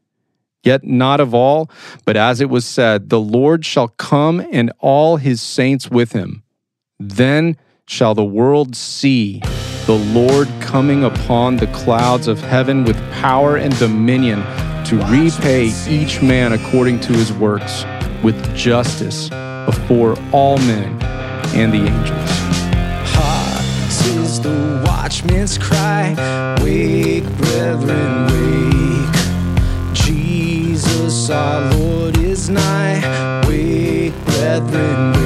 Yet 0.65 0.85
not 0.85 1.21
of 1.21 1.33
all, 1.33 1.71
but 2.05 2.17
as 2.17 2.41
it 2.41 2.51
was 2.51 2.67
said, 2.67 3.09
the 3.09 3.21
Lord 3.21 3.65
shall 3.65 3.89
come 3.89 4.45
and 4.53 4.73
all 4.81 5.17
his 5.17 5.41
saints 5.41 5.89
with 5.89 6.13
him. 6.13 6.43
Then 6.99 7.57
shall 7.87 8.15
the 8.15 8.25
world 8.25 8.77
see 8.77 9.41
the 9.87 9.97
Lord 10.13 10.49
coming 10.61 11.05
upon 11.05 11.57
the 11.57 11.69
clouds 11.69 12.27
of 12.27 12.41
heaven 12.41 12.85
with 12.85 12.99
power 13.13 13.57
and 13.57 13.75
dominion 13.79 14.41
to 14.85 14.99
repay 15.07 15.73
each 15.89 16.21
man 16.21 16.53
according 16.53 17.01
to 17.01 17.13
his 17.13 17.33
works 17.33 17.85
with 18.23 18.37
justice 18.57 19.29
before 19.65 20.19
all 20.33 20.59
men 20.59 21.01
and 21.55 21.73
the 21.73 21.87
angels. 21.87 22.38
Watchman's 25.09 25.57
cry. 25.57 26.15
Wake, 26.63 27.25
brethren, 27.39 28.27
wake. 28.27 29.95
Jesus 29.95 31.31
our 31.31 31.73
Lord 31.77 32.19
is 32.19 32.51
nigh. 32.51 33.01
Wake, 33.49 34.13
brethren, 34.27 35.18